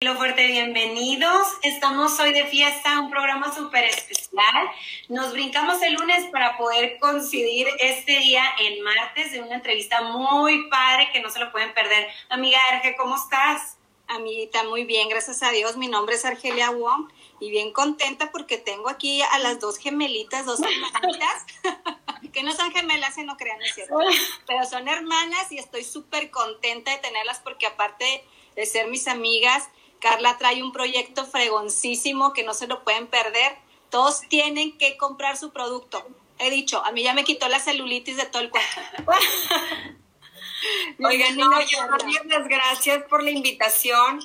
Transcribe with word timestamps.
Lo 0.00 0.14
fuerte, 0.14 0.46
bienvenidos. 0.46 1.48
Estamos 1.64 2.20
hoy 2.20 2.32
de 2.32 2.46
fiesta, 2.46 3.00
un 3.00 3.10
programa 3.10 3.52
súper 3.52 3.82
especial. 3.82 4.70
Nos 5.08 5.32
brincamos 5.32 5.82
el 5.82 5.94
lunes 5.94 6.24
para 6.30 6.56
poder 6.56 7.00
coincidir 7.00 7.66
este 7.80 8.16
día 8.20 8.44
en 8.60 8.80
martes 8.84 9.32
de 9.32 9.42
una 9.42 9.56
entrevista 9.56 10.02
muy 10.02 10.68
padre 10.70 11.10
que 11.12 11.20
no 11.20 11.30
se 11.30 11.40
lo 11.40 11.50
pueden 11.50 11.74
perder. 11.74 12.06
Amiga 12.28 12.60
Erge, 12.70 12.94
¿cómo 12.94 13.16
estás? 13.16 13.76
Amiguita, 14.06 14.62
muy 14.62 14.84
bien, 14.84 15.08
gracias 15.08 15.42
a 15.42 15.50
Dios. 15.50 15.76
Mi 15.76 15.88
nombre 15.88 16.14
es 16.14 16.24
Argelia 16.24 16.70
Wong 16.70 17.10
y 17.40 17.50
bien 17.50 17.72
contenta 17.72 18.30
porque 18.30 18.56
tengo 18.56 18.88
aquí 18.88 19.20
a 19.20 19.40
las 19.40 19.58
dos 19.58 19.78
gemelitas, 19.78 20.46
dos 20.46 20.60
hermanitas, 20.60 21.44
que 22.32 22.44
no 22.44 22.52
son 22.52 22.70
gemelas, 22.70 23.16
si 23.16 23.24
no 23.24 23.36
crean, 23.36 23.60
es 23.62 23.74
cierto, 23.74 23.98
pero 24.46 24.64
son 24.64 24.86
hermanas 24.86 25.50
y 25.50 25.58
estoy 25.58 25.82
súper 25.82 26.30
contenta 26.30 26.92
de 26.92 26.98
tenerlas 26.98 27.40
porque 27.40 27.66
aparte 27.66 28.24
de 28.54 28.64
ser 28.64 28.86
mis 28.86 29.08
amigas, 29.08 29.68
Carla 30.00 30.38
trae 30.38 30.62
un 30.62 30.72
proyecto 30.72 31.26
fregoncísimo 31.26 32.32
que 32.32 32.44
no 32.44 32.54
se 32.54 32.66
lo 32.66 32.84
pueden 32.84 33.06
perder. 33.06 33.56
Todos 33.90 34.20
tienen 34.28 34.76
que 34.78 34.96
comprar 34.96 35.36
su 35.36 35.50
producto. 35.52 36.06
He 36.38 36.50
dicho, 36.50 36.84
a 36.84 36.92
mí 36.92 37.02
ya 37.02 37.14
me 37.14 37.24
quitó 37.24 37.48
la 37.48 37.58
celulitis 37.58 38.16
de 38.16 38.26
todo 38.26 38.42
el 38.42 38.50
cuerpo. 38.50 38.70
Oigan, 41.04 41.36
no, 41.36 41.60
yo 41.62 41.78
las 42.26 42.48
gracias 42.48 43.04
por 43.04 43.22
la 43.22 43.30
invitación, 43.30 44.20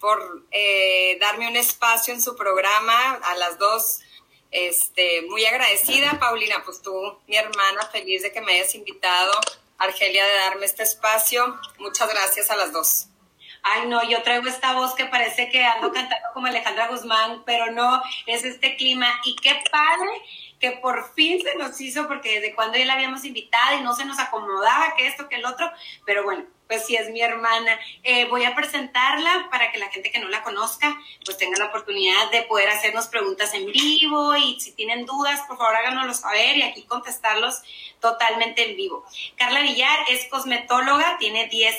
por 0.00 0.44
eh, 0.50 1.16
darme 1.20 1.48
un 1.48 1.56
espacio 1.56 2.14
en 2.14 2.22
su 2.22 2.36
programa. 2.36 3.14
A 3.14 3.34
las 3.36 3.58
dos, 3.58 4.00
este, 4.50 5.22
muy 5.22 5.44
agradecida. 5.44 6.18
Paulina, 6.20 6.62
pues 6.64 6.82
tú, 6.82 7.18
mi 7.26 7.36
hermana, 7.36 7.86
feliz 7.90 8.22
de 8.22 8.32
que 8.32 8.40
me 8.40 8.52
hayas 8.54 8.74
invitado. 8.74 9.32
Argelia, 9.78 10.24
de 10.24 10.34
darme 10.34 10.66
este 10.66 10.84
espacio. 10.84 11.58
Muchas 11.78 12.08
gracias 12.08 12.50
a 12.50 12.56
las 12.56 12.72
dos 12.72 13.08
ay 13.66 13.88
no, 13.88 14.02
yo 14.08 14.22
traigo 14.22 14.48
esta 14.48 14.74
voz 14.74 14.94
que 14.94 15.06
parece 15.06 15.48
que 15.48 15.64
ando 15.64 15.92
cantando 15.92 16.28
como 16.32 16.46
Alejandra 16.46 16.88
Guzmán, 16.88 17.42
pero 17.44 17.70
no, 17.72 18.02
es 18.26 18.44
este 18.44 18.76
clima. 18.76 19.08
Y 19.24 19.36
qué 19.36 19.62
padre 19.70 20.10
que 20.60 20.72
por 20.72 21.12
fin 21.14 21.42
se 21.42 21.56
nos 21.56 21.80
hizo, 21.80 22.08
porque 22.08 22.40
desde 22.40 22.54
cuando 22.54 22.78
ya 22.78 22.86
la 22.86 22.94
habíamos 22.94 23.24
invitado 23.24 23.76
y 23.78 23.82
no 23.82 23.94
se 23.94 24.04
nos 24.04 24.18
acomodaba 24.18 24.94
que 24.96 25.06
esto, 25.06 25.28
que 25.28 25.36
el 25.36 25.44
otro, 25.44 25.70
pero 26.04 26.24
bueno, 26.24 26.44
pues 26.66 26.86
sí 26.86 26.96
es 26.96 27.10
mi 27.10 27.20
hermana. 27.20 27.78
Eh, 28.02 28.26
voy 28.26 28.44
a 28.44 28.54
presentarla 28.54 29.48
para 29.50 29.70
que 29.70 29.78
la 29.78 29.88
gente 29.90 30.10
que 30.10 30.18
no 30.18 30.28
la 30.28 30.42
conozca, 30.42 31.00
pues 31.24 31.36
tenga 31.36 31.58
la 31.58 31.66
oportunidad 31.66 32.30
de 32.30 32.42
poder 32.42 32.68
hacernos 32.68 33.06
preguntas 33.06 33.54
en 33.54 33.66
vivo 33.66 34.36
y 34.36 34.58
si 34.60 34.72
tienen 34.72 35.06
dudas, 35.06 35.40
por 35.48 35.56
favor 35.56 35.76
háganoslo 35.76 36.14
saber 36.14 36.56
y 36.56 36.62
aquí 36.62 36.82
contestarlos 36.82 37.62
totalmente 38.00 38.68
en 38.68 38.76
vivo. 38.76 39.04
Carla 39.36 39.60
Villar 39.60 39.98
es 40.10 40.26
cosmetóloga, 40.26 41.16
tiene 41.18 41.48
10 41.48 41.76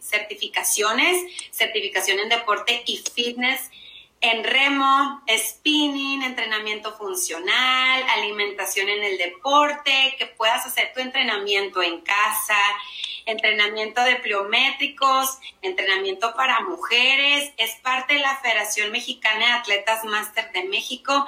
certificaciones, 0.00 1.50
certificación 1.50 2.20
en 2.20 2.28
deporte 2.28 2.82
y 2.86 2.98
fitness 3.14 3.70
en 4.20 4.44
remo, 4.44 5.22
spinning, 5.28 6.22
entrenamiento 6.22 6.96
funcional, 6.96 8.02
alimentación 8.08 8.88
en 8.88 9.04
el 9.04 9.18
deporte, 9.18 10.16
que 10.18 10.26
puedas 10.26 10.64
hacer 10.66 10.92
tu 10.94 11.00
entrenamiento 11.00 11.82
en 11.82 12.00
casa, 12.00 12.58
entrenamiento 13.26 14.02
de 14.02 14.16
pliométricos, 14.16 15.38
entrenamiento 15.60 16.34
para 16.34 16.60
mujeres, 16.60 17.52
es 17.56 17.74
parte 17.82 18.14
de 18.14 18.20
la 18.20 18.36
Federación 18.36 18.90
Mexicana 18.90 19.46
de 19.46 19.52
Atletas 19.52 20.04
Máster 20.04 20.50
de 20.52 20.64
México, 20.64 21.26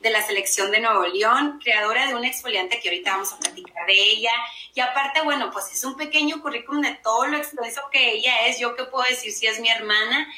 de 0.00 0.10
la 0.10 0.22
selección 0.22 0.70
de 0.70 0.80
Nuevo 0.80 1.06
León, 1.06 1.60
creadora 1.62 2.06
de 2.06 2.14
un 2.14 2.24
exfoliante 2.24 2.80
que 2.80 2.88
ahorita 2.88 3.12
vamos 3.12 3.32
a 3.32 3.38
platicar 3.38 3.86
de 3.86 3.92
ella. 3.92 4.32
Y 4.74 4.80
aparte, 4.80 5.20
bueno, 5.22 5.50
pues 5.50 5.70
es 5.72 5.84
un 5.84 5.96
pequeño 5.96 6.40
currículum 6.40 6.80
de 6.80 6.94
todo 6.94 7.26
lo 7.26 7.36
extenso 7.36 7.82
que 7.92 8.12
ella 8.12 8.46
es. 8.46 8.58
Yo 8.58 8.74
qué 8.76 8.84
puedo 8.84 9.04
decir 9.08 9.32
si 9.32 9.46
es 9.46 9.60
mi 9.60 9.68
hermana, 9.68 10.32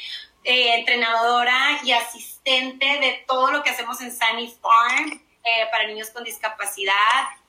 eh, 0.44 0.74
entrenadora 0.74 1.80
y 1.84 1.92
asistente 1.92 2.86
de 2.86 3.24
todo 3.26 3.50
lo 3.50 3.62
que 3.62 3.70
hacemos 3.70 4.00
en 4.00 4.10
Sunny 4.10 4.54
Farm 4.60 5.22
eh, 5.44 5.66
para 5.70 5.86
niños 5.86 6.10
con 6.10 6.24
discapacidad, 6.24 6.94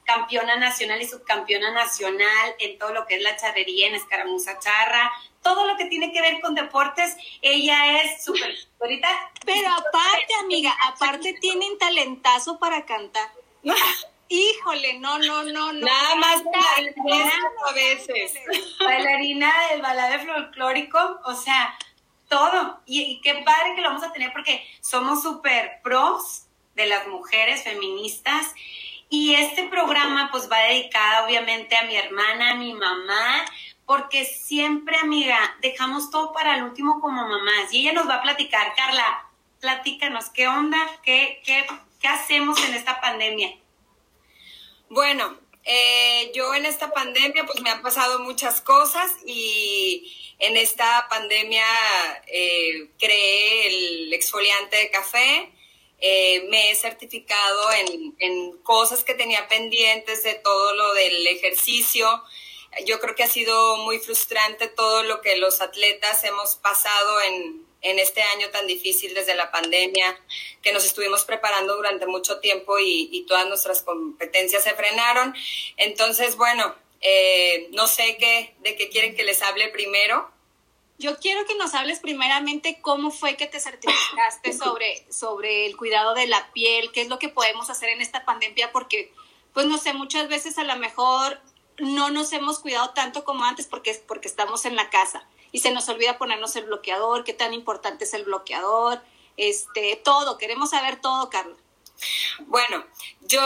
campeona 0.03 0.55
nacional 0.57 1.01
y 1.01 1.07
subcampeona 1.07 1.71
nacional 1.71 2.55
en 2.59 2.77
todo 2.77 2.93
lo 2.93 3.05
que 3.05 3.15
es 3.15 3.21
la 3.21 3.35
charrería 3.35 3.87
en 3.87 3.95
escaramuza 3.95 4.59
charra, 4.59 5.11
todo 5.41 5.65
lo 5.67 5.77
que 5.77 5.85
tiene 5.85 6.11
que 6.11 6.21
ver 6.21 6.41
con 6.41 6.55
deportes, 6.55 7.15
ella 7.41 8.01
es 8.01 8.23
súper 8.23 8.55
ahorita. 8.79 9.31
Pero 9.45 9.69
aparte, 9.69 10.33
amiga, 10.41 10.75
aparte 10.87 11.33
tienen 11.39 11.77
talentazo 11.77 12.57
para 12.59 12.85
cantar. 12.85 13.29
Híjole, 14.29 14.99
no, 14.99 15.19
no, 15.19 15.43
no, 15.43 15.73
no. 15.73 15.85
Nada 15.85 16.15
más 16.15 16.41
bailarina 16.43 17.31
a 17.67 17.73
veces. 17.73 18.33
Bailarina 18.79 19.53
del 19.69 19.81
balade 19.81 20.25
folclórico, 20.25 21.19
o 21.25 21.35
sea, 21.35 21.77
todo. 22.33 22.81
Y, 22.85 23.21
qué 23.21 23.35
padre 23.45 23.75
que 23.75 23.81
lo 23.81 23.89
vamos 23.89 24.03
a 24.03 24.11
tener 24.11 24.33
porque 24.33 24.65
somos 24.81 25.21
súper 25.21 25.81
pros 25.83 26.45
de 26.75 26.87
las 26.87 27.07
mujeres 27.07 27.63
feministas. 27.63 28.53
Y 29.09 29.35
este 29.35 29.67
programa 29.67 30.29
pues 30.31 30.49
va 30.51 30.57
dedicado 30.59 31.25
obviamente 31.25 31.77
a 31.77 31.83
mi 31.83 31.95
hermana, 31.95 32.51
a 32.51 32.55
mi 32.55 32.73
mamá, 32.73 33.45
porque 33.85 34.25
siempre, 34.25 34.97
amiga, 34.97 35.37
dejamos 35.61 36.09
todo 36.09 36.33
para 36.33 36.55
el 36.55 36.63
último 36.63 36.99
como 36.99 37.27
mamás. 37.27 37.71
Y 37.71 37.81
ella 37.81 37.93
nos 37.93 38.09
va 38.09 38.15
a 38.15 38.23
platicar. 38.23 38.73
Carla, 38.75 39.29
platícanos, 39.61 40.29
¿qué 40.29 40.47
onda? 40.47 40.79
¿Qué, 41.03 41.41
qué, 41.45 41.67
qué 42.01 42.07
hacemos 42.07 42.59
en 42.65 42.73
esta 42.73 42.99
pandemia? 42.99 43.55
Bueno, 44.89 45.37
eh, 45.65 46.31
yo 46.33 46.53
en 46.55 46.65
esta 46.65 46.91
pandemia 46.91 47.45
pues 47.45 47.61
me 47.61 47.69
han 47.69 47.81
pasado 47.81 48.19
muchas 48.19 48.61
cosas 48.61 49.11
y 49.25 50.13
en 50.39 50.57
esta 50.57 51.07
pandemia 51.09 51.65
eh, 52.27 52.89
creé 52.99 53.67
el 53.67 54.13
exfoliante 54.13 54.75
de 54.75 54.91
café, 54.91 55.51
eh, 55.99 56.45
me 56.49 56.71
he 56.71 56.75
certificado 56.75 57.71
en, 57.71 58.15
en, 58.19 58.57
cosas 58.57 59.05
que 59.05 59.13
tenía 59.13 59.47
pendientes 59.47 60.23
de 60.23 60.33
todo 60.33 60.75
lo 60.75 60.93
del 60.95 61.25
ejercicio. 61.27 62.23
Yo 62.85 62.99
creo 62.99 63.15
que 63.15 63.23
ha 63.23 63.29
sido 63.29 63.77
muy 63.77 63.99
frustrante 63.99 64.67
todo 64.67 65.03
lo 65.03 65.21
que 65.21 65.37
los 65.37 65.61
atletas 65.61 66.25
hemos 66.25 66.55
pasado 66.55 67.21
en, 67.21 67.62
en 67.83 67.99
este 67.99 68.21
año 68.21 68.49
tan 68.49 68.65
difícil 68.65 69.13
desde 69.13 69.35
la 69.35 69.51
pandemia, 69.51 70.17
que 70.61 70.71
nos 70.71 70.85
estuvimos 70.85 71.25
preparando 71.25 71.75
durante 71.75 72.07
mucho 72.07 72.39
tiempo 72.39 72.79
y, 72.79 73.25
todas 73.27 73.47
nuestras 73.47 73.81
competencias 73.81 74.63
se 74.63 74.73
frenaron. 74.73 75.35
Entonces, 75.77 76.35
bueno, 76.35 76.73
eh, 77.01 77.67
no 77.71 77.87
sé 77.87 78.17
qué, 78.17 78.55
de 78.59 78.75
qué 78.75 78.89
quieren 78.89 79.15
que 79.15 79.23
les 79.23 79.41
hable 79.41 79.69
primero. 79.69 80.29
Yo 80.97 81.17
quiero 81.19 81.45
que 81.45 81.55
nos 81.55 81.73
hables 81.73 81.99
primeramente 81.99 82.79
cómo 82.81 83.11
fue 83.11 83.35
que 83.35 83.47
te 83.47 83.59
certificaste 83.59 84.53
sobre, 84.53 85.05
sobre 85.11 85.65
el 85.65 85.75
cuidado 85.75 86.13
de 86.13 86.27
la 86.27 86.51
piel, 86.53 86.91
qué 86.91 87.01
es 87.01 87.09
lo 87.09 87.19
que 87.19 87.29
podemos 87.29 87.69
hacer 87.69 87.89
en 87.89 88.01
esta 88.01 88.25
pandemia, 88.25 88.71
porque, 88.71 89.11
pues 89.53 89.65
no 89.65 89.77
sé, 89.77 89.93
muchas 89.93 90.29
veces 90.29 90.57
a 90.57 90.63
lo 90.63 90.75
mejor 90.77 91.41
no 91.79 92.11
nos 92.11 92.31
hemos 92.33 92.59
cuidado 92.59 92.91
tanto 92.91 93.25
como 93.25 93.43
antes 93.43 93.67
porque, 93.67 94.01
porque 94.07 94.27
estamos 94.27 94.65
en 94.65 94.75
la 94.75 94.89
casa 94.89 95.27
y 95.53 95.59
se 95.59 95.71
nos 95.71 95.87
olvida 95.87 96.17
ponernos 96.17 96.57
el 96.57 96.65
bloqueador, 96.65 97.23
qué 97.23 97.33
tan 97.33 97.53
importante 97.53 98.03
es 98.03 98.13
el 98.13 98.25
bloqueador, 98.25 99.01
este, 99.37 99.95
todo, 100.03 100.37
queremos 100.37 100.71
saber 100.71 100.99
todo, 100.99 101.29
Carla. 101.29 101.55
Bueno, 102.47 102.85
yo 103.21 103.41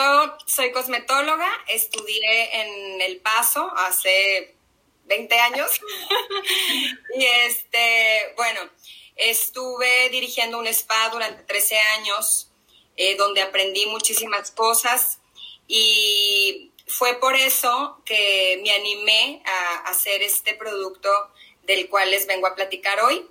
soy 0.46 0.72
cosmetóloga, 0.72 1.50
estudié 1.68 2.62
en 2.62 3.02
El 3.02 3.20
Paso 3.20 3.72
hace 3.76 4.56
20 5.04 5.40
años. 5.40 5.70
y 7.18 7.26
este, 7.26 8.34
bueno, 8.38 8.62
estuve 9.18 10.10
dirigiendo 10.10 10.58
un 10.60 10.68
spa 10.68 11.10
durante 11.10 11.44
13 11.44 11.78
años, 11.78 12.50
eh, 12.96 13.16
donde 13.18 13.42
aprendí 13.42 13.86
muchísimas 13.88 14.52
cosas 14.52 15.20
y 15.68 16.72
fue 16.88 17.16
por 17.16 17.36
eso 17.36 18.02
que 18.06 18.62
me 18.64 18.72
animé 18.72 19.44
a 19.46 19.90
hacer 19.90 20.22
este 20.22 20.54
producto 20.54 21.10
del 21.68 21.90
cual 21.90 22.10
les 22.10 22.26
vengo 22.26 22.48
a 22.48 22.56
platicar 22.56 23.00
hoy. 23.02 23.24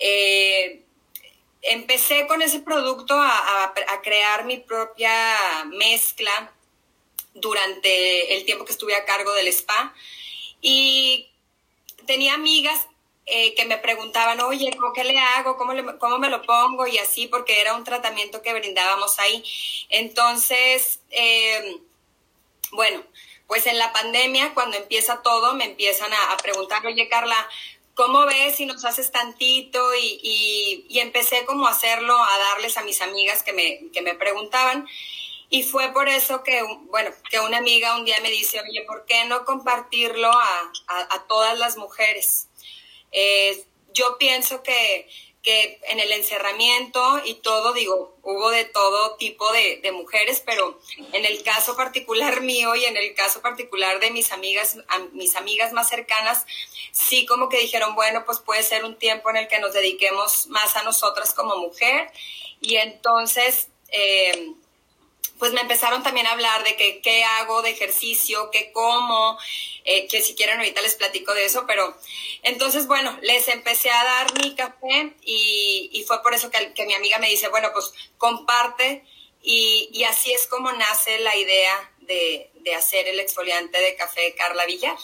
Eh, 0.00 0.82
empecé 1.62 2.26
con 2.26 2.42
ese 2.42 2.60
producto 2.60 3.14
a, 3.16 3.72
crear 4.02 4.44
mi 4.44 4.58
propia 4.58 5.64
mezcla 5.66 6.52
durante 7.34 8.36
el 8.36 8.44
tiempo 8.44 8.64
que 8.64 8.72
estuve 8.72 8.94
a 8.94 9.04
cargo 9.04 9.32
del 9.34 9.48
spa 9.48 9.94
y 10.60 11.28
tenía 12.06 12.34
amigas 12.34 12.86
eh, 13.26 13.54
que 13.54 13.64
me 13.64 13.78
preguntaban, 13.78 14.40
oye, 14.40 14.70
¿cómo 14.76 14.92
qué 14.92 15.02
le 15.02 15.18
hago? 15.18 15.56
¿Cómo, 15.56 15.72
¿Cómo 15.98 16.18
me 16.18 16.30
lo 16.30 16.42
pongo? 16.42 16.86
Y 16.86 16.98
así, 16.98 17.26
porque 17.26 17.60
era 17.60 17.74
un 17.74 17.82
tratamiento 17.82 18.42
que 18.42 18.54
brindábamos 18.54 19.18
ahí. 19.18 19.42
Entonces, 19.88 21.00
eh, 21.10 21.80
bueno, 22.70 23.02
pues 23.46 23.66
en 23.66 23.78
la 23.78 23.92
pandemia, 23.92 24.54
cuando 24.54 24.76
empieza 24.76 25.22
todo, 25.22 25.54
me 25.54 25.64
empiezan 25.64 26.12
a, 26.12 26.36
preguntar, 26.38 26.84
oye, 26.86 27.08
Carla, 27.08 27.48
¿cómo 27.94 28.26
ves 28.26 28.56
si 28.56 28.66
nos 28.66 28.84
haces 28.84 29.12
tantito? 29.12 29.94
Y, 29.94 30.86
y, 30.88 30.98
empecé 30.98 31.44
como 31.44 31.66
a 31.66 31.70
hacerlo, 31.70 32.16
a 32.16 32.38
darles 32.38 32.76
a 32.76 32.82
mis 32.82 33.00
amigas 33.00 33.42
que 33.42 33.52
me, 33.52 33.90
que 33.92 34.02
me 34.02 34.14
preguntaban. 34.14 34.86
Y 35.48 35.62
fue 35.62 35.92
por 35.92 36.08
eso 36.08 36.42
que, 36.42 36.60
bueno, 36.90 37.10
que 37.30 37.38
una 37.38 37.58
amiga 37.58 37.96
un 37.96 38.04
día 38.04 38.18
me 38.20 38.30
dice, 38.30 38.60
oye, 38.60 38.82
¿por 38.82 39.04
qué 39.06 39.24
no 39.26 39.44
compartirlo 39.44 40.30
a, 40.30 40.72
a, 40.88 41.26
todas 41.28 41.56
las 41.56 41.76
mujeres? 41.76 42.48
Eh, 43.12 43.64
yo 43.94 44.18
pienso 44.18 44.62
que, 44.64 45.08
que 45.46 45.78
en 45.90 46.00
el 46.00 46.10
encerramiento 46.10 47.20
y 47.24 47.34
todo, 47.34 47.72
digo, 47.72 48.16
hubo 48.22 48.50
de 48.50 48.64
todo 48.64 49.14
tipo 49.14 49.52
de, 49.52 49.92
mujeres, 49.92 50.42
pero 50.44 50.80
en 51.12 51.24
el 51.24 51.44
caso 51.44 51.76
particular 51.76 52.40
mío 52.42 52.74
y 52.74 52.84
en 52.84 52.96
el 52.96 53.14
caso 53.14 53.40
particular 53.42 54.00
de 54.00 54.10
mis 54.10 54.32
amigas, 54.32 54.76
mis 55.12 55.36
amigas 55.36 55.72
más 55.72 55.88
cercanas, 55.88 56.44
sí 56.90 57.26
como 57.26 57.48
que 57.48 57.60
dijeron, 57.60 57.94
bueno, 57.94 58.24
pues 58.26 58.40
puede 58.40 58.64
ser 58.64 58.84
un 58.84 58.98
tiempo 58.98 59.30
en 59.30 59.36
el 59.36 59.46
que 59.46 59.60
nos 59.60 59.72
dediquemos 59.72 60.48
más 60.48 60.74
a 60.74 60.82
nosotras 60.82 61.32
como 61.32 61.56
mujer. 61.58 62.10
Y 62.60 62.78
entonces, 62.78 63.68
eh, 63.90 64.52
pues 65.38 65.52
me 65.52 65.60
empezaron 65.60 66.02
también 66.02 66.26
a 66.26 66.32
hablar 66.32 66.64
de 66.64 66.76
que 66.76 67.00
qué 67.00 67.24
hago 67.24 67.62
de 67.62 67.70
ejercicio, 67.70 68.50
qué 68.50 68.72
como, 68.72 69.38
eh, 69.84 70.06
que 70.08 70.22
si 70.22 70.34
quieren 70.34 70.58
ahorita 70.58 70.82
les 70.82 70.94
platico 70.94 71.34
de 71.34 71.44
eso, 71.44 71.64
pero 71.66 71.96
entonces, 72.42 72.86
bueno, 72.86 73.16
les 73.22 73.48
empecé 73.48 73.90
a 73.90 74.04
dar 74.04 74.42
mi 74.42 74.54
café 74.54 75.14
y, 75.22 76.04
fue 76.06 76.22
por 76.22 76.34
eso 76.34 76.50
que, 76.50 76.72
que, 76.72 76.86
mi 76.86 76.94
amiga 76.94 77.18
me 77.18 77.28
dice, 77.28 77.48
bueno, 77.48 77.70
pues 77.72 77.92
comparte 78.18 79.04
y, 79.42 79.88
y 79.92 80.04
así 80.04 80.32
es 80.32 80.46
como 80.46 80.72
nace 80.72 81.18
la 81.20 81.36
idea 81.36 81.92
de, 82.00 82.50
de 82.54 82.74
hacer 82.74 83.08
el 83.08 83.20
exfoliante 83.20 83.78
de 83.78 83.96
café 83.96 84.34
Carla 84.36 84.66
Villar. 84.66 84.96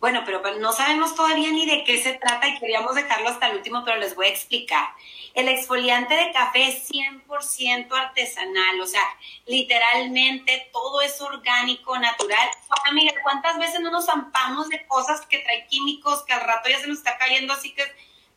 Bueno, 0.00 0.22
pero, 0.24 0.40
no 0.58 0.72
sabemos 0.72 1.16
todavía 1.16 1.50
ni 1.50 1.66
de 1.66 1.82
qué 1.82 2.00
se 2.00 2.14
trata 2.14 2.46
y 2.46 2.58
queríamos 2.58 2.94
dejarlo 2.94 3.30
hasta 3.30 3.48
el 3.48 3.56
último, 3.56 3.84
pero 3.84 3.96
les 3.96 4.14
voy 4.14 4.26
a 4.26 4.30
explicar. 4.30 4.88
El 5.34 5.48
exfoliante 5.48 6.14
de 6.14 6.32
café 6.32 6.68
es 6.68 6.88
100% 6.88 7.92
artesanal, 7.92 8.80
o 8.80 8.86
sea, 8.86 9.02
literalmente 9.46 10.70
todo 10.72 11.00
es 11.00 11.20
orgánico, 11.20 11.98
natural. 11.98 12.48
Amiga, 12.84 13.12
¿cuántas 13.22 13.58
veces 13.58 13.80
no 13.80 13.90
nos 13.90 14.06
zampamos 14.06 14.68
de 14.68 14.86
cosas 14.86 15.26
que 15.26 15.40
trae 15.40 15.66
químicos 15.66 16.22
que 16.24 16.32
al 16.32 16.42
rato 16.42 16.68
ya 16.68 16.78
se 16.78 16.86
nos 16.86 16.98
está 16.98 17.18
cayendo 17.18 17.52
así 17.52 17.74
que 17.74 17.82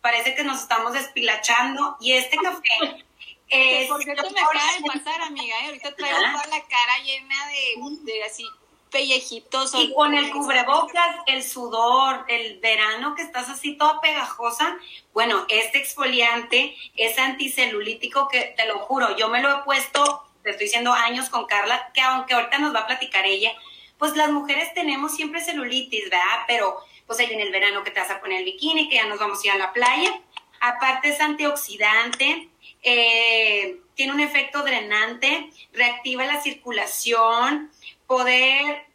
parece 0.01 0.33
que 0.33 0.43
nos 0.43 0.61
estamos 0.61 0.93
despilachando? 0.93 1.95
Y 1.99 2.13
este 2.13 2.37
café 2.37 3.05
es... 3.49 3.87
Por 3.87 4.01
cierto, 4.03 4.31
me 4.31 4.41
acaba 4.41 4.73
de 4.79 4.99
pasar, 4.99 5.21
amiga, 5.21 5.59
¿eh? 5.59 5.65
ahorita 5.67 5.95
traigo 5.95 6.17
toda 6.17 6.47
la 6.47 6.63
cara 6.63 6.97
llena 7.03 7.47
de, 7.47 8.11
de 8.11 8.23
así 8.23 8.45
pellejitos. 8.91 9.73
Y 9.73 9.93
con 9.93 10.13
el 10.13 10.31
cubrebocas, 10.31 11.15
el 11.25 11.43
sudor, 11.43 12.25
el 12.27 12.59
verano 12.59 13.15
que 13.15 13.23
estás 13.23 13.49
así 13.49 13.75
toda 13.77 14.01
pegajosa, 14.01 14.77
bueno, 15.13 15.45
este 15.49 15.79
exfoliante 15.79 16.75
es 16.95 17.17
anticelulítico 17.17 18.27
que 18.27 18.53
te 18.55 18.65
lo 18.67 18.79
juro, 18.79 19.15
yo 19.17 19.29
me 19.29 19.41
lo 19.41 19.49
he 19.51 19.63
puesto, 19.63 20.23
te 20.43 20.51
estoy 20.51 20.65
diciendo 20.65 20.93
años 20.93 21.29
con 21.29 21.45
Carla, 21.45 21.91
que 21.93 22.01
aunque 22.01 22.33
ahorita 22.33 22.59
nos 22.59 22.75
va 22.75 22.81
a 22.81 22.87
platicar 22.87 23.25
ella, 23.25 23.53
pues 23.97 24.15
las 24.15 24.31
mujeres 24.31 24.73
tenemos 24.73 25.15
siempre 25.15 25.41
celulitis, 25.41 26.05
¿verdad? 26.05 26.43
Pero 26.47 26.77
pues 27.07 27.19
ahí 27.19 27.27
en 27.31 27.41
el 27.41 27.51
verano 27.51 27.83
que 27.83 27.91
te 27.91 27.99
vas 27.99 28.09
a 28.09 28.19
poner 28.19 28.39
el 28.39 28.45
bikini, 28.45 28.89
que 28.89 28.95
ya 28.95 29.05
nos 29.05 29.19
vamos 29.19 29.43
a 29.43 29.47
ir 29.47 29.51
a 29.53 29.57
la 29.57 29.73
playa. 29.73 30.21
Aparte 30.59 31.09
es 31.09 31.19
antioxidante, 31.19 32.49
eh, 32.83 33.79
tiene 33.95 34.13
un 34.13 34.19
efecto 34.19 34.63
drenante, 34.63 35.51
reactiva 35.73 36.25
la 36.25 36.41
circulación, 36.41 37.71
poder, 38.11 38.87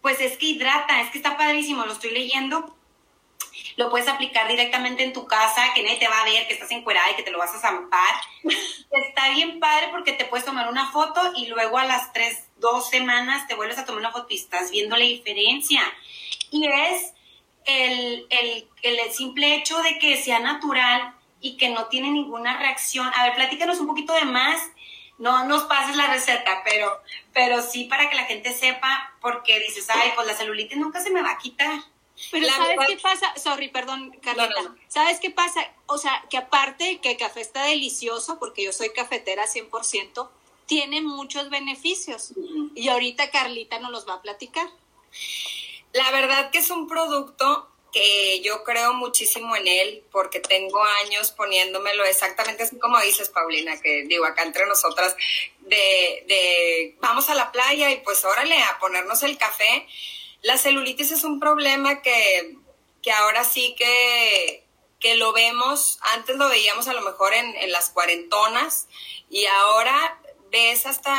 pues 0.00 0.18
es 0.22 0.38
que 0.38 0.46
hidrata, 0.46 1.02
es 1.02 1.10
que 1.10 1.18
está 1.18 1.36
padrísimo, 1.36 1.84
lo 1.84 1.92
estoy 1.92 2.10
leyendo. 2.10 2.74
Lo 3.76 3.90
puedes 3.90 4.08
aplicar 4.08 4.48
directamente 4.48 5.04
en 5.04 5.12
tu 5.12 5.26
casa, 5.26 5.74
que 5.74 5.82
nadie 5.82 5.98
te 5.98 6.08
va 6.08 6.22
a 6.22 6.24
ver, 6.24 6.46
que 6.46 6.54
estás 6.54 6.70
encuerada 6.70 7.10
y 7.10 7.16
que 7.16 7.22
te 7.22 7.32
lo 7.32 7.36
vas 7.36 7.54
a 7.54 7.58
zampar. 7.58 8.14
está 8.90 9.28
bien 9.32 9.60
padre 9.60 9.88
porque 9.90 10.14
te 10.14 10.24
puedes 10.24 10.46
tomar 10.46 10.70
una 10.70 10.90
foto 10.90 11.20
y 11.36 11.48
luego 11.48 11.76
a 11.76 11.84
las 11.84 12.14
tres, 12.14 12.44
dos 12.56 12.88
semanas 12.88 13.46
te 13.46 13.54
vuelves 13.54 13.76
a 13.76 13.84
tomar 13.84 14.00
una 14.00 14.10
foto 14.10 14.28
y 14.30 14.36
estás 14.36 14.70
viendo 14.70 14.96
la 14.96 15.04
diferencia. 15.04 15.82
Y 16.50 16.66
es 16.66 17.12
el, 17.66 18.26
el, 18.30 18.66
el 18.82 19.12
simple 19.12 19.54
hecho 19.56 19.82
de 19.82 19.98
que 19.98 20.16
sea 20.16 20.38
natural 20.38 21.14
y 21.42 21.58
que 21.58 21.68
no 21.68 21.88
tiene 21.88 22.10
ninguna 22.10 22.56
reacción. 22.56 23.12
A 23.14 23.24
ver, 23.24 23.34
platícanos 23.34 23.80
un 23.80 23.86
poquito 23.86 24.14
de 24.14 24.24
más 24.24 24.62
no 25.20 25.44
nos 25.44 25.64
pases 25.64 25.96
la 25.96 26.08
receta, 26.08 26.62
pero, 26.64 27.00
pero 27.32 27.62
sí 27.62 27.84
para 27.84 28.08
que 28.08 28.16
la 28.16 28.24
gente 28.24 28.52
sepa, 28.52 29.14
porque 29.20 29.60
dices, 29.60 29.88
ay, 29.90 30.12
pues 30.14 30.26
la 30.26 30.34
celulitis 30.34 30.78
nunca 30.78 31.00
se 31.00 31.10
me 31.10 31.22
va 31.22 31.32
a 31.32 31.38
quitar. 31.38 31.78
Pero 32.30 32.46
¿sabes 32.48 32.78
qué 32.88 32.96
pasa? 32.96 33.32
Sorry, 33.36 33.68
perdón, 33.68 34.18
Carlita. 34.22 34.74
¿Sabes 34.88 35.20
qué 35.20 35.30
pasa? 35.30 35.60
O 35.86 35.98
sea, 35.98 36.24
que 36.30 36.38
aparte 36.38 37.00
que 37.00 37.12
el 37.12 37.16
café 37.18 37.42
está 37.42 37.64
delicioso, 37.64 38.38
porque 38.38 38.64
yo 38.64 38.72
soy 38.72 38.92
cafetera 38.92 39.44
100%, 39.46 40.28
tiene 40.64 41.02
muchos 41.02 41.50
beneficios. 41.50 42.32
Y 42.74 42.88
ahorita 42.88 43.30
Carlita 43.30 43.78
nos 43.78 43.90
los 43.90 44.08
va 44.08 44.14
a 44.14 44.22
platicar. 44.22 44.68
La 45.92 46.10
verdad 46.12 46.50
que 46.50 46.58
es 46.58 46.70
un 46.70 46.88
producto 46.88 47.68
que 47.92 48.40
yo 48.40 48.64
creo 48.64 48.92
muchísimo 48.94 49.56
en 49.56 49.66
él 49.66 50.04
porque 50.10 50.40
tengo 50.40 50.82
años 51.04 51.30
poniéndomelo 51.32 52.04
exactamente 52.04 52.62
así 52.62 52.78
como 52.78 53.00
dices, 53.00 53.28
Paulina, 53.28 53.80
que 53.80 54.04
digo 54.06 54.24
acá 54.24 54.42
entre 54.42 54.66
nosotras, 54.66 55.16
de, 55.60 56.24
de 56.26 56.96
vamos 57.00 57.28
a 57.28 57.34
la 57.34 57.52
playa 57.52 57.90
y 57.90 57.98
pues 57.98 58.24
órale 58.24 58.62
a 58.62 58.78
ponernos 58.78 59.22
el 59.22 59.38
café. 59.38 59.86
La 60.42 60.56
celulitis 60.56 61.12
es 61.12 61.24
un 61.24 61.38
problema 61.38 62.02
que, 62.02 62.56
que 63.02 63.12
ahora 63.12 63.44
sí 63.44 63.74
que, 63.76 64.64
que 64.98 65.14
lo 65.16 65.32
vemos, 65.32 65.98
antes 66.02 66.36
lo 66.36 66.48
veíamos 66.48 66.88
a 66.88 66.92
lo 66.92 67.02
mejor 67.02 67.34
en, 67.34 67.54
en 67.56 67.72
las 67.72 67.90
cuarentonas 67.90 68.88
y 69.28 69.46
ahora 69.46 70.20
ves 70.50 70.86
hasta 70.86 71.14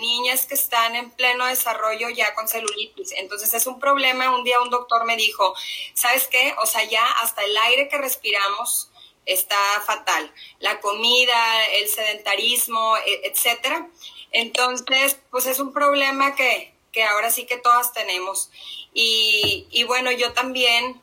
niñas 0.00 0.46
que 0.46 0.54
están 0.54 0.94
en 0.94 1.10
pleno 1.10 1.46
desarrollo 1.46 2.08
ya 2.08 2.34
con 2.34 2.48
celulitis. 2.48 3.12
Entonces 3.12 3.52
es 3.54 3.66
un 3.66 3.80
problema. 3.80 4.34
Un 4.34 4.44
día 4.44 4.60
un 4.60 4.70
doctor 4.70 5.04
me 5.04 5.16
dijo, 5.16 5.54
¿sabes 5.94 6.28
qué? 6.28 6.54
O 6.62 6.66
sea, 6.66 6.84
ya 6.84 7.04
hasta 7.22 7.44
el 7.44 7.56
aire 7.56 7.88
que 7.88 7.98
respiramos 7.98 8.90
está 9.26 9.56
fatal. 9.84 10.32
La 10.60 10.80
comida, 10.80 11.66
el 11.74 11.88
sedentarismo, 11.88 12.96
e, 13.06 13.28
etcétera. 13.28 13.88
Entonces, 14.32 15.18
pues 15.30 15.46
es 15.46 15.58
un 15.58 15.72
problema 15.72 16.34
que, 16.34 16.72
que 16.92 17.02
ahora 17.04 17.30
sí 17.30 17.46
que 17.46 17.56
todas 17.56 17.92
tenemos. 17.92 18.50
Y, 18.94 19.66
y 19.70 19.84
bueno, 19.84 20.12
yo 20.12 20.32
también 20.32 21.00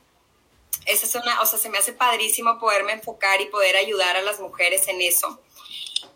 esa 0.88 1.06
es 1.06 1.16
una, 1.16 1.42
o 1.42 1.46
sea, 1.46 1.60
se 1.60 1.69
me 1.69 1.78
hace 1.78 1.92
padrísimo 1.92 2.60
poderme 2.60 2.94
enfocar 2.94 3.42
y 3.42 3.46
poder 3.48 3.75
ayudar 3.75 4.16
a 4.16 4.22
las 4.22 4.40
mujeres 4.40 4.88
en 4.88 5.02
eso. 5.02 5.40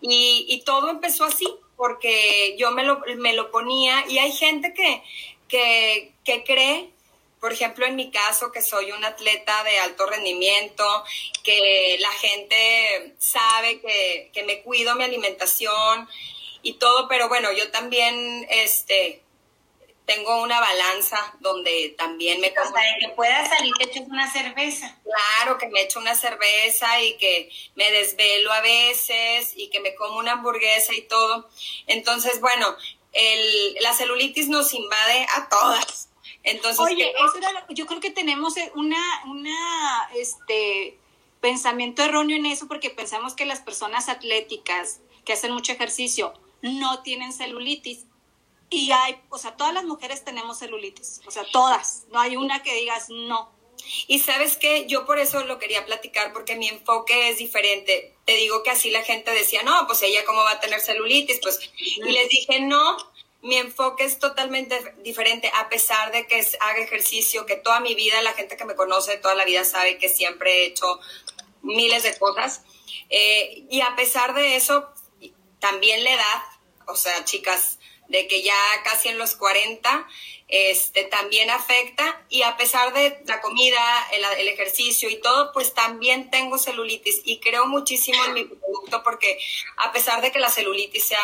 Y, 0.02 0.64
todo 0.66 0.90
empezó 0.90 1.26
así, 1.26 1.48
porque 1.78 2.56
yo 2.58 2.72
me 2.72 2.84
lo, 2.84 3.02
me 3.18 3.34
lo 3.34 3.52
ponía 3.52 4.04
y 4.08 4.18
hay 4.18 4.32
gente 4.32 4.74
que, 4.74 5.04
que, 5.48 6.12
que 6.24 6.44
cree 6.44 6.90
por 7.42 7.52
ejemplo, 7.52 7.88
en 7.88 7.96
mi 7.96 8.12
caso, 8.12 8.52
que 8.52 8.62
soy 8.62 8.92
un 8.92 9.04
atleta 9.04 9.64
de 9.64 9.80
alto 9.80 10.06
rendimiento, 10.06 10.86
que 11.44 11.98
la 12.00 12.12
gente 12.12 13.16
sabe 13.18 13.82
que, 13.82 14.30
que, 14.32 14.44
me 14.44 14.62
cuido 14.62 14.94
mi 14.94 15.04
alimentación 15.04 16.08
y 16.62 16.74
todo, 16.74 17.08
pero 17.08 17.30
bueno, 17.30 17.52
yo 17.52 17.72
también, 17.72 18.46
este, 18.52 19.24
tengo 20.14 20.42
una 20.42 20.60
balanza 20.60 21.18
donde 21.40 21.96
también 21.98 22.42
me... 22.42 22.48
O 22.48 22.52
que 23.00 23.10
puedas 23.16 23.50
salir 23.50 23.74
te 23.78 23.86
echas 23.86 24.08
una 24.08 24.32
cerveza. 24.32 25.00
Claro, 25.04 25.58
que 25.58 25.68
me 25.68 25.82
echo 25.82 26.00
una 26.00 26.16
cerveza 26.16 27.02
y 27.02 27.18
que 27.18 27.50
me 27.76 27.90
desvelo 27.92 28.52
a 28.52 28.62
veces 28.62 29.54
y 29.56 29.70
que 29.70 29.80
me 29.80 29.96
como 29.96 30.18
una 30.18 30.34
hamburguesa 30.34 30.94
y 30.94 31.04
todo. 31.04 31.50
Entonces, 31.88 32.42
bueno, 32.42 32.76
el, 33.14 33.74
la 33.82 33.94
celulitis 33.94 34.50
nos 34.50 34.74
invade 34.74 35.26
a 35.36 35.48
todas. 35.50 36.10
Entonces, 36.44 36.80
Oye, 36.80 37.14
yo 37.70 37.86
creo 37.86 38.02
que 38.02 38.12
tenemos 38.12 38.56
una, 38.76 39.24
una, 39.28 40.10
este, 40.16 40.98
pensamiento 41.40 42.04
erróneo 42.04 42.36
en 42.36 42.48
eso 42.48 42.68
porque 42.68 42.90
pensamos 42.90 43.34
que 43.34 43.46
las 43.46 43.60
personas 43.62 44.10
atléticas 44.10 45.00
que 45.24 45.34
hacen 45.34 45.52
mucho 45.52 45.72
ejercicio 45.72 46.34
no 46.62 47.02
tienen 47.02 47.32
celulitis 47.32 48.06
y 48.72 48.90
hay, 48.94 49.22
o 49.30 49.38
sea, 49.38 49.58
todas 49.58 49.74
las 49.74 49.84
mujeres 49.84 50.24
tenemos 50.24 50.60
celulitis, 50.60 51.20
o 51.28 51.32
sea, 51.32 51.44
todas, 51.52 52.06
no 52.10 52.20
hay 52.20 52.38
una 52.38 52.64
que 52.64 52.74
digas 52.74 53.10
no. 53.10 53.52
Y 54.08 54.20
sabes 54.20 54.56
que 54.56 54.86
yo 54.88 55.06
por 55.06 55.20
eso 55.20 55.44
lo 55.44 55.60
quería 55.60 55.86
platicar, 55.86 56.32
porque 56.32 56.56
mi 56.56 56.70
enfoque 56.70 57.30
es 57.30 57.40
diferente. 57.40 58.16
Te 58.26 58.38
digo 58.38 58.64
que 58.64 58.70
así 58.70 58.92
la 58.92 59.04
gente 59.04 59.32
decía, 59.32 59.64
no, 59.64 59.88
pues 59.88 60.02
ella 60.04 60.24
cómo 60.26 60.44
va 60.44 60.52
a 60.52 60.60
tener 60.60 60.80
celulitis, 60.80 61.40
pues, 61.42 61.60
y 61.78 62.12
les 62.12 62.30
dije, 62.30 62.62
no, 62.62 62.96
mi 63.42 63.58
enfoque 63.58 64.06
es 64.06 64.20
totalmente 64.20 64.96
diferente, 65.00 65.52
a 65.54 65.68
pesar 65.68 66.14
de 66.14 66.26
que 66.28 66.46
haga 66.62 66.80
ejercicio, 66.80 67.46
que 67.46 67.58
toda 67.58 67.82
mi 67.82 67.94
vida, 67.94 68.22
la 68.22 68.34
gente 68.34 68.56
que 68.56 68.66
me 68.66 68.76
conoce 68.76 69.18
toda 69.18 69.36
la 69.36 69.44
vida 69.44 69.66
sabe 69.66 69.98
que 69.98 70.08
siempre 70.08 70.62
he 70.62 70.66
hecho 70.68 71.00
miles 71.62 72.04
de 72.04 72.18
cosas. 72.18 72.62
Eh, 73.10 73.66
y 73.70 73.82
a 73.82 73.96
pesar 73.98 74.34
de 74.34 74.56
eso, 74.56 74.88
también 75.60 76.04
la 76.06 76.14
edad, 76.14 76.44
o 76.88 76.96
sea, 76.96 77.26
chicas, 77.26 77.80
de 78.12 78.28
que 78.28 78.44
ya 78.44 78.56
casi 78.84 79.08
en 79.10 79.18
los 79.18 79.36
40 79.36 80.08
este, 80.50 81.06
también 81.06 81.50
afecta 81.50 82.24
y 82.30 82.42
a 82.42 82.58
pesar 82.58 82.94
de 82.94 83.22
la 83.26 83.40
comida, 83.42 83.80
el, 84.12 84.48
ejercicio 84.50 85.10
y 85.10 85.16
todo, 85.16 85.54
pues 85.54 85.74
también 85.74 86.30
tengo 86.30 86.58
celulitis 86.58 87.22
y 87.24 87.40
creo 87.40 87.66
muchísimo 87.66 88.24
en 88.26 88.34
mi 88.34 88.44
producto 88.44 89.02
porque 89.02 89.40
a 89.78 89.94
pesar 89.94 90.22
de 90.22 90.32
que 90.32 90.40
la 90.40 90.50
celulitis 90.50 91.06
sea 91.06 91.22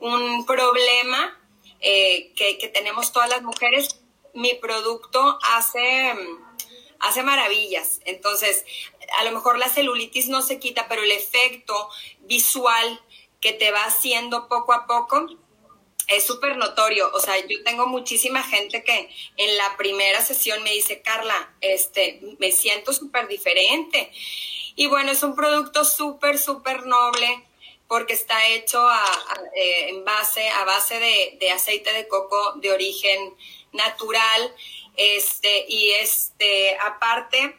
un, 0.00 0.44
problema 0.46 1.40
eh, 1.80 2.32
que, 2.34 2.58
que 2.58 2.68
tenemos 2.68 3.12
todas 3.12 3.28
las 3.30 3.42
mujeres, 3.42 4.00
mi 4.34 4.54
producto 4.54 5.38
hace 5.42 6.14
hace 7.00 7.22
maravillas. 7.22 8.00
Entonces, 8.04 8.64
a 9.20 9.24
lo 9.24 9.30
mejor 9.30 9.58
la 9.58 9.68
celulitis 9.68 10.28
no 10.28 10.42
se 10.42 10.58
quita, 10.58 10.88
pero 10.88 11.04
el 11.04 11.12
efecto 11.12 11.88
visual 12.22 13.00
que 13.40 13.52
te 13.52 13.70
va 13.70 13.84
haciendo 13.84 14.48
poco 14.48 14.72
a 14.72 14.86
poco 14.86 15.28
es 16.08 16.24
súper 16.24 16.56
notorio. 16.56 17.10
O 17.12 17.20
sea, 17.20 17.38
yo 17.46 17.62
tengo 17.64 17.86
muchísima 17.86 18.42
gente 18.42 18.82
que 18.82 19.10
en 19.36 19.56
la 19.56 19.76
primera 19.76 20.24
sesión 20.24 20.62
me 20.62 20.72
dice, 20.72 21.02
Carla, 21.02 21.54
este, 21.60 22.20
me 22.38 22.50
siento 22.50 22.92
súper 22.92 23.28
diferente. 23.28 24.10
Y 24.74 24.86
bueno, 24.86 25.12
es 25.12 25.22
un 25.22 25.34
producto 25.36 25.84
súper, 25.84 26.38
súper 26.38 26.86
noble 26.86 27.44
porque 27.88 28.12
está 28.12 28.46
hecho 28.48 28.86
eh, 29.54 29.88
en 29.88 30.04
base, 30.04 30.48
a 30.48 30.64
base 30.64 30.98
de, 31.40 31.50
aceite 31.50 31.92
de 31.92 32.06
coco 32.06 32.54
de 32.56 32.72
origen 32.72 33.34
natural. 33.72 34.54
Este, 34.96 35.66
y 35.68 35.90
este, 36.00 36.76
aparte, 36.78 37.56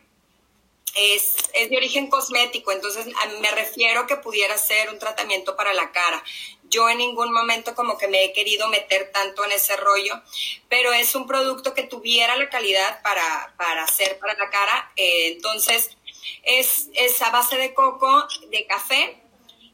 es, 0.95 1.35
es, 1.53 1.69
de 1.69 1.77
origen 1.77 2.09
cosmético, 2.09 2.71
entonces 2.71 3.05
me 3.41 3.51
refiero 3.51 4.07
que 4.07 4.17
pudiera 4.17 4.57
ser 4.57 4.89
un 4.89 4.99
tratamiento 4.99 5.55
para 5.55 5.73
la 5.73 5.91
cara. 5.91 6.23
Yo 6.69 6.89
en 6.89 6.99
ningún 6.99 7.31
momento 7.31 7.75
como 7.75 7.97
que 7.97 8.07
me 8.07 8.23
he 8.23 8.33
querido 8.33 8.67
meter 8.69 9.11
tanto 9.11 9.43
en 9.45 9.51
ese 9.51 9.75
rollo, 9.77 10.21
pero 10.69 10.93
es 10.93 11.15
un 11.15 11.27
producto 11.27 11.73
que 11.73 11.83
tuviera 11.83 12.35
la 12.37 12.49
calidad 12.49 13.01
para, 13.01 13.53
para 13.57 13.83
hacer 13.83 14.19
para 14.19 14.35
la 14.35 14.49
cara. 14.49 14.91
Eh, 14.95 15.33
entonces, 15.33 15.97
es, 16.43 16.89
es 16.93 17.21
a 17.21 17.31
base 17.31 17.57
de 17.57 17.73
coco, 17.73 18.27
de 18.49 18.65
café, 18.67 19.19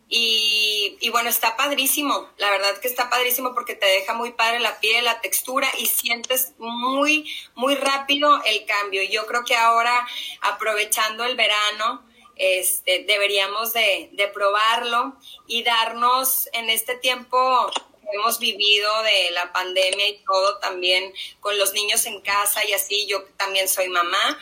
y, 0.08 0.98
y, 1.02 1.10
bueno, 1.10 1.30
está 1.30 1.58
padrísimo, 1.58 2.30
la 2.38 2.52
verdad 2.52 2.78
que 2.78 2.88
está 2.88 3.10
padrísimo 3.10 3.56
porque 3.56 3.74
te 3.74 3.88
deja 3.88 4.14
muy 4.14 4.34
padre 4.34 4.60
la 4.60 4.80
piel, 4.80 5.04
la 5.04 5.20
textura 5.20 5.68
y 5.80 5.88
sientes 5.88 6.54
muy, 6.60 7.28
muy 7.56 7.74
rápido 7.74 8.40
el 8.46 8.66
cambio. 8.66 9.02
Yo 9.04 9.26
creo 9.26 9.44
que 9.44 9.56
ahora, 9.56 10.08
aprovechando 10.42 11.24
el 11.24 11.36
verano, 11.36 12.06
este, 12.36 13.04
deberíamos 13.06 13.74
de, 13.74 14.10
de 14.14 14.28
probarlo 14.28 15.16
y 15.48 15.64
darnos 15.64 16.50
en 16.54 16.70
este 16.70 16.96
tiempo 16.96 17.72
que 18.02 18.18
hemos 18.18 18.40
vivido 18.40 19.04
de 19.04 19.32
la 19.32 19.52
pandemia 19.52 20.08
y 20.08 20.24
todo 20.26 20.58
también 20.60 21.14
con 21.40 21.58
los 21.58 21.74
niños 21.74 22.06
en 22.06 22.22
casa 22.22 22.64
y 22.66 22.74
así, 22.74 23.08
yo 23.08 23.24
también 23.38 23.68
soy 23.68 23.90
mamá, 23.90 24.40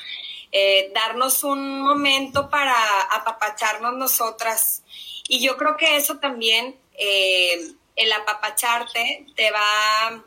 eh, 0.52 0.92
darnos 0.94 1.44
un 1.44 1.82
momento 1.82 2.50
para 2.50 2.76
apapacharnos 3.12 3.96
nosotras. 3.96 4.84
Y 5.28 5.44
yo 5.44 5.58
creo 5.58 5.78
que 5.78 5.96
eso 5.96 6.20
también, 6.20 6.80
eh, 6.94 7.74
el 7.96 8.12
apapacharte, 8.12 9.26
te 9.36 9.50
va 9.50 10.24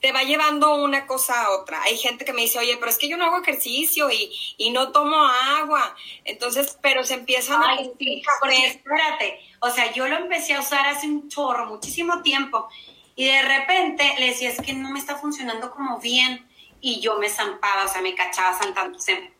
te 0.00 0.12
va 0.12 0.22
llevando 0.22 0.76
una 0.76 1.06
cosa 1.06 1.44
a 1.44 1.50
otra. 1.50 1.82
Hay 1.82 1.96
gente 1.98 2.24
que 2.24 2.32
me 2.32 2.42
dice, 2.42 2.58
oye, 2.58 2.76
pero 2.76 2.90
es 2.90 2.98
que 2.98 3.08
yo 3.08 3.16
no 3.16 3.24
hago 3.24 3.42
ejercicio 3.42 4.10
y, 4.10 4.30
y 4.56 4.70
no 4.70 4.92
tomo 4.92 5.16
agua. 5.16 5.94
Entonces, 6.24 6.78
pero 6.80 7.04
se 7.04 7.14
empiezan 7.14 7.62
a... 7.62 7.76
Sí, 7.76 8.24
espérate, 8.64 9.40
o 9.60 9.70
sea, 9.70 9.92
yo 9.92 10.06
lo 10.06 10.16
empecé 10.16 10.54
a 10.54 10.60
usar 10.60 10.86
hace 10.86 11.06
un 11.06 11.28
chorro, 11.28 11.66
muchísimo 11.66 12.22
tiempo, 12.22 12.68
y 13.16 13.24
de 13.26 13.42
repente 13.42 14.14
le 14.18 14.26
decía, 14.26 14.50
es 14.50 14.60
que 14.60 14.72
no 14.72 14.90
me 14.90 15.00
está 15.00 15.16
funcionando 15.16 15.70
como 15.70 15.98
bien. 15.98 16.46
Y 16.80 17.00
yo 17.00 17.18
me 17.18 17.28
zampaba, 17.28 17.86
o 17.86 17.88
sea, 17.88 18.00
me 18.00 18.14
cachaba 18.14 18.56
sentándose, 18.56 19.32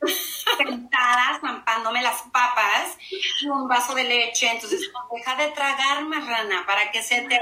sentada, 0.59 1.39
zampándome 1.41 2.03
las 2.03 2.23
papas 2.33 2.99
y 3.41 3.47
un 3.47 3.69
vaso 3.69 3.95
de 3.95 4.03
leche. 4.03 4.51
Entonces, 4.51 4.91
deja 5.15 5.37
de 5.37 5.53
tragar, 5.53 6.05
rana 6.11 6.65
para 6.67 6.91
que 6.91 7.01
se 7.01 7.21
te 7.21 7.39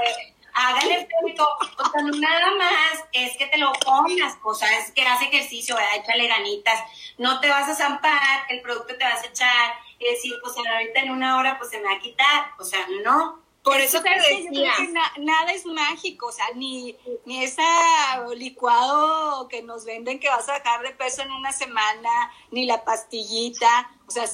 haga 0.57 0.79
el 0.79 0.91
efecto, 0.91 1.47
o 1.77 1.91
sea, 1.91 2.01
nada 2.01 2.55
más 2.57 3.03
es 3.13 3.37
que 3.37 3.45
te 3.45 3.59
lo 3.59 3.71
pongas, 3.73 4.37
o 4.43 4.53
sea, 4.55 4.79
es 4.79 4.91
que 4.91 5.03
hace 5.03 5.25
ejercicio, 5.25 5.75
¿verdad? 5.75 5.97
échale 5.97 6.27
ganitas, 6.27 6.79
no 7.19 7.39
te 7.39 7.47
vas 7.47 7.69
a 7.69 7.75
zampar, 7.75 8.45
el 8.49 8.61
producto 8.61 8.97
te 8.97 9.03
vas 9.03 9.23
a 9.23 9.27
echar 9.27 9.75
y 9.99 10.05
decir, 10.05 10.33
pues 10.41 10.55
ahorita 10.57 11.01
en 11.01 11.11
una 11.11 11.37
hora 11.37 11.59
pues 11.59 11.69
se 11.69 11.77
me 11.77 11.85
va 11.85 11.93
a 11.93 11.99
quitar, 11.99 12.51
o 12.57 12.63
sea, 12.63 12.87
no. 13.03 13.45
Por 13.63 13.81
eso 13.81 14.01
te 14.01 14.09
decía. 14.09 14.71
nada 15.17 15.51
es 15.51 15.65
mágico, 15.65 16.27
o 16.27 16.31
sea, 16.31 16.45
ni, 16.55 16.95
ni 17.25 17.43
ese 17.43 17.61
licuado 18.35 19.47
que 19.49 19.61
nos 19.61 19.83
venden 19.83 20.19
que 20.19 20.29
vas 20.29 20.47
a 20.47 20.53
dejar 20.53 20.81
de 20.83 20.91
peso 20.91 21.21
en 21.21 21.31
una 21.31 21.51
semana, 21.51 22.31
ni 22.49 22.65
la 22.65 22.85
pastillita, 22.85 23.91
o 24.07 24.11
sea, 24.11 24.25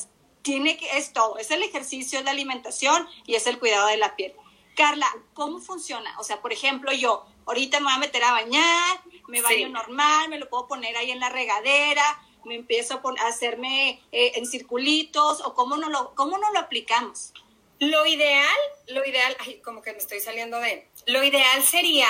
tiene 0.43 0.77
que, 0.77 0.97
es 0.97 1.13
todo, 1.13 1.37
es 1.39 1.49
el 1.49 1.63
ejercicio, 1.63 2.19
es 2.19 2.25
la 2.25 2.31
alimentación 2.31 3.07
y 3.25 3.33
es 3.35 3.47
el 3.47 3.57
cuidado 3.59 3.87
de 3.87 3.97
la 3.97 4.15
piel. 4.15 4.35
Carla, 4.75 5.07
¿cómo 5.33 5.59
funciona? 5.59 6.17
O 6.19 6.23
sea, 6.23 6.41
por 6.41 6.53
ejemplo, 6.53 6.91
yo 6.91 7.25
ahorita 7.45 7.79
me 7.79 7.85
voy 7.85 7.93
a 7.93 7.97
meter 7.99 8.23
a 8.23 8.31
bañar, 8.31 9.01
me 9.27 9.41
baño 9.41 9.69
normal, 9.69 10.29
me 10.29 10.39
lo 10.39 10.49
puedo 10.49 10.67
poner 10.67 10.95
ahí 10.97 11.11
en 11.11 11.19
la 11.19 11.29
regadera, 11.29 12.21
me 12.45 12.55
empiezo 12.55 13.01
a, 13.03 13.27
hacerme 13.27 14.01
eh, 14.11 14.33
en 14.35 14.45
circulitos, 14.45 15.41
o 15.41 15.53
cómo 15.53 15.77
no, 15.77 15.89
lo, 15.89 16.13
cómo 16.15 16.37
no 16.37 16.51
lo 16.51 16.59
aplicamos. 16.59 17.33
Lo 17.79 18.05
ideal, 18.05 18.57
lo 18.87 19.05
ideal, 19.05 19.35
ay, 19.39 19.59
como 19.61 19.81
que 19.81 19.91
me 19.91 19.97
estoy 19.97 20.19
saliendo 20.19 20.59
de, 20.59 20.87
lo 21.05 21.23
ideal 21.23 21.63
sería 21.63 22.07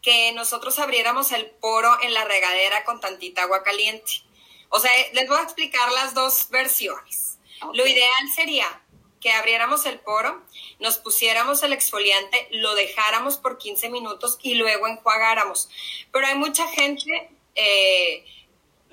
que 0.00 0.32
nosotros 0.32 0.78
abriéramos 0.78 1.30
el 1.32 1.46
poro 1.46 1.90
en 2.02 2.12
la 2.12 2.24
regadera 2.24 2.84
con 2.84 3.00
tantita 3.00 3.42
agua 3.42 3.62
caliente. 3.62 4.24
O 4.68 4.80
sea, 4.80 4.90
les 5.12 5.28
voy 5.28 5.38
a 5.38 5.42
explicar 5.42 5.92
las 5.92 6.14
dos 6.14 6.48
versiones. 6.50 7.38
Lo 7.72 7.86
ideal 7.86 8.28
sería 8.34 8.81
que 9.22 9.32
abriéramos 9.32 9.86
el 9.86 10.00
poro, 10.00 10.42
nos 10.80 10.98
pusiéramos 10.98 11.62
el 11.62 11.72
exfoliante, 11.72 12.48
lo 12.50 12.74
dejáramos 12.74 13.38
por 13.38 13.56
15 13.56 13.88
minutos 13.88 14.38
y 14.42 14.54
luego 14.54 14.88
enjuagáramos. 14.88 15.68
Pero 16.10 16.26
hay 16.26 16.34
mucha 16.34 16.66
gente, 16.66 17.30
eh, 17.54 18.24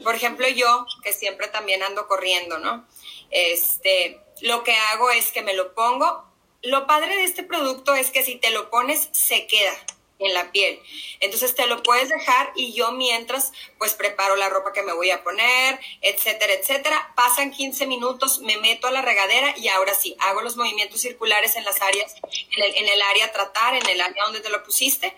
por 0.03 0.15
ejemplo 0.15 0.47
yo, 0.47 0.85
que 1.03 1.11
siempre 1.11 1.47
también 1.47 1.81
ando 1.81 2.07
corriendo, 2.07 2.59
¿no? 2.59 2.87
Este, 3.31 4.21
lo 4.41 4.63
que 4.63 4.75
hago 4.75 5.09
es 5.09 5.31
que 5.31 5.41
me 5.41 5.55
lo 5.55 5.73
pongo. 5.73 6.23
Lo 6.61 6.85
padre 6.85 7.15
de 7.15 7.23
este 7.23 7.43
producto 7.43 7.95
es 7.95 8.11
que 8.11 8.23
si 8.23 8.35
te 8.35 8.51
lo 8.51 8.69
pones, 8.69 9.09
se 9.11 9.47
queda 9.47 9.73
en 10.19 10.33
la 10.33 10.51
piel. 10.51 10.79
Entonces 11.19 11.55
te 11.55 11.65
lo 11.65 11.81
puedes 11.81 12.09
dejar 12.09 12.51
y 12.55 12.73
yo 12.73 12.91
mientras 12.91 13.51
pues 13.77 13.93
preparo 13.93 14.35
la 14.35 14.49
ropa 14.49 14.73
que 14.73 14.83
me 14.83 14.93
voy 14.93 15.09
a 15.11 15.23
poner, 15.23 15.79
etcétera, 16.01 16.53
etcétera. 16.53 17.13
Pasan 17.15 17.51
15 17.51 17.87
minutos, 17.87 18.39
me 18.39 18.57
meto 18.57 18.87
a 18.87 18.91
la 18.91 19.01
regadera 19.01 19.53
y 19.57 19.69
ahora 19.69 19.93
sí, 19.93 20.15
hago 20.19 20.41
los 20.41 20.57
movimientos 20.57 21.01
circulares 21.01 21.55
en 21.55 21.63
las 21.63 21.81
áreas, 21.81 22.15
en 22.23 22.63
el, 22.63 22.75
en 22.75 22.87
el 22.89 23.01
área 23.01 23.31
tratar, 23.31 23.75
en 23.75 23.87
el 23.87 24.01
área 24.01 24.23
donde 24.25 24.41
te 24.41 24.49
lo 24.49 24.63
pusiste 24.63 25.15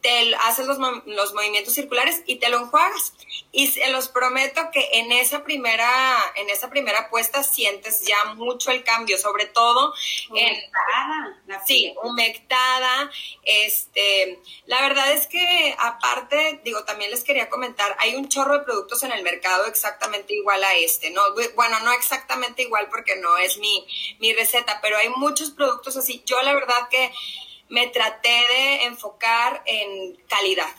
te 0.00 0.34
haces 0.36 0.66
los, 0.66 0.78
los, 1.06 1.34
movimientos 1.34 1.74
circulares 1.74 2.22
y 2.26 2.36
te 2.36 2.48
lo 2.48 2.58
enjuagas. 2.58 3.12
Y 3.52 3.68
se 3.68 3.90
los 3.90 4.08
prometo 4.08 4.70
que 4.72 4.88
en 4.94 5.12
esa 5.12 5.42
primera, 5.44 5.90
en 6.36 6.48
esa 6.50 6.70
primera 6.70 7.10
puesta 7.10 7.42
sientes 7.42 8.02
ya 8.06 8.34
mucho 8.34 8.70
el 8.70 8.84
cambio, 8.84 9.18
sobre 9.18 9.46
todo 9.46 9.92
humectada. 10.30 11.40
En, 11.48 11.66
sí, 11.66 11.94
humectada. 12.02 13.10
Este, 13.42 14.40
la 14.66 14.80
verdad 14.82 15.12
es 15.12 15.26
que 15.26 15.74
aparte, 15.78 16.60
digo, 16.64 16.84
también 16.84 17.10
les 17.10 17.24
quería 17.24 17.48
comentar, 17.48 17.96
hay 17.98 18.14
un 18.14 18.28
chorro 18.28 18.58
de 18.58 18.64
productos 18.64 19.02
en 19.02 19.12
el 19.12 19.22
mercado 19.22 19.66
exactamente 19.66 20.34
igual 20.34 20.62
a 20.64 20.74
este, 20.76 21.10
¿no? 21.10 21.22
Bueno, 21.54 21.80
no 21.80 21.92
exactamente 21.92 22.62
igual 22.62 22.88
porque 22.90 23.16
no 23.16 23.36
es 23.36 23.58
mi, 23.58 23.86
mi 24.18 24.32
receta, 24.32 24.80
pero 24.80 24.96
hay 24.96 25.08
muchos 25.10 25.50
productos 25.50 25.96
así. 25.96 26.22
Yo 26.24 26.40
la 26.42 26.54
verdad 26.54 26.88
que 26.88 27.12
me 27.70 27.86
traté 27.86 28.28
de 28.28 28.84
enfocar 28.84 29.62
en 29.64 30.16
calidad. 30.28 30.74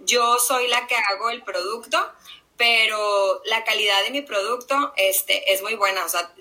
Yo 0.00 0.38
soy 0.38 0.68
la 0.68 0.86
que 0.86 0.96
hago 0.96 1.30
el 1.30 1.42
producto, 1.42 1.98
pero 2.56 3.40
la 3.46 3.64
calidad 3.64 4.02
de 4.02 4.10
mi 4.10 4.20
producto 4.20 4.92
este, 4.96 5.52
es 5.52 5.62
muy 5.62 5.76
buena. 5.76 6.04
O 6.04 6.08
sea, 6.08 6.34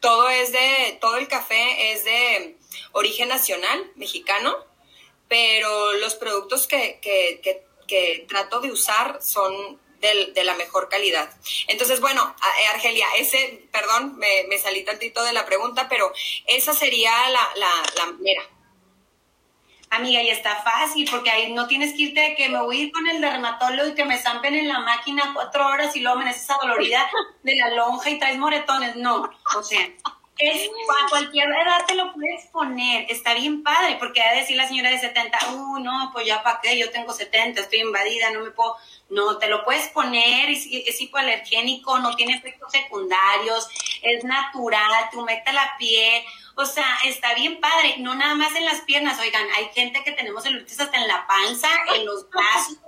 todo 0.00 0.30
es 0.30 0.52
de, 0.52 0.96
todo 1.00 1.16
el 1.16 1.28
café 1.28 1.92
es 1.92 2.04
de 2.04 2.56
origen 2.92 3.28
nacional, 3.28 3.90
mexicano, 3.96 4.56
pero 5.28 5.94
los 5.94 6.14
productos 6.14 6.68
que, 6.68 7.00
trato 8.28 8.60
de 8.60 8.70
usar 8.70 9.18
son 9.20 9.80
de, 10.00 10.44
la 10.44 10.54
mejor 10.54 10.88
calidad. 10.88 11.34
Entonces, 11.66 12.00
bueno, 12.00 12.36
eh, 12.62 12.66
Argelia, 12.68 13.08
ese, 13.18 13.66
perdón, 13.72 14.16
me, 14.18 14.58
salí 14.58 14.84
tantito 14.84 15.24
de 15.24 15.32
la 15.32 15.46
pregunta, 15.46 15.88
pero 15.88 16.12
esa 16.46 16.74
sería 16.74 17.28
la, 17.30 17.50
la, 17.56 17.72
la 17.96 18.06
manera. 18.12 18.55
Amiga, 19.96 20.22
y 20.22 20.28
está 20.28 20.56
fácil, 20.56 21.08
porque 21.10 21.30
ahí 21.30 21.52
no 21.52 21.66
tienes 21.66 21.94
que 21.94 22.02
irte 22.02 22.20
de 22.20 22.34
que 22.34 22.48
me 22.48 22.60
voy 22.60 22.78
a 22.78 22.82
ir 22.84 22.92
con 22.92 23.06
el 23.08 23.20
dermatólogo 23.20 23.88
y 23.88 23.94
que 23.94 24.04
me 24.04 24.18
zampen 24.18 24.54
en 24.54 24.68
la 24.68 24.80
máquina 24.80 25.32
cuatro 25.34 25.66
horas 25.66 25.94
y 25.96 26.00
luego 26.00 26.18
me 26.18 26.30
esa 26.30 26.56
dolorida 26.60 27.08
de 27.42 27.56
la 27.56 27.70
lonja 27.70 28.10
y 28.10 28.18
traes 28.18 28.38
moretones. 28.38 28.96
No, 28.96 29.30
o 29.56 29.62
sea, 29.62 29.80
es, 30.38 30.68
a 30.68 31.08
cualquier 31.08 31.48
edad 31.48 31.86
te 31.86 31.94
lo 31.94 32.12
puedes 32.12 32.44
poner. 32.46 33.06
Está 33.08 33.34
bien 33.34 33.62
padre, 33.62 33.96
porque 33.98 34.20
a 34.20 34.34
decir 34.34 34.56
la 34.56 34.68
señora 34.68 34.90
de 34.90 34.98
70, 34.98 35.38
uh, 35.52 35.78
no, 35.78 36.10
pues 36.12 36.26
ya 36.26 36.42
para 36.42 36.60
qué, 36.60 36.76
yo 36.76 36.90
tengo 36.90 37.12
70, 37.12 37.60
estoy 37.60 37.80
invadida, 37.80 38.30
no 38.30 38.40
me 38.40 38.50
puedo. 38.50 38.76
No, 39.08 39.38
te 39.38 39.48
lo 39.48 39.64
puedes 39.64 39.88
poner, 39.88 40.50
es, 40.50 40.66
es 40.70 41.00
hipoalergénico, 41.00 41.98
no 42.00 42.14
tiene 42.16 42.34
efectos 42.34 42.72
secundarios, 42.72 43.68
es 44.02 44.24
natural, 44.24 45.08
te 45.10 45.16
humecta 45.16 45.52
la 45.52 45.76
piel. 45.78 46.22
O 46.58 46.64
sea, 46.64 46.98
está 47.04 47.34
bien 47.34 47.60
padre, 47.60 47.96
no 47.98 48.14
nada 48.14 48.34
más 48.34 48.54
en 48.56 48.64
las 48.64 48.80
piernas, 48.80 49.20
oigan, 49.20 49.46
hay 49.56 49.68
gente 49.74 50.02
que 50.02 50.12
tenemos 50.12 50.42
celulitis 50.42 50.80
hasta 50.80 50.96
en 50.96 51.06
la 51.06 51.26
panza, 51.26 51.68
en 51.94 52.06
los 52.06 52.28
brazos. 52.30 52.78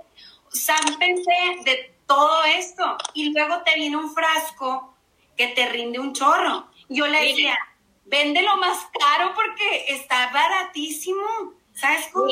Sámpense 0.51 1.31
de 1.63 1.95
todo 2.07 2.43
esto. 2.45 2.97
Y 3.13 3.31
luego 3.31 3.61
te 3.63 3.75
viene 3.75 3.95
un 3.95 4.11
frasco 4.13 4.95
que 5.37 5.49
te 5.49 5.69
rinde 5.69 5.99
un 5.99 6.13
chorro. 6.13 6.67
Yo 6.89 7.05
le 7.05 7.21
decía, 7.21 7.57
véndelo 8.05 8.57
más 8.57 8.87
caro 8.99 9.33
porque 9.35 9.85
está 9.89 10.31
baratísimo. 10.31 11.53
¿Sabes 11.75 12.07
cómo? 12.11 12.27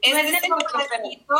este, 0.00 0.36
es 0.36 0.42
el 0.44 0.54
frasquito, 0.70 1.34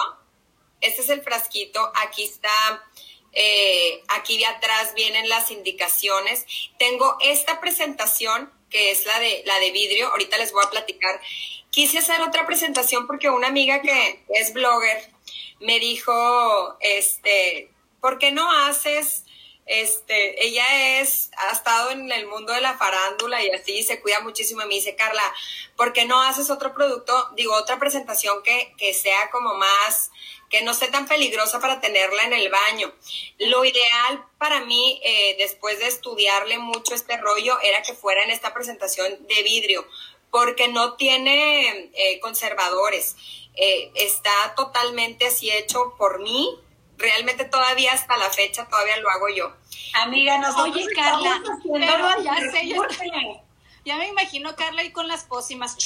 este 0.80 1.00
es 1.02 1.08
el 1.08 1.22
frasquito, 1.22 1.92
aquí 1.94 2.24
está, 2.24 2.84
eh, 3.32 4.02
aquí 4.08 4.38
de 4.38 4.46
atrás 4.46 4.92
vienen 4.94 5.28
las 5.28 5.50
indicaciones. 5.50 6.46
Tengo 6.78 7.16
esta 7.20 7.60
presentación 7.60 8.52
que 8.76 8.90
es 8.90 9.06
la 9.06 9.18
de, 9.18 9.42
la 9.46 9.58
de 9.58 9.70
vidrio, 9.70 10.08
ahorita 10.08 10.36
les 10.36 10.52
voy 10.52 10.62
a 10.62 10.68
platicar. 10.68 11.18
Quise 11.70 11.96
hacer 11.96 12.20
otra 12.20 12.46
presentación 12.46 13.06
porque 13.06 13.30
una 13.30 13.48
amiga 13.48 13.80
que 13.80 14.22
es 14.28 14.52
blogger 14.52 15.10
me 15.60 15.80
dijo, 15.80 16.76
este, 16.80 17.70
¿por 18.02 18.18
qué 18.18 18.32
no 18.32 18.52
haces 18.52 19.24
este, 19.66 20.46
ella 20.46 21.00
es, 21.00 21.30
ha 21.36 21.52
estado 21.52 21.90
en 21.90 22.10
el 22.12 22.28
mundo 22.28 22.52
de 22.52 22.60
la 22.60 22.78
farándula 22.78 23.42
y 23.42 23.50
así 23.50 23.82
se 23.82 24.00
cuida 24.00 24.20
muchísimo. 24.20 24.62
Y 24.62 24.66
me 24.66 24.74
dice, 24.74 24.94
Carla, 24.94 25.22
¿por 25.76 25.92
qué 25.92 26.04
no 26.04 26.22
haces 26.22 26.50
otro 26.50 26.72
producto, 26.72 27.30
digo, 27.34 27.54
otra 27.54 27.78
presentación 27.78 28.42
que, 28.44 28.72
que 28.78 28.94
sea 28.94 29.28
como 29.30 29.54
más, 29.54 30.12
que 30.48 30.62
no 30.62 30.70
esté 30.70 30.86
tan 30.86 31.08
peligrosa 31.08 31.58
para 31.58 31.80
tenerla 31.80 32.22
en 32.22 32.32
el 32.32 32.48
baño? 32.48 32.94
Lo 33.38 33.64
ideal 33.64 34.24
para 34.38 34.60
mí, 34.60 35.00
eh, 35.04 35.34
después 35.38 35.80
de 35.80 35.88
estudiarle 35.88 36.58
mucho 36.58 36.94
este 36.94 37.16
rollo, 37.16 37.58
era 37.60 37.82
que 37.82 37.94
fuera 37.94 38.22
en 38.22 38.30
esta 38.30 38.54
presentación 38.54 39.26
de 39.26 39.42
vidrio, 39.42 39.84
porque 40.30 40.68
no 40.68 40.94
tiene 40.94 41.90
eh, 41.94 42.20
conservadores. 42.20 43.16
Eh, 43.56 43.90
está 43.94 44.54
totalmente 44.54 45.26
así 45.26 45.50
hecho 45.50 45.94
por 45.98 46.20
mí, 46.20 46.60
realmente 46.98 47.44
todavía 47.44 47.92
hasta 47.92 48.16
la 48.16 48.30
fecha 48.30 48.66
todavía 48.68 48.96
lo 48.98 49.10
hago 49.10 49.28
yo. 49.28 49.56
Amiga, 49.94 50.38
nosotros 50.38 50.76
Oye, 50.76 50.86
Carla, 50.94 51.42
pero 51.62 52.22
ya 52.22 52.36
sé, 52.50 52.68
ya, 53.84 53.98
me 53.98 54.08
imagino 54.08 54.56
Carla 54.56 54.82
ahí 54.82 54.90
con 54.90 55.06
las 55.06 55.24
pócimas. 55.24 55.76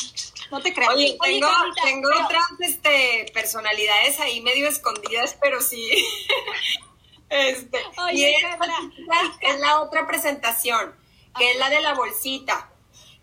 No 0.50 0.62
te 0.62 0.72
creas. 0.72 0.94
Oye, 0.94 1.18
tengo, 1.22 1.48
tengo 1.84 2.08
otras 2.24 2.44
este, 2.60 3.30
personalidades 3.34 4.18
ahí 4.20 4.40
medio 4.40 4.68
escondidas, 4.68 5.36
pero 5.40 5.60
sí. 5.60 5.86
este, 7.28 7.78
Oye, 7.98 8.34
y 8.38 8.40
Carla. 8.40 8.74
es 9.40 9.60
la 9.60 9.82
otra 9.82 10.06
presentación, 10.06 10.94
que 11.36 11.50
es 11.50 11.58
la 11.58 11.68
de 11.68 11.82
la 11.82 11.92
bolsita. 11.92 12.70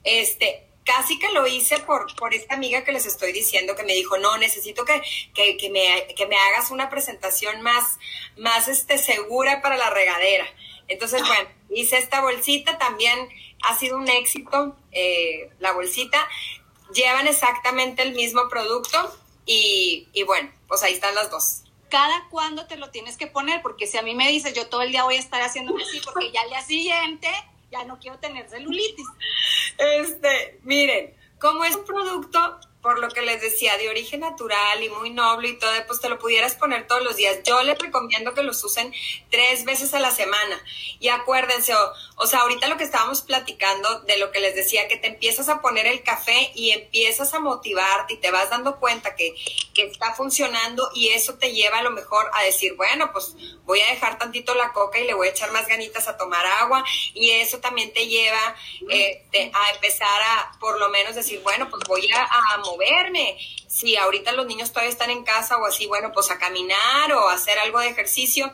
Este, 0.03 0.67
casi 0.88 1.20
que 1.20 1.29
lo 1.32 1.46
hice 1.46 1.79
por, 1.79 2.15
por 2.15 2.34
esta 2.34 2.56
amiga 2.56 2.86
que 2.86 2.94
les 2.94 3.06
estoy 3.06 3.34
diciendo, 3.34 3.75
que 3.75 3.84
me 3.84 3.94
dijo, 3.94 4.17
no, 4.17 4.38
necesito 4.38 4.86
que, 4.86 5.01
que, 5.34 5.70
me, 5.70 6.15
que 6.15 6.25
me 6.25 6.38
hagas 6.38 6.72
una 6.72 6.89
presentación 6.89 7.62
más, 7.62 8.00
más 8.38 8.70
este, 8.70 8.98
segura 8.98 9.62
para 9.62 9.75
la 9.75 9.89
regadera. 9.89 10.46
Entonces, 10.88 11.22
ah. 11.24 11.27
bueno, 11.27 11.50
hice 11.70 11.98
esta 11.98 12.22
bolsita, 12.22 12.77
también 12.77 13.27
ha 13.63 13.77
sido 13.77 13.98
un 13.98 14.08
éxito 14.08 14.77
eh, 14.94 15.50
la 15.60 15.74
bolsita. 15.74 16.25
Llevan 16.94 17.27
exactamente 17.27 18.03
el 18.03 18.13
mismo 18.13 18.48
producto 18.48 19.13
y, 19.46 20.08
y 20.13 20.24
bueno, 20.24 20.50
pues 20.70 20.84
ahí 20.84 20.94
están 20.94 21.13
las 21.15 21.29
dos 21.29 21.63
cada 21.89 22.27
cuándo 22.29 22.67
te 22.67 22.75
lo 22.75 22.89
tienes 22.91 23.15
que 23.15 23.27
poner, 23.27 23.62
porque 23.62 23.88
si 23.88 23.98
a 23.98 24.01
mí 24.01 24.13
me 24.13 24.27
dices, 24.29 24.53
yo 24.53 24.67
todo 24.67 24.82
el 24.82 24.91
día 24.91 25.06
voy 25.06 25.15
a 25.15 25.20
estar 25.20 25.41
haciendo 25.41 25.74
así, 25.77 26.01
porque 26.03 26.34
ya 26.34 26.41
al 26.41 26.50
día 26.50 26.62
siguiente 26.62 27.29
ya 27.72 27.86
no 27.86 28.00
quiero 28.00 28.20
tener 28.20 28.50
celulitis. 28.50 29.08
Este, 29.78 30.60
miren, 30.64 31.14
como 31.40 31.64
es 31.66 31.76
un 31.76 31.86
producto 31.86 32.60
por 32.81 33.00
lo 33.00 33.10
que 33.10 33.22
les 33.22 33.41
decía, 33.41 33.77
de 33.77 33.89
origen 33.89 34.22
natural 34.22 34.84
y 34.84 34.89
muy 34.89 35.10
noble 35.10 35.50
y 35.50 35.60
todo, 35.60 35.72
pues 35.88 36.00
te 36.00 36.10
lo 36.10 36.19
pudieras 36.19 36.55
poner 36.55 36.88
todos 36.88 37.03
los 37.03 37.15
días. 37.15 37.39
Yo 37.43 37.62
les 37.63 37.77
recomiendo 37.77 38.34
que 38.34 38.43
los 38.43 38.63
usen 38.63 38.93
tres 39.29 39.65
veces 39.65 39.93
a 39.93 40.00
la 40.00 40.12
semana. 40.12 40.63
Y 41.00 41.10
acuérdense, 41.10 41.74
o, 42.15 42.27
sea, 42.27 42.39
ahorita 42.41 42.67
lo 42.67 42.77
que 42.77 42.84
estábamos 42.84 43.22
platicando 43.22 44.01
de 44.01 44.17
lo 44.17 44.31
que 44.31 44.39
les 44.39 44.55
decía, 44.55 44.88
que 44.88 44.98
te 44.98 45.07
empiezas 45.07 45.50
a 45.50 45.62
poner 45.62 45.86
el 45.88 46.03
café 46.03 46.51
y 46.55 46.72
empiezas 46.72 47.34
a 47.34 47.39
motivarte 47.39 48.13
y 48.13 48.17
te 48.17 48.31
vas 48.31 48.50
dando 48.50 48.79
cuenta 48.79 49.16
que, 49.16 49.35
que 49.74 49.83
está 49.83 50.13
funcionando 50.13 50.90
y 50.94 51.09
eso 51.09 51.35
te 51.35 51.53
lleva 51.53 51.79
a 51.79 51.83
lo 51.83 51.92
mejor 51.92 52.29
a 52.33 52.44
decir, 52.44 52.75
bueno, 52.75 53.11
pues 53.11 53.35
voy 53.63 53.81
a 53.81 53.87
dejar 53.87 54.18
tantito 54.18 54.55
la 54.55 54.72
coca 54.72 55.00
y 55.00 55.05
le 55.05 55.13
voy 55.13 55.27
a 55.27 55.31
echar 55.31 55.51
más 55.51 55.68
ganitas 55.68 56.07
a 56.07 56.18
tomar 56.18 56.46
agua 56.46 56.83
y 57.13 57.31
eso 57.31 57.59
también 57.59 57.94
te 57.94 58.07
lleva 58.07 58.55
eh, 58.90 59.24
a 59.53 59.72
empezar 59.74 60.22
a 60.22 60.57
por 60.59 60.79
lo 60.79 60.90
menos 60.90 61.16
decir, 61.16 61.42
bueno, 61.44 61.70
pues 61.70 61.83
voy 61.87 62.09
a, 62.11 62.24
a 62.24 62.57
verme. 62.75 63.38
Si 63.68 63.96
ahorita 63.96 64.32
los 64.34 64.48
niños 64.48 64.72
todavía 64.72 64.92
están 64.92 65.12
en 65.12 65.24
casa 65.24 65.58
o 65.58 65.66
así, 65.66 65.86
bueno, 65.86 66.12
pues 66.12 66.32
a 66.32 66.38
caminar 66.38 67.14
o 67.14 67.30
hacer 67.30 67.60
algo 67.60 67.80
de 67.80 67.90
ejercicio. 67.90 68.53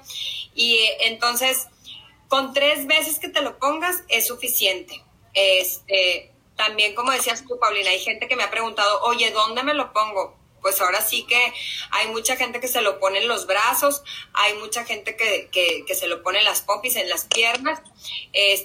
Y 0.53 0.75
eh, 0.75 1.07
entonces, 1.07 1.67
con 2.27 2.53
tres 2.53 2.85
veces 2.85 3.19
que 3.19 3.29
te 3.29 3.41
lo 3.41 3.57
pongas 3.57 4.03
es 4.09 4.27
suficiente. 4.27 5.03
Este, 5.33 6.31
también, 6.55 6.93
como 6.93 7.11
decías 7.11 7.43
tú, 7.47 7.57
Paulina, 7.59 7.89
hay 7.89 7.99
gente 7.99 8.27
que 8.27 8.35
me 8.35 8.43
ha 8.43 8.51
preguntado, 8.51 9.01
oye, 9.03 9.31
¿dónde 9.31 9.63
me 9.63 9.73
lo 9.73 9.93
pongo? 9.93 10.37
Pues 10.61 10.79
ahora 10.79 11.01
sí 11.01 11.25
que 11.27 11.53
hay 11.91 12.07
mucha 12.09 12.35
gente 12.35 12.59
que 12.59 12.67
se 12.67 12.81
lo 12.81 12.99
pone 12.99 13.19
en 13.19 13.27
los 13.27 13.47
brazos, 13.47 14.01
hay 14.33 14.53
mucha 14.55 14.85
gente 14.85 15.17
que, 15.17 15.49
que, 15.51 15.95
se 15.95 16.07
lo 16.07 16.23
pone 16.23 16.39
en 16.39 16.45
las 16.45 16.61
popis, 16.61 16.95
en 16.95 17.09
las 17.09 17.25
piernas. 17.25 17.81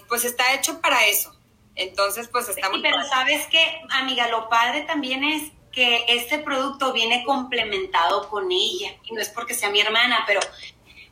pues 0.09 0.25
está 0.25 0.55
hecho 0.55 0.81
para 0.81 1.07
eso. 1.07 1.38
Entonces, 1.79 2.29
pues 2.29 2.49
estamos... 2.49 2.77
Sí, 2.77 2.83
pero 2.83 3.03
sabes 3.05 3.47
que, 3.47 3.81
amiga, 3.91 4.29
lo 4.29 4.49
padre 4.49 4.83
también 4.83 5.25
es 5.25 5.53
que 5.73 6.05
este 6.09 6.38
producto 6.38 6.93
viene 6.93 7.25
complementado 7.25 8.29
con 8.29 8.51
ella. 8.51 8.97
Y 9.05 9.14
no 9.14 9.21
es 9.21 9.29
porque 9.29 9.55
sea 9.55 9.71
mi 9.71 9.81
hermana, 9.81 10.25
pero, 10.27 10.41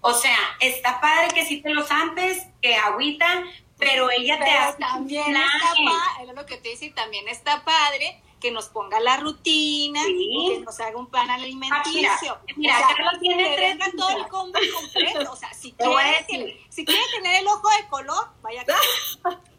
o 0.01 0.13
sea, 0.13 0.37
está 0.61 1.01
padre 1.01 1.29
que 1.35 1.47
si 1.47 1.63
te 1.63 1.71
lo 1.71 1.85
zampes, 1.85 2.47
que 2.61 2.75
agüita, 2.75 3.45
pero 3.79 4.11
ella 4.11 4.39
te 4.39 4.51
hace 4.51 4.79
también 4.79 5.37
está 5.37 5.75
padre, 5.85 6.33
lo 6.35 6.47
que 6.47 6.57
te 6.57 6.71
dice, 6.71 6.91
también 6.91 7.29
está 7.29 7.65
padre 7.65 8.21
que 8.41 8.51
nos 8.51 8.67
ponga 8.69 9.01
la 9.01 9.19
rutina, 9.19 10.03
que 10.05 10.61
nos 10.65 10.81
haga 10.81 10.97
un 10.97 11.07
plan 11.07 11.31
alimenticio. 11.31 12.35
Ah, 12.35 12.53
mira, 12.57 12.75
Carlos 12.89 13.21
tiene 13.21 13.55
tres. 13.55 13.97
todo 13.97 14.11
el 14.11 14.29
combo 14.29 14.59
completo. 14.75 15.33
O 15.33 15.37
sea, 15.37 15.55
si 15.55 15.73
quiere, 16.29 16.67
si 16.69 16.85
quiere 16.85 17.03
tener 17.15 17.43
el 17.43 17.47
ojo 17.47 17.69
de 17.81 17.89
color, 17.89 18.29
vaya. 18.43 18.65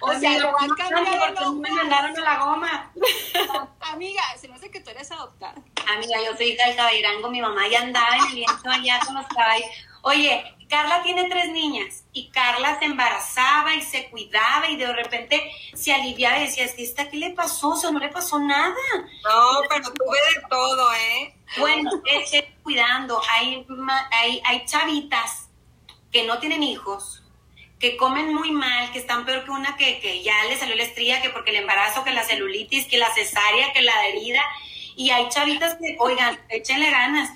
O 0.00 0.12
sea, 0.14 0.38
lo 0.38 0.52
van 0.52 0.70
a 0.70 0.74
cambiar 0.76 1.34
porque 1.34 1.50
me 1.60 1.70
mandaron 1.70 2.16
a 2.16 2.20
la 2.20 2.44
goma. 2.44 2.92
Amiga, 3.80 4.22
se 4.38 4.48
me 4.48 4.54
hace 4.54 4.70
que 4.70 4.80
tú 4.80 4.90
eres 4.90 5.10
adoptada. 5.10 5.54
Amiga, 5.88 6.18
yo 6.24 6.36
soy 6.36 6.52
hija 6.52 6.66
del 6.66 6.76
caballerango, 6.76 7.30
mi 7.30 7.40
mamá 7.40 7.68
ya 7.68 7.80
andaba 7.80 8.16
en 8.16 8.26
el 8.26 8.34
viento 8.34 8.70
allá 8.70 9.00
con 9.04 9.14
los 9.14 9.26
caballos. 9.28 9.66
Oye, 10.02 10.56
Carla 10.68 11.02
tiene 11.02 11.28
tres 11.28 11.50
niñas 11.50 12.04
y 12.12 12.30
Carla 12.30 12.78
se 12.78 12.86
embarazaba 12.86 13.74
y 13.74 13.82
se 13.82 14.08
cuidaba 14.10 14.68
y 14.68 14.76
de 14.76 14.92
repente 14.92 15.50
se 15.74 15.92
aliviaba 15.92 16.38
y 16.38 16.46
decía, 16.46 16.64
¿esta 16.64 17.08
qué 17.08 17.16
le 17.16 17.30
pasó? 17.30 17.70
O 17.70 17.76
sea, 17.76 17.90
no 17.90 17.98
le 17.98 18.08
pasó 18.08 18.38
nada. 18.38 18.74
No, 19.24 19.60
pero 19.68 19.92
tuve 19.92 20.18
de 20.34 20.42
todo, 20.48 20.92
¿eh? 20.94 21.34
Bueno, 21.58 21.90
es 22.04 22.44
cuidando. 22.62 23.20
Hay, 23.30 23.66
hay, 24.10 24.42
hay 24.44 24.64
chavitas 24.66 25.48
que 26.10 26.24
no 26.24 26.38
tienen 26.38 26.62
hijos, 26.62 27.22
que 27.78 27.96
comen 27.96 28.34
muy 28.34 28.50
mal, 28.52 28.90
que 28.92 28.98
están 28.98 29.24
peor 29.26 29.44
que 29.44 29.50
una 29.50 29.76
que, 29.76 30.00
que 30.00 30.22
ya 30.22 30.34
le 30.48 30.56
salió 30.56 30.76
la 30.76 30.82
estría, 30.82 31.20
que 31.20 31.30
porque 31.30 31.50
el 31.50 31.56
embarazo, 31.56 32.04
que 32.04 32.12
la 32.12 32.24
celulitis, 32.24 32.86
que 32.86 32.98
la 32.98 33.12
cesárea, 33.12 33.72
que 33.72 33.82
la 33.82 34.06
herida. 34.06 34.42
Y 34.96 35.10
hay 35.10 35.28
chavitas 35.28 35.74
que, 35.74 35.96
oigan, 35.98 36.40
échenle 36.48 36.90
ganas. 36.90 37.30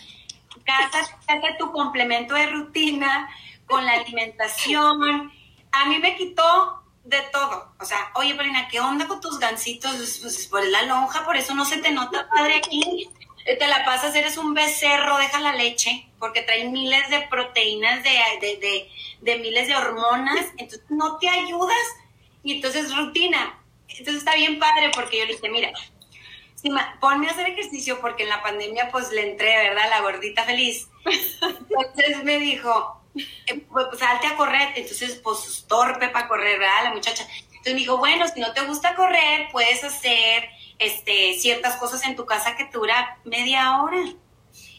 Casa, 0.64 1.18
tu 1.58 1.72
complemento 1.72 2.34
de 2.34 2.46
rutina 2.46 3.28
con 3.66 3.84
la 3.84 3.92
alimentación. 3.92 5.32
A 5.72 5.84
mí 5.86 5.98
me 5.98 6.16
quitó 6.16 6.82
de 7.04 7.20
todo. 7.32 7.74
O 7.78 7.84
sea, 7.84 8.10
oye, 8.14 8.34
Polina, 8.34 8.68
¿qué 8.68 8.80
onda 8.80 9.06
con 9.06 9.20
tus 9.20 9.38
gancitos? 9.38 10.18
Pues 10.22 10.46
por 10.46 10.64
la 10.66 10.82
lonja, 10.82 11.24
por 11.24 11.36
eso 11.36 11.54
no 11.54 11.64
se 11.64 11.78
te 11.78 11.90
nota 11.90 12.28
padre 12.28 12.56
aquí. 12.56 13.10
Eh, 13.46 13.56
te 13.56 13.66
la 13.66 13.84
pasas, 13.84 14.14
eres 14.14 14.36
un 14.36 14.54
becerro, 14.54 15.16
deja 15.16 15.40
la 15.40 15.54
leche, 15.54 16.08
porque 16.18 16.42
trae 16.42 16.68
miles 16.68 17.08
de 17.08 17.22
proteínas, 17.22 18.02
de, 18.02 18.10
de, 18.40 18.88
de, 19.20 19.38
miles 19.38 19.66
de 19.66 19.76
hormonas, 19.76 20.46
entonces 20.58 20.82
no 20.90 21.18
te 21.18 21.28
ayudas. 21.28 21.76
Y 22.42 22.56
entonces 22.56 22.94
rutina. 22.94 23.58
Entonces 23.88 24.16
está 24.16 24.34
bien 24.34 24.58
padre 24.58 24.90
porque 24.94 25.18
yo 25.18 25.26
le 25.26 25.34
dije, 25.34 25.48
mira, 25.50 25.72
ponme 27.00 27.28
a 27.28 27.30
hacer 27.30 27.48
ejercicio 27.48 28.00
porque 28.00 28.22
en 28.24 28.28
la 28.28 28.42
pandemia 28.42 28.90
pues 28.90 29.10
le 29.12 29.30
entré, 29.30 29.56
¿verdad? 29.56 29.90
La 29.90 30.00
gordita 30.00 30.44
feliz. 30.44 30.88
Entonces 31.04 32.24
me 32.24 32.38
dijo, 32.38 33.02
eh, 33.46 33.60
pues, 33.70 33.86
pues 33.88 33.98
salte 33.98 34.26
a 34.26 34.36
correr. 34.36 34.72
Entonces 34.76 35.20
pues 35.22 35.64
torpe 35.68 36.08
para 36.08 36.28
correr, 36.28 36.58
¿verdad? 36.58 36.84
La 36.84 36.94
muchacha. 36.94 37.26
Entonces 37.44 37.74
me 37.74 37.80
dijo, 37.80 37.98
bueno, 37.98 38.26
si 38.28 38.40
no 38.40 38.52
te 38.52 38.62
gusta 38.62 38.94
correr, 38.94 39.48
puedes 39.52 39.82
hacer 39.84 40.48
este, 40.80 41.38
ciertas 41.38 41.76
cosas 41.76 42.04
en 42.04 42.16
tu 42.16 42.26
casa 42.26 42.56
que 42.56 42.64
dura 42.64 43.18
media 43.24 43.80
hora. 43.80 44.02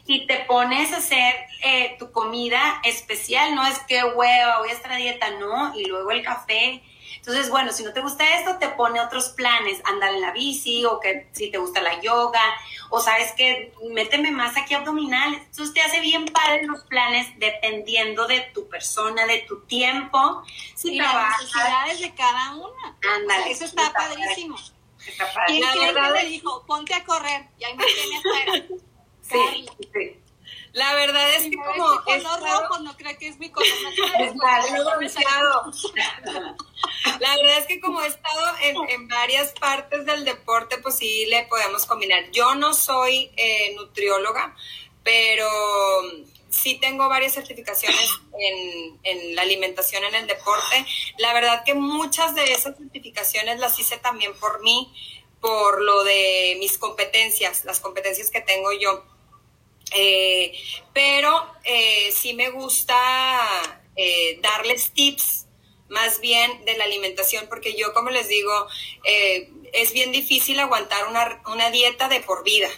Y 0.05 0.27
te 0.27 0.39
pones 0.39 0.91
a 0.91 0.97
hacer 0.97 1.33
eh, 1.63 1.95
tu 1.97 2.11
comida 2.11 2.81
especial, 2.83 3.55
no 3.55 3.65
es 3.65 3.79
que 3.79 4.03
hueva, 4.03 4.59
voy 4.59 4.69
a 4.69 4.73
estar 4.73 4.91
a 4.91 4.97
dieta, 4.97 5.29
no, 5.39 5.77
y 5.77 5.85
luego 5.85 6.11
el 6.11 6.23
café. 6.23 6.81
Entonces, 7.15 7.51
bueno, 7.51 7.71
si 7.71 7.83
no 7.83 7.93
te 7.93 8.01
gusta 8.01 8.23
esto, 8.39 8.57
te 8.57 8.69
pone 8.69 8.99
otros 8.99 9.29
planes, 9.29 9.79
andar 9.85 10.11
en 10.15 10.21
la 10.21 10.31
bici 10.31 10.85
o 10.85 10.99
que 10.99 11.29
si 11.33 11.51
te 11.51 11.59
gusta 11.59 11.79
la 11.79 12.01
yoga 12.01 12.41
o 12.89 12.99
sabes 12.99 13.31
que 13.33 13.71
méteme 13.91 14.31
más 14.31 14.57
aquí 14.57 14.73
abdominales. 14.73 15.39
Entonces 15.45 15.73
te 15.73 15.81
hace 15.81 15.99
bien 15.99 16.25
padre 16.25 16.65
los 16.65 16.81
planes 16.85 17.27
dependiendo 17.37 18.25
de 18.25 18.41
tu 18.53 18.67
persona, 18.67 19.27
de 19.27 19.39
tu 19.47 19.61
tiempo. 19.61 20.43
Si 20.73 20.93
y 20.93 20.97
las 20.97 21.39
necesidades 21.39 22.01
de 22.01 22.15
cada 22.15 22.55
una. 22.55 22.97
Ándale. 23.15 23.51
eso 23.51 23.65
está, 23.65 23.93
padrísimo. 23.93 24.57
Está 25.07 25.33
padre. 25.33 25.47
¿Quién, 25.47 25.63
¿quién 25.73 26.13
me 26.13 26.25
dijo, 26.25 26.65
ponte 26.65 26.93
a 26.93 27.03
correr? 27.03 27.47
Y 27.57 27.63
ahí 27.63 27.75
me 27.75 27.85
tiene 27.85 28.17
afuera. 28.19 28.65
Sí, 29.21 29.65
sí. 29.93 30.21
La 30.73 30.93
verdad 30.95 31.35
es 31.35 31.43
que 31.43 31.57
como 31.57 32.01
es 32.07 32.23
rojo, 32.23 32.79
no 32.79 32.95
creo 32.95 33.17
que 33.17 33.27
es 33.27 33.37
mi 33.37 33.49
color. 33.49 33.67
La 37.19 37.35
verdad 37.35 37.57
es 37.57 37.65
que 37.67 37.81
como 37.81 38.01
he 38.01 38.07
estado 38.07 38.53
en, 38.61 39.07
varias 39.09 39.51
partes 39.59 40.05
del 40.05 40.23
deporte, 40.23 40.77
pues 40.77 40.97
sí 40.97 41.25
le 41.25 41.43
podemos 41.43 41.85
combinar. 41.85 42.31
Yo 42.31 42.55
no 42.55 42.73
soy 42.73 43.31
eh, 43.35 43.75
nutrióloga, 43.75 44.55
pero 45.03 45.49
sí 46.51 46.75
tengo 46.75 47.09
varias 47.09 47.33
certificaciones 47.33 48.09
en, 48.37 48.99
en, 49.03 49.35
la 49.35 49.41
alimentación 49.41 50.03
en 50.03 50.13
el 50.13 50.27
deporte. 50.27 50.85
La 51.17 51.33
verdad 51.33 51.63
que 51.65 51.73
muchas 51.73 52.35
de 52.35 52.51
esas 52.51 52.77
certificaciones 52.77 53.59
las 53.59 53.79
hice 53.79 53.97
también 53.97 54.33
por 54.39 54.61
mí, 54.61 54.93
por 55.39 55.81
lo 55.81 56.03
de 56.03 56.57
mis 56.59 56.77
competencias, 56.77 57.65
las 57.65 57.79
competencias 57.79 58.29
que 58.29 58.41
tengo 58.41 58.71
yo. 58.73 59.03
Eh, 59.93 60.53
pero 60.93 61.45
eh, 61.63 62.11
sí 62.13 62.33
me 62.33 62.49
gusta 62.49 62.97
eh, 63.95 64.39
darles 64.41 64.91
tips 64.91 65.47
más 65.89 66.21
bien 66.21 66.63
de 66.63 66.77
la 66.77 66.85
alimentación, 66.85 67.47
porque 67.49 67.75
yo, 67.75 67.93
como 67.93 68.11
les 68.11 68.29
digo, 68.29 68.67
es 69.73 69.91
bien 69.91 70.13
difícil 70.13 70.57
aguantar 70.61 71.05
una, 71.07 71.41
una, 71.51 71.69
dieta 71.69 72.07
de 72.07 72.21
por 72.21 72.45
vida. 72.45 72.69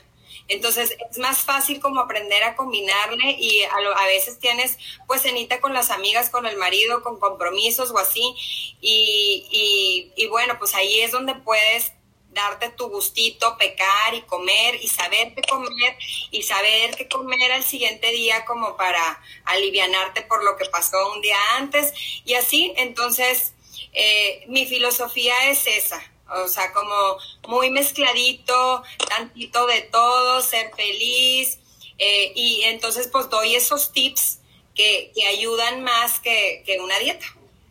Entonces 0.47 0.95
es 1.09 1.17
más 1.17 1.39
fácil 1.39 1.79
como 1.79 2.01
aprender 2.01 2.43
a 2.43 2.55
combinarle 2.55 3.31
y 3.39 3.63
a, 3.63 3.75
a, 3.75 4.05
veces 4.05 4.39
tienes 4.39 4.77
pues 5.07 5.21
cenita 5.21 5.61
con 5.61 5.73
las 5.73 5.89
amigas, 5.89 6.29
con 6.29 6.45
el 6.45 6.57
marido, 6.57 7.01
con 7.01 7.19
compromisos 7.19 7.91
o 7.91 7.97
así. 7.97 8.35
Y, 8.81 9.45
y, 9.51 10.23
y 10.23 10.27
bueno, 10.27 10.57
pues 10.59 10.75
ahí 10.75 11.01
es 11.01 11.11
donde 11.11 11.35
puedes 11.35 11.93
darte 12.33 12.69
tu 12.69 12.87
gustito, 12.89 13.57
pecar 13.57 14.13
y 14.13 14.21
comer 14.23 14.75
y 14.81 14.87
saber 14.87 15.33
qué 15.33 15.41
comer 15.43 15.97
y 16.31 16.43
saber 16.43 16.95
qué 16.95 17.07
comer 17.07 17.51
al 17.51 17.63
siguiente 17.63 18.11
día 18.11 18.45
como 18.45 18.75
para 18.75 19.21
alivianarte 19.45 20.23
por 20.23 20.43
lo 20.43 20.57
que 20.57 20.65
pasó 20.65 21.13
un 21.13 21.21
día 21.21 21.37
antes 21.57 21.93
y 22.25 22.33
así, 22.33 22.73
entonces 22.77 23.53
eh, 23.93 24.45
mi 24.47 24.65
filosofía 24.65 25.49
es 25.49 25.67
esa, 25.67 26.01
o 26.29 26.47
sea, 26.47 26.71
como 26.73 27.17
muy 27.47 27.69
mezcladito, 27.69 28.83
tantito 29.09 29.65
de 29.67 29.81
todo, 29.81 30.41
ser 30.41 30.71
feliz 30.75 31.59
eh, 31.97 32.31
y 32.35 32.63
entonces 32.63 33.07
pues 33.07 33.29
doy 33.29 33.55
esos 33.55 33.91
tips 33.91 34.39
que, 34.75 35.11
que 35.13 35.27
ayudan 35.27 35.83
más 35.83 36.19
que, 36.19 36.63
que 36.65 36.79
una 36.79 36.97
dieta. 36.99 37.25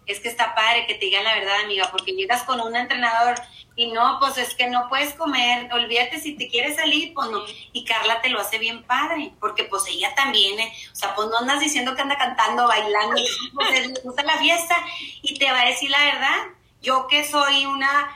Es 0.06 0.20
que 0.20 0.28
está 0.28 0.54
padre 0.54 0.86
que 0.86 0.94
te 0.94 1.06
digan 1.06 1.24
la 1.24 1.34
verdad, 1.34 1.60
amiga, 1.64 1.90
porque 1.90 2.12
llegas 2.12 2.42
con 2.42 2.60
un 2.60 2.74
entrenador 2.74 3.34
y 3.74 3.90
no, 3.90 4.18
pues 4.20 4.36
es 4.36 4.54
que 4.54 4.68
no 4.68 4.88
puedes 4.88 5.14
comer, 5.14 5.72
olvídate 5.72 6.20
si 6.20 6.36
te 6.36 6.48
quieres 6.48 6.76
salir, 6.76 7.14
pues 7.14 7.30
no. 7.30 7.42
Y 7.72 7.84
Carla 7.84 8.20
te 8.20 8.28
lo 8.28 8.40
hace 8.40 8.58
bien 8.58 8.82
padre, 8.82 9.32
porque 9.40 9.64
pues 9.64 9.84
ella 9.86 10.14
también, 10.14 10.58
eh, 10.60 10.72
o 10.92 10.94
sea, 10.94 11.14
pues 11.14 11.28
no 11.28 11.38
andas 11.38 11.60
diciendo 11.60 11.94
que 11.94 12.02
anda 12.02 12.18
cantando, 12.18 12.66
bailando, 12.66 13.16
pues 13.54 13.88
le 13.88 14.00
gusta 14.00 14.22
la 14.24 14.38
fiesta 14.38 14.76
y 15.22 15.38
te 15.38 15.50
va 15.50 15.62
a 15.62 15.66
decir 15.66 15.90
la 15.90 16.04
verdad. 16.04 16.38
Yo 16.82 17.06
que 17.06 17.24
soy 17.24 17.64
una, 17.64 18.10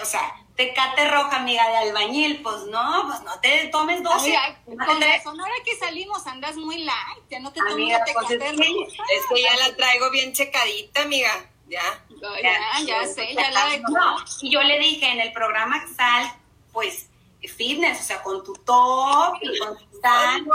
o 0.00 0.04
sea, 0.04 0.34
tecate 0.56 1.08
roja, 1.08 1.36
amiga 1.36 1.68
de 1.68 1.76
albañil, 1.76 2.42
pues 2.42 2.64
no, 2.64 3.04
pues 3.08 3.22
no 3.22 3.38
te 3.40 3.68
tomes 3.68 4.02
dos. 4.02 4.22
con 4.66 5.00
razón, 5.00 5.40
ahora 5.40 5.54
que 5.64 5.76
salimos 5.76 6.26
andas 6.26 6.56
muy 6.56 6.78
light, 6.78 7.28
ya 7.30 7.40
no 7.40 7.52
te 7.52 7.60
tomes 7.60 7.74
amiga, 7.74 8.04
pues 8.12 8.30
es, 8.30 8.38
que, 8.38 8.46
es 8.46 9.26
que 9.28 9.42
ya 9.42 9.56
la 9.56 9.76
traigo 9.76 10.10
bien 10.10 10.32
checadita, 10.32 11.02
amiga 11.02 11.30
ya. 11.72 12.04
ya, 12.42 12.84
ya, 12.84 13.06
sé, 13.06 13.34
ya 13.34 13.50
la 13.50 13.78
no, 13.78 14.16
Y 14.42 14.50
yo 14.52 14.62
le 14.62 14.78
dije 14.78 15.06
en 15.10 15.20
el 15.20 15.32
programa 15.32 15.84
Sal, 15.96 16.32
pues 16.72 17.08
fitness, 17.48 18.00
o 18.00 18.02
sea, 18.02 18.22
con 18.22 18.42
tu 18.44 18.52
top 18.54 19.36
y 19.40 19.58
con 19.58 19.78
tu 19.78 20.00
tanga. 20.00 20.54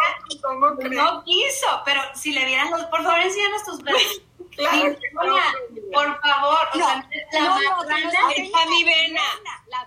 No 0.89 1.23
quiso, 1.23 1.81
pero 1.85 2.01
si 2.15 2.31
le 2.31 2.45
vieran 2.45 2.71
los, 2.71 2.83
por 2.85 3.03
favor, 3.03 3.19
enséñanos 3.19 3.63
tus 3.63 3.81
brazos. 3.81 4.21
Claro, 4.57 4.97
por 5.93 6.19
favor, 6.19 6.57
o 6.73 6.77
sea, 6.77 7.07
la 7.31 7.55
ahí 7.95 8.41
está 8.41 8.65
mi 8.65 8.83
vena. 8.83 9.21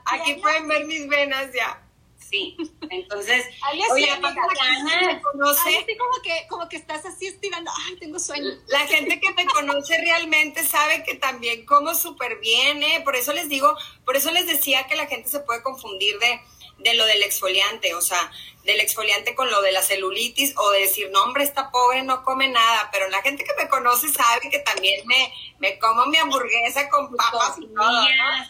Aquí 0.05 0.35
pueden 0.35 0.69
ver 0.69 0.87
mis 0.87 1.09
venas 1.09 1.53
ya. 1.53 1.83
Sí, 2.31 2.57
entonces, 2.91 3.45
oye, 3.93 4.07
me 4.21 5.21
conoce. 5.21 5.79
Así 5.79 5.97
como 5.97 6.23
que, 6.23 6.47
como 6.49 6.69
que 6.69 6.77
estás 6.77 7.05
así 7.05 7.27
estirando, 7.27 7.71
ay, 7.87 7.97
tengo 7.97 8.21
sueño. 8.21 8.51
La 8.69 8.81
gente 8.81 9.19
que 9.19 9.33
me 9.35 9.45
conoce 9.47 10.01
realmente 10.01 10.65
sabe 10.65 11.03
que 11.03 11.17
también 11.17 11.67
como 11.67 11.93
súper 11.95 12.39
bien, 12.39 12.83
¿eh? 12.85 13.03
Por 13.05 13.17
eso 13.17 13.33
les 13.33 13.49
digo, 13.49 13.75
por 14.05 14.17
eso 14.17 14.31
les 14.31 14.47
decía 14.47 14.87
que 14.87 14.95
la 14.95 15.07
gente 15.07 15.29
se 15.29 15.41
puede 15.41 15.63
confundir 15.63 16.17
de, 16.21 16.41
de 16.81 16.95
lo 16.95 17.07
del 17.07 17.23
exfoliante, 17.23 17.95
o 17.95 18.01
sea, 18.01 18.31
del 18.65 18.81
exfoliante 18.81 19.35
con 19.35 19.51
lo 19.51 19.63
de 19.63 19.73
la 19.73 19.83
celulitis 19.83 20.55
o 20.57 20.71
de 20.73 20.81
decir, 20.81 21.09
no, 21.13 21.23
hombre, 21.23 21.45
está 21.45 21.71
pobre, 21.71 22.03
no 22.03 22.23
come 22.23 22.49
nada, 22.49 22.89
pero 22.93 23.09
la 23.09 23.23
gente 23.23 23.45
que 23.45 23.55
me 23.63 23.69
conoce 23.69 24.09
sabe 24.09 24.51
que 24.51 24.59
también 24.59 25.07
me, 25.07 25.33
me 25.59 25.79
como 25.79 26.07
mi 26.07 26.19
hamburguesa 26.19 26.89
con 26.89 27.15
papas 27.17 27.57
y 27.59 27.67
todo, 27.75 28.07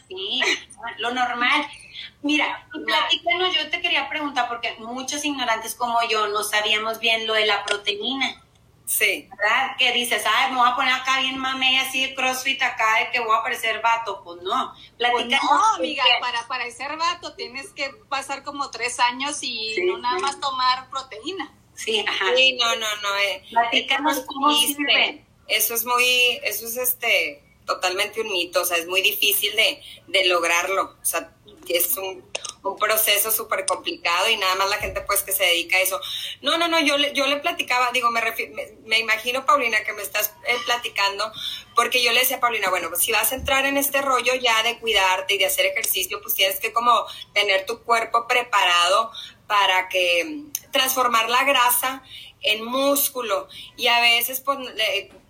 Sí, 0.09 0.41
lo 0.99 1.13
normal. 1.13 1.67
Mira, 2.23 2.69
platícanos, 2.71 3.55
yo 3.55 3.71
te 3.71 3.81
quería 3.81 4.09
preguntar, 4.09 4.49
porque 4.49 4.75
muchos 4.79 5.25
ignorantes 5.25 5.75
como 5.75 5.99
yo 6.09 6.29
no 6.29 6.43
sabíamos 6.43 6.99
bien 6.99 7.27
lo 7.27 7.35
de 7.35 7.47
la 7.47 7.65
proteína. 7.65 8.43
Sí. 8.91 9.29
¿Verdad? 9.39 9.77
Que 9.79 9.93
dices, 9.93 10.25
ay, 10.27 10.51
me 10.51 10.59
voy 10.59 10.69
a 10.69 10.75
poner 10.75 10.93
acá 10.93 11.21
bien 11.21 11.39
mame 11.39 11.79
así 11.79 12.05
de 12.05 12.13
crossfit 12.13 12.61
acá 12.61 12.99
de 12.99 13.13
que 13.13 13.21
voy 13.21 13.37
a 13.39 13.43
parecer 13.43 13.81
vato. 13.81 14.21
Pues 14.25 14.43
no. 14.43 14.75
Platícanos. 14.99 15.41
Pues 15.49 15.61
no, 15.61 15.75
amiga, 15.77 16.05
para 16.21 16.49
parecer 16.49 16.97
vato 16.97 17.35
tienes 17.35 17.69
que 17.69 17.91
pasar 18.09 18.43
como 18.43 18.69
tres 18.73 18.99
años 18.99 19.39
y 19.43 19.77
no 19.87 19.99
nada 19.99 20.19
más 20.19 20.41
tomar 20.41 20.91
proteína. 20.91 21.55
Sí, 21.77 22.05
ajá. 22.05 22.35
Sí, 22.35 22.55
no, 22.55 22.75
no, 22.75 22.97
no. 22.97 23.17
Eh, 23.19 23.45
Platícanos 23.51 24.25
cómo 24.27 24.53
sirve. 24.55 25.25
Eso 25.47 25.75
es 25.75 25.85
muy, 25.85 26.41
eso 26.43 26.67
es 26.67 26.77
este, 26.77 27.45
totalmente 27.67 28.21
un 28.23 28.33
mito, 28.33 28.63
o 28.63 28.65
sea, 28.65 28.77
es 28.77 28.89
muy 28.89 29.03
difícil 29.03 29.55
de, 29.55 29.81
de 30.09 30.27
lograrlo. 30.27 30.97
O 31.01 31.05
sea, 31.05 31.33
es 31.69 31.97
un, 31.97 32.25
un 32.63 32.77
proceso 32.77 33.31
súper 33.31 33.65
complicado 33.67 34.29
y 34.29 34.37
nada 34.37 34.55
más 34.57 34.69
la 34.69 34.77
gente 34.77 35.01
pues 35.03 35.23
que 35.23 35.33
se 35.33 35.45
dedica 35.45 35.77
a 35.77 35.81
eso. 35.81 36.01
No, 36.43 36.59
no, 36.59 36.69
no, 36.69 36.81
yo 36.81 36.99
le, 36.99 37.13
yo 37.13 37.27
le 37.27 37.37
platicaba, 37.37 37.91
digo, 37.93 38.11
me, 38.11 38.21
me, 38.85 38.99
imagino, 38.99 39.47
Paulina, 39.47 39.83
que 39.85 39.93
me 39.93 40.03
estás 40.03 40.35
eh, 40.47 40.57
platicando, 40.67 41.33
porque 41.75 42.03
yo 42.03 42.13
le 42.13 42.21
decía 42.21 42.37
a 42.37 42.41
Paulina, 42.41 42.71
bueno, 42.71 42.89
pues 42.89 43.03
si 43.03 43.13
vas 43.13 43.33
a 43.33 43.35
entrar 43.35 43.67
en 43.67 43.77
este 43.77 44.03
rollo 44.03 44.35
ya 44.35 44.63
de 44.63 44.79
cuidarte 44.79 45.35
y 45.35 45.39
de 45.39 45.47
hacer 45.47 45.67
ejercicio, 45.67 46.21
pues 46.21 46.35
tienes 46.35 46.61
que 46.61 46.73
como 46.73 47.07
tener 47.33 47.67
tu 47.67 47.83
cuerpo 47.83 48.27
preparado 48.27 49.11
para 49.47 49.89
que 49.89 50.45
transformar 50.71 51.29
la 51.29 51.45
grasa 51.45 52.03
en 52.43 52.65
músculo 52.65 53.49
y 53.77 53.89
a 53.89 54.01
veces 54.01 54.41
pues, 54.41 54.59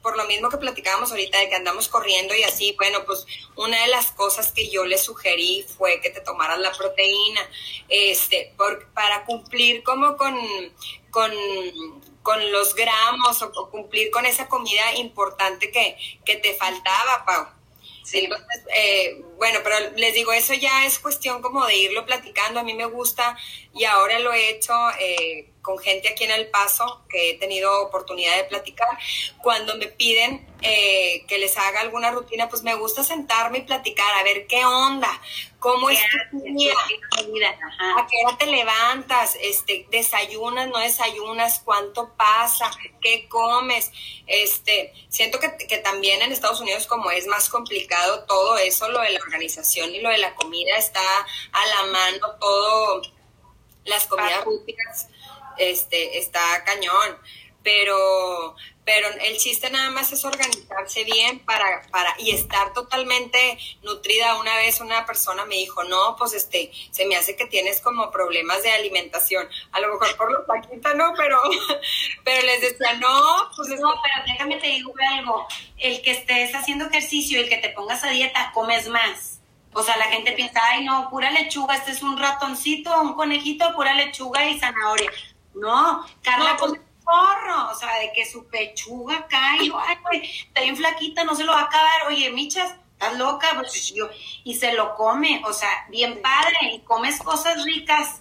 por 0.03 0.17
lo 0.17 0.25
mismo 0.27 0.49
que 0.49 0.57
platicábamos 0.57 1.11
ahorita 1.11 1.39
de 1.39 1.49
que 1.49 1.55
andamos 1.55 1.89
corriendo 1.89 2.35
y 2.35 2.43
así, 2.43 2.75
bueno, 2.77 3.05
pues 3.05 3.27
una 3.57 3.81
de 3.83 3.89
las 3.89 4.13
cosas 4.13 4.53
que 4.53 4.69
yo 4.71 4.85
le 4.85 4.99
sugerí 4.99 5.65
fue 5.77 6.01
que 6.01 6.11
te 6.11 6.21
tomaras 6.21 6.59
la 6.59 6.73
proteína, 6.73 7.41
este, 7.89 8.53
por, 8.57 8.89
para 8.93 9.25
cumplir 9.25 9.83
como 9.83 10.17
con, 10.17 10.37
con, 11.11 11.33
con 12.23 12.53
los 12.53 12.75
gramos 12.75 13.43
o, 13.43 13.71
cumplir 13.71 14.11
con 14.11 14.27
esa 14.27 14.49
comida 14.49 14.95
importante 14.97 15.71
que, 15.71 15.97
que 16.25 16.37
te 16.37 16.55
faltaba, 16.55 17.25
Pau. 17.27 17.61
Entonces, 18.13 18.65
eh, 18.75 19.23
bueno, 19.37 19.61
pero 19.63 19.77
les 19.97 20.15
digo, 20.15 20.33
eso 20.33 20.55
ya 20.55 20.87
es 20.87 20.99
cuestión 20.99 21.43
como 21.43 21.65
de 21.67 21.77
irlo 21.77 22.05
platicando. 22.07 22.61
A 22.61 22.65
mí 22.65 22.75
me 22.75 22.87
gusta 22.87 23.37
y 23.75 23.85
ahora 23.85 24.19
lo 24.19 24.33
he 24.33 24.51
hecho 24.51 24.73
eh, 24.99 25.51
con 25.63 25.79
gente 25.79 26.09
aquí 26.09 26.25
en 26.25 26.31
El 26.31 26.49
Paso 26.49 27.03
que 27.09 27.31
he 27.31 27.35
tenido 27.39 27.83
oportunidad 27.83 28.37
de 28.37 28.45
platicar. 28.45 28.89
Cuando 29.43 29.77
me 29.77 29.87
piden 29.87 30.47
eh, 30.63 31.25
que 31.27 31.39
les 31.39 31.57
haga 31.57 31.81
alguna 31.81 32.11
rutina, 32.11 32.49
pues 32.49 32.63
me 32.63 32.75
gusta 32.75 33.05
sentarme 33.05 33.59
y 33.59 33.63
platicar, 33.63 34.07
a 34.19 34.23
ver 34.23 34.47
qué 34.47 34.65
onda, 34.65 35.09
cómo 35.59 35.91
es 35.91 36.01
tu 36.31 36.41
día, 36.41 36.75
a 37.97 38.07
qué 38.07 38.17
hora 38.25 38.39
te 38.39 38.47
levantas, 38.47 39.37
este, 39.41 39.87
desayunas, 39.91 40.69
no 40.69 40.79
desayunas, 40.79 41.61
cuánto 41.65 42.15
pasa, 42.17 42.71
qué 43.01 43.29
comes. 43.29 43.91
Este, 44.27 44.93
siento 45.09 45.39
que, 45.39 45.57
que 45.67 45.79
también 45.79 46.23
en 46.23 46.33
Estados 46.33 46.61
Unidos, 46.61 46.87
como 46.87 47.11
es 47.11 47.27
más 47.27 47.49
complicado 47.49 48.25
todo 48.25 48.57
eso, 48.59 48.89
lo 48.89 49.01
de 49.01 49.11
la 49.11 49.21
organización 49.21 49.95
y 49.95 50.01
lo 50.01 50.09
de 50.11 50.19
la 50.19 50.35
comida 50.35 50.77
está 50.77 51.01
a 51.53 51.67
la 51.67 51.93
mano, 51.93 52.37
todo 52.41 53.03
las 53.85 54.07
comidas 54.07 54.45
rápidas 54.45 55.09
este, 55.61 56.19
está 56.19 56.65
cañón. 56.65 57.19
pero, 57.63 58.57
pero 58.85 59.09
el 59.21 59.37
chiste 59.37 59.71
nada 59.71 59.91
más 59.91 60.13
es 60.13 60.25
organizarse 60.25 61.05
bien 61.05 61.41
para, 61.41 61.83
para, 61.91 62.15
y 62.19 62.31
estar 62.31 62.73
totalmente 62.73 63.59
nutrida. 63.83 64.39
Una 64.41 64.57
vez 64.57 64.81
una 64.81 65.05
persona 65.07 65.45
me 65.45 65.57
dijo, 65.57 65.85
no, 65.85 66.17
pues 66.17 66.33
este, 66.33 66.73
se 66.91 67.05
me 67.07 67.17
hace 67.17 67.37
que 67.37 67.47
tienes 67.47 67.81
como 67.81 68.11
problemas 68.11 68.63
de 68.63 68.73
alimentación. 68.73 69.47
A 69.73 69.81
lo 69.81 69.89
mejor 69.89 70.17
por 70.17 70.33
los 70.33 70.47
paquitos 70.47 70.95
no, 70.97 71.13
pero, 71.17 71.41
pero 72.25 72.47
les 72.47 72.61
decía, 72.63 72.95
no, 72.95 73.51
pues 73.57 73.69
no, 73.81 73.95
pero 74.03 74.25
déjame 74.27 74.57
te 74.57 74.69
digo 74.69 74.93
algo, 75.13 75.47
el 75.77 76.03
que 76.03 76.13
estés 76.13 76.55
haciendo 76.55 76.87
ejercicio 76.87 77.41
el 77.41 77.49
que 77.49 77.59
te 77.59 77.71
pongas 77.71 78.03
a 78.05 78.11
dieta, 78.11 78.51
comes 78.55 78.89
más. 78.89 79.41
O 79.73 79.85
sea, 79.85 79.97
la 79.99 80.07
gente 80.07 80.33
piensa, 80.33 80.61
ay, 80.65 80.85
no, 80.85 81.09
pura 81.11 81.31
lechuga, 81.31 81.77
este 81.77 81.93
es 81.93 82.03
un 82.03 82.19
ratoncito, 82.19 83.01
un 83.03 83.15
conejito, 83.15 83.73
pura 83.77 83.95
lechuga 83.95 84.49
y 84.49 84.59
zanahoria. 84.59 85.13
No, 85.55 86.07
Carla 86.23 86.57
come 86.57 86.81
porro, 87.05 87.71
o 87.71 87.75
sea, 87.75 87.99
de 87.99 88.13
que 88.13 88.25
su 88.25 88.47
pechuga 88.47 89.27
cae, 89.27 89.59
ay, 89.61 89.99
güey, 90.03 90.31
está 90.47 90.61
bien 90.63 90.77
flaquita, 90.77 91.25
no 91.25 91.35
se 91.35 91.45
lo 91.45 91.53
va 91.53 91.61
a 91.61 91.65
acabar. 91.65 92.07
Oye, 92.09 92.31
michas, 92.31 92.75
estás 92.93 93.19
loca, 93.19 93.49
pues 93.57 93.93
yo, 93.95 94.09
y 94.45 94.55
se 94.55 94.73
lo 94.75 94.95
come, 94.95 95.43
o 95.45 95.53
sea, 95.53 95.87
bien 95.89 96.21
padre, 96.23 96.75
y 96.75 96.81
comes 96.81 97.19
cosas 97.19 97.65
ricas 97.65 98.21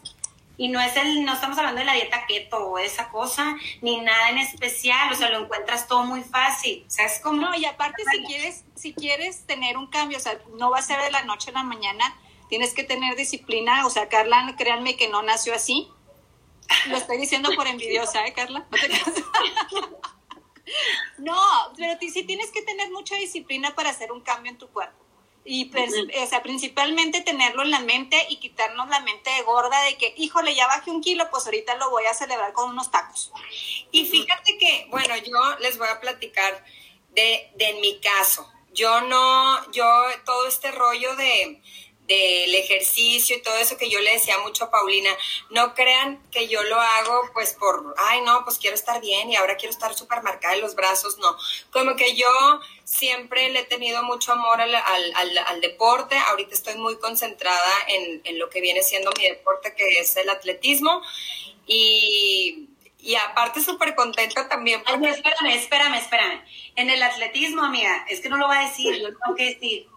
y 0.58 0.68
no 0.68 0.82
es 0.82 0.96
el, 0.98 1.24
no 1.24 1.34
estamos 1.34 1.58
hablando 1.58 1.80
de 1.80 1.86
la 1.86 1.94
dieta 1.94 2.26
keto 2.28 2.58
o 2.58 2.78
esa 2.78 3.10
cosa, 3.10 3.56
ni 3.82 4.02
nada 4.02 4.30
en 4.30 4.40
especial, 4.40 5.12
o 5.12 5.16
sea, 5.16 5.30
lo 5.30 5.40
encuentras 5.40 5.88
todo 5.88 6.04
muy 6.04 6.22
fácil, 6.22 6.84
o 6.86 6.90
sea, 6.90 7.06
es 7.06 7.20
como... 7.22 7.42
No, 7.42 7.56
y 7.56 7.64
aparte 7.64 8.04
si 8.12 8.24
quieres, 8.26 8.66
si 8.76 8.94
quieres 8.94 9.46
tener 9.46 9.78
un 9.78 9.88
cambio, 9.88 10.18
o 10.18 10.22
sea, 10.22 10.38
no 10.58 10.70
va 10.70 10.80
a 10.80 10.82
ser 10.82 11.02
de 11.02 11.12
la 11.12 11.24
noche 11.24 11.52
a 11.52 11.54
la 11.54 11.64
mañana, 11.64 12.14
tienes 12.50 12.74
que 12.74 12.84
tener 12.84 13.16
disciplina, 13.16 13.86
o 13.86 13.90
sea, 13.90 14.10
Carla, 14.10 14.54
créanme 14.58 14.98
que 14.98 15.08
no 15.08 15.22
nació 15.22 15.56
así, 15.56 15.90
lo 16.88 16.98
estoy 16.98 17.18
diciendo 17.18 17.50
por 17.56 17.68
envidiosa, 17.68 18.26
¿eh, 18.26 18.34
Carla? 18.34 18.68
No, 18.70 18.78
te 18.78 18.90
no 21.18 21.74
pero 21.78 21.98
sí 22.00 22.24
tienes 22.24 22.52
que 22.52 22.62
tener 22.62 22.92
mucha 22.92 23.16
disciplina 23.16 23.76
para 23.76 23.90
hacer 23.90 24.12
un 24.12 24.22
cambio 24.22 24.52
en 24.52 24.58
tu 24.58 24.68
cuerpo. 24.70 24.98
Y 25.46 25.72
o 26.22 26.28
sea, 26.28 26.44
principalmente 26.44 27.22
tenerlo 27.22 27.64
en 27.64 27.72
la 27.72 27.80
mente 27.80 28.24
y 28.30 28.38
quitarnos 28.38 28.88
la 28.90 29.00
mente 29.00 29.32
de 29.32 29.42
gorda 29.42 29.82
de 29.84 29.98
que, 29.98 30.14
híjole, 30.18 30.54
ya 30.54 30.68
bajé 30.68 30.92
un 30.92 31.02
kilo, 31.02 31.28
pues 31.32 31.46
ahorita 31.46 31.76
lo 31.78 31.90
voy 31.90 32.06
a 32.06 32.14
celebrar 32.14 32.54
con 32.54 32.70
unos 32.70 32.92
tacos. 32.92 33.32
Y 33.92 34.06
fíjate 34.06 34.58
que, 34.60 34.88
bueno, 34.92 35.16
yo 35.18 35.58
les 35.60 35.80
voy 35.80 35.88
a 35.88 36.00
platicar 36.00 36.64
de, 37.16 37.52
de 37.56 37.74
mi 37.82 38.00
caso. 38.00 38.48
Yo 38.74 39.02
no, 39.02 39.72
yo, 39.72 39.86
todo 40.26 40.46
este 40.48 40.70
rollo 40.72 41.16
de, 41.16 41.62
del 42.10 42.56
ejercicio 42.56 43.38
y 43.38 43.42
todo 43.44 43.56
eso 43.58 43.78
que 43.78 43.88
yo 43.88 44.00
le 44.00 44.14
decía 44.14 44.40
mucho 44.40 44.66
a 44.66 44.72
Paulina, 44.72 45.12
no 45.52 45.76
crean 45.76 46.20
que 46.32 46.48
yo 46.48 46.64
lo 46.64 46.82
hago 46.82 47.30
pues 47.34 47.54
por, 47.54 47.94
ay 47.98 48.22
no, 48.22 48.44
pues 48.44 48.58
quiero 48.58 48.76
estar 48.76 49.00
bien 49.00 49.30
y 49.30 49.36
ahora 49.36 49.58
quiero 49.58 49.72
estar 49.72 49.94
súper 49.94 50.24
marcada 50.24 50.56
en 50.56 50.62
los 50.62 50.74
brazos, 50.74 51.20
no, 51.20 51.38
como 51.70 51.96
que 51.96 52.16
yo 52.16 52.28
siempre 52.84 53.50
le 53.50 53.60
he 53.60 53.64
tenido 53.64 54.02
mucho 54.02 54.32
amor 54.32 54.60
al, 54.60 54.74
al, 54.74 55.38
al, 55.38 55.62
deporte, 55.62 56.18
ahorita 56.18 56.56
estoy 56.56 56.76
muy 56.76 56.98
concentrada 56.98 57.74
en, 57.88 58.22
en, 58.24 58.40
lo 58.40 58.50
que 58.50 58.60
viene 58.60 58.82
siendo 58.82 59.12
mi 59.16 59.30
deporte 59.30 59.76
que 59.76 60.00
es 60.00 60.18
el 60.18 60.32
atletismo 60.32 61.04
y, 61.68 62.70
y 62.98 63.16
aparte 63.16 63.62
súper 63.62 63.94
contenta 63.94 64.50
también. 64.50 64.82
Porque... 64.84 65.10
espérame, 65.10 65.54
espérame, 65.54 65.96
espérame. 65.96 66.44
En 66.76 66.90
el 66.90 67.04
atletismo, 67.04 67.64
amiga, 67.64 68.06
es 68.10 68.20
que 68.20 68.30
no 68.30 68.38
lo 68.38 68.48
va 68.48 68.62
a 68.62 68.68
decir, 68.68 68.98
lo 68.98 69.10
tengo 69.10 69.36
que 69.36 69.46
decir 69.46 69.88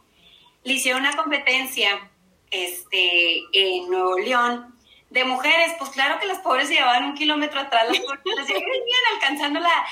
le 0.65 0.73
hicieron 0.75 1.03
una 1.03 1.17
competencia 1.17 2.11
este, 2.51 3.43
en 3.53 3.91
Nuevo 3.91 4.19
León 4.19 4.75
de 5.11 5.25
mujeres, 5.25 5.75
pues 5.79 5.91
claro 5.91 6.19
que 6.19 6.27
las 6.27 6.39
pobres 6.39 6.69
se 6.69 6.75
llevaban 6.75 7.05
un 7.05 7.15
kilómetro 7.15 7.61
atrás, 7.61 7.87
las 7.87 7.99
pobres, 8.01 8.49
y 8.49 8.53
venían 8.53 9.01
alcanzando 9.15 9.61
la, 9.61 9.87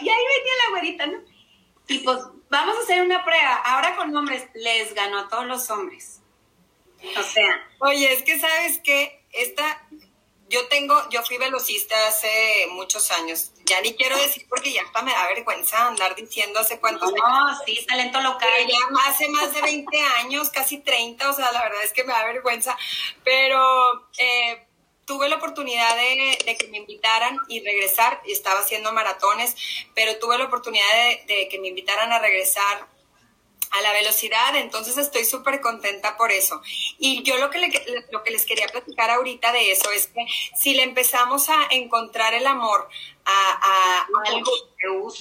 y 0.00 0.08
ahí 0.08 0.24
venía 0.38 0.52
la 0.64 0.70
güerita, 0.70 1.06
¿no? 1.06 1.18
Y 1.88 1.98
pues 1.98 2.18
vamos 2.48 2.76
a 2.76 2.80
hacer 2.80 3.02
una 3.02 3.24
prueba, 3.24 3.54
ahora 3.56 3.96
con 3.96 4.16
hombres, 4.16 4.48
les 4.54 4.94
ganó 4.94 5.18
a 5.20 5.28
todos 5.28 5.46
los 5.46 5.70
hombres. 5.70 6.22
O 7.18 7.22
sea. 7.22 7.68
Oye, 7.80 8.12
es 8.12 8.22
que 8.22 8.40
sabes 8.40 8.78
que 8.78 9.24
esta, 9.32 9.86
yo 10.48 10.68
tengo, 10.68 10.94
yo 11.10 11.22
fui 11.22 11.38
velocista 11.38 12.06
hace 12.06 12.66
muchos 12.70 13.10
años. 13.10 13.50
Ya 13.64 13.80
ni 13.80 13.94
quiero 13.94 14.16
decir 14.16 14.46
porque 14.48 14.72
ya 14.72 14.82
hasta 14.82 15.02
me 15.02 15.12
da 15.12 15.26
vergüenza 15.26 15.88
andar 15.88 16.14
diciendo 16.14 16.60
hace 16.60 16.78
cuántos 16.78 17.12
no, 17.12 17.24
años. 17.24 17.58
No, 17.58 17.64
sí, 17.64 17.84
talento 17.86 18.20
local. 18.20 18.48
ya 18.68 18.78
hace 19.08 19.28
más 19.28 19.52
de 19.52 19.62
20 19.62 19.98
años, 20.18 20.50
casi 20.50 20.78
30, 20.78 21.30
o 21.30 21.32
sea, 21.32 21.50
la 21.50 21.62
verdad 21.62 21.82
es 21.82 21.92
que 21.92 22.04
me 22.04 22.12
da 22.12 22.24
vergüenza. 22.24 22.78
Pero 23.24 24.08
eh, 24.18 24.66
tuve 25.04 25.28
la 25.28 25.36
oportunidad 25.36 25.96
de, 25.96 26.56
que 26.56 26.68
me 26.68 26.78
invitaran 26.78 27.38
y 27.48 27.64
regresar. 27.64 28.22
Estaba 28.26 28.60
haciendo 28.60 28.92
maratones, 28.92 29.56
pero 29.94 30.18
tuve 30.18 30.38
la 30.38 30.44
oportunidad 30.44 30.92
de, 30.92 31.24
de 31.26 31.48
que 31.48 31.58
me 31.58 31.68
invitaran 31.68 32.12
a 32.12 32.20
regresar 32.20 32.86
a 33.70 33.82
la 33.82 33.92
velocidad, 33.92 34.56
entonces 34.56 34.96
estoy 34.96 35.24
súper 35.24 35.60
contenta 35.60 36.16
por 36.16 36.32
eso. 36.32 36.62
Y 36.98 37.22
yo 37.22 37.36
lo 37.38 37.50
que, 37.50 37.60
lo 38.10 38.22
que 38.22 38.30
les 38.30 38.46
quería 38.46 38.66
platicar 38.68 39.10
ahorita 39.10 39.52
de 39.52 39.72
eso 39.72 39.90
es 39.90 40.06
que 40.08 40.24
si 40.56 40.74
le 40.74 40.82
empezamos 40.82 41.48
a 41.48 41.66
encontrar 41.70 42.34
el 42.34 42.46
amor 42.46 42.88
a, 43.26 44.06
algo, 44.26 44.50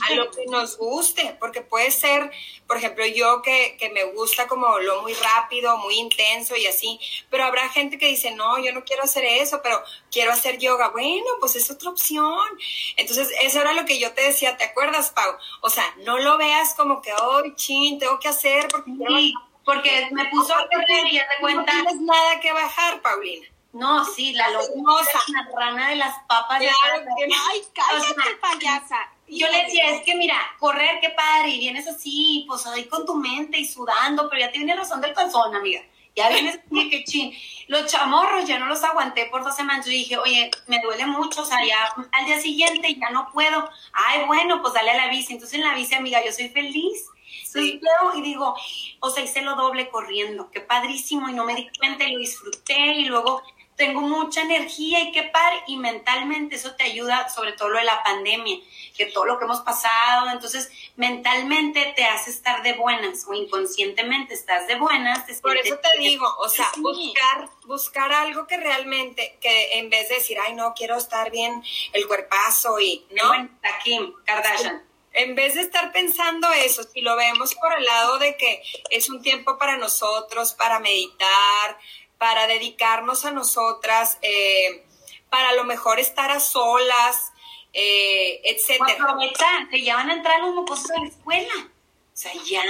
a 0.09 0.13
lo 0.13 0.31
que 0.31 0.45
nos 0.45 0.77
guste, 0.77 1.35
porque 1.39 1.61
puede 1.61 1.89
ser, 1.89 2.31
por 2.67 2.77
ejemplo, 2.77 3.05
yo 3.05 3.41
que, 3.41 3.77
que, 3.79 3.89
me 3.89 4.03
gusta 4.03 4.47
como 4.47 4.77
lo 4.79 5.01
muy 5.01 5.13
rápido, 5.13 5.77
muy 5.77 5.95
intenso 5.95 6.55
y 6.55 6.67
así, 6.67 6.99
pero 7.29 7.45
habrá 7.45 7.67
gente 7.69 7.97
que 7.97 8.07
dice, 8.07 8.31
no, 8.31 8.59
yo 8.59 8.71
no 8.73 8.83
quiero 8.83 9.03
hacer 9.03 9.25
eso, 9.25 9.61
pero 9.63 9.81
quiero 10.11 10.31
hacer 10.31 10.59
yoga. 10.59 10.89
Bueno, 10.89 11.25
pues 11.39 11.55
es 11.55 11.69
otra 11.71 11.89
opción. 11.89 12.47
Entonces, 12.95 13.31
eso 13.41 13.61
era 13.61 13.73
lo 13.73 13.85
que 13.85 13.99
yo 13.99 14.13
te 14.13 14.21
decía, 14.21 14.55
¿te 14.55 14.65
acuerdas, 14.65 15.11
Pau? 15.11 15.37
O 15.61 15.69
sea, 15.69 15.83
no 16.05 16.19
lo 16.19 16.37
veas 16.37 16.75
como 16.75 17.01
que, 17.01 17.11
oh, 17.13 17.41
chin, 17.55 17.97
tengo 17.97 18.19
que 18.19 18.27
hacer 18.27 18.67
porque... 18.69 19.33
porque 19.63 20.09
me 20.11 20.25
puso 20.25 20.53
a 20.53 20.67
correr 20.67 21.07
y 21.11 21.17
de 21.17 21.25
cuenta... 21.39 21.73
No 21.73 21.83
tienes 21.83 22.01
nada 22.01 22.39
que 22.39 22.53
bajar, 22.53 23.01
Paulina. 23.01 23.47
No, 23.75 24.05
sí, 24.05 24.31
la 24.31 24.49
locomosa, 24.51 25.19
la 25.33 25.49
rana 25.53 25.89
de 25.89 25.97
las 25.97 26.17
papas. 26.29 26.59
Claro, 26.59 27.03
que, 27.17 27.25
ay, 27.25 27.61
cállate, 27.73 28.37
payasa. 28.39 28.95
Yo 29.27 29.49
le 29.49 29.63
decía, 29.63 29.89
es 29.89 30.01
que 30.03 30.15
mira, 30.15 30.37
correr, 30.59 31.01
qué 31.01 31.09
padre, 31.09 31.49
y 31.49 31.59
vienes 31.59 31.85
así, 31.85 32.45
pues 32.47 32.65
ahí 32.67 32.85
con 32.85 33.05
tu 33.05 33.15
mente 33.15 33.59
y 33.59 33.65
sudando, 33.65 34.29
pero 34.29 34.39
ya 34.39 34.49
te 34.49 34.59
viene 34.59 34.77
razón 34.77 35.01
del 35.01 35.13
calzón, 35.13 35.53
amiga. 35.53 35.81
Ya 36.15 36.29
vienes, 36.29 36.61
que 36.89 37.03
chin. 37.03 37.33
Los 37.67 37.91
chamorros 37.91 38.47
ya 38.47 38.57
no 38.59 38.67
los 38.67 38.81
aguanté 38.81 39.25
por 39.25 39.43
dos 39.43 39.53
semanas. 39.53 39.85
Yo 39.85 39.91
dije, 39.91 40.17
oye, 40.17 40.49
me 40.67 40.79
duele 40.79 41.05
mucho, 41.07 41.41
o 41.41 41.45
sea, 41.45 41.57
ya 41.65 41.93
al 42.13 42.25
día 42.25 42.39
siguiente 42.39 42.95
ya 42.95 43.09
no 43.09 43.29
puedo. 43.33 43.69
Ay, 43.91 44.23
bueno, 44.25 44.61
pues 44.61 44.73
dale 44.73 44.91
a 44.91 44.95
la 44.95 45.09
bici. 45.09 45.33
Entonces 45.33 45.59
en 45.59 45.65
la 45.65 45.75
bici, 45.75 45.95
amiga, 45.95 46.23
yo 46.23 46.31
soy 46.31 46.47
feliz. 46.47 47.07
Sí. 47.43 47.81
y 48.15 48.21
digo, 48.21 48.55
o 49.01 49.09
sea, 49.09 49.23
hice 49.23 49.41
lo 49.41 49.55
doble 49.55 49.89
corriendo, 49.89 50.49
qué 50.51 50.61
padrísimo, 50.61 51.29
y 51.29 51.33
no 51.33 51.43
me 51.45 51.55
di 51.55 51.69
cuenta 51.77 52.03
y 52.03 52.13
lo 52.13 52.19
disfruté, 52.19 52.93
y 52.93 53.05
luego 53.05 53.41
tengo 53.75 54.01
mucha 54.01 54.41
energía 54.41 55.01
y 55.01 55.11
qué 55.11 55.23
par, 55.23 55.53
y 55.67 55.77
mentalmente 55.77 56.55
eso 56.55 56.75
te 56.75 56.83
ayuda, 56.83 57.29
sobre 57.29 57.53
todo 57.53 57.69
lo 57.69 57.77
de 57.77 57.83
la 57.83 58.03
pandemia, 58.03 58.57
que 58.95 59.07
todo 59.07 59.25
lo 59.25 59.37
que 59.37 59.45
hemos 59.45 59.61
pasado, 59.61 60.29
entonces 60.29 60.71
mentalmente 60.95 61.93
te 61.95 62.05
hace 62.05 62.31
estar 62.31 62.63
de 62.63 62.73
buenas 62.73 63.25
o 63.27 63.33
inconscientemente 63.33 64.33
estás 64.33 64.67
de 64.67 64.75
buenas. 64.75 65.25
Por 65.41 65.57
eso 65.57 65.77
te 65.79 65.99
digo, 65.99 66.25
o 66.39 66.47
sea, 66.47 66.71
buscar, 66.77 67.49
buscar 67.65 68.13
algo 68.13 68.47
que 68.47 68.57
realmente, 68.57 69.37
que 69.41 69.79
en 69.79 69.89
vez 69.89 70.09
de 70.09 70.15
decir, 70.15 70.37
ay 70.39 70.53
no, 70.53 70.73
quiero 70.73 70.95
estar 70.95 71.31
bien 71.31 71.61
el 71.93 72.07
cuerpazo 72.07 72.79
y, 72.79 73.05
¿no? 73.11 73.49
Kim 73.83 74.13
Kardashian 74.25 74.83
en 75.15 75.33
vez 75.33 75.55
de 75.55 75.61
estar 75.61 75.91
pensando 75.93 76.51
eso, 76.51 76.83
si 76.83 77.01
lo 77.01 77.15
vemos 77.15 77.55
por 77.55 77.73
el 77.73 77.85
lado 77.85 78.19
de 78.19 78.35
que 78.35 78.61
es 78.89 79.09
un 79.09 79.21
tiempo 79.21 79.57
para 79.57 79.77
nosotros, 79.77 80.53
para 80.53 80.79
meditar, 80.79 81.77
para 82.17 82.47
dedicarnos 82.47 83.25
a 83.25 83.31
nosotras, 83.31 84.17
eh, 84.21 84.85
para 85.29 85.49
a 85.49 85.53
lo 85.53 85.63
mejor 85.63 85.99
estar 85.99 86.31
a 86.31 86.39
solas, 86.39 87.33
eh, 87.73 88.41
etcétera. 88.43 88.93
Aprovechar, 88.93 89.69
que 89.69 89.83
ya 89.83 89.95
van 89.95 90.09
a 90.09 90.13
entrar 90.13 90.39
los 90.41 90.55
mocosos 90.55 90.91
a 90.91 91.01
la 91.01 91.07
escuela. 91.07 91.53
O 91.57 92.17
sea, 92.17 92.31
ya, 92.45 92.63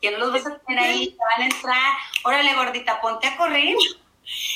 ya 0.00 0.12
no 0.12 0.18
los 0.18 0.32
vas 0.32 0.46
a 0.46 0.58
tener 0.58 0.78
ahí, 0.78 1.16
van 1.18 1.42
a 1.42 1.46
entrar. 1.46 1.92
Órale, 2.24 2.54
gordita, 2.54 3.00
ponte 3.00 3.26
a 3.26 3.36
correr. 3.36 3.76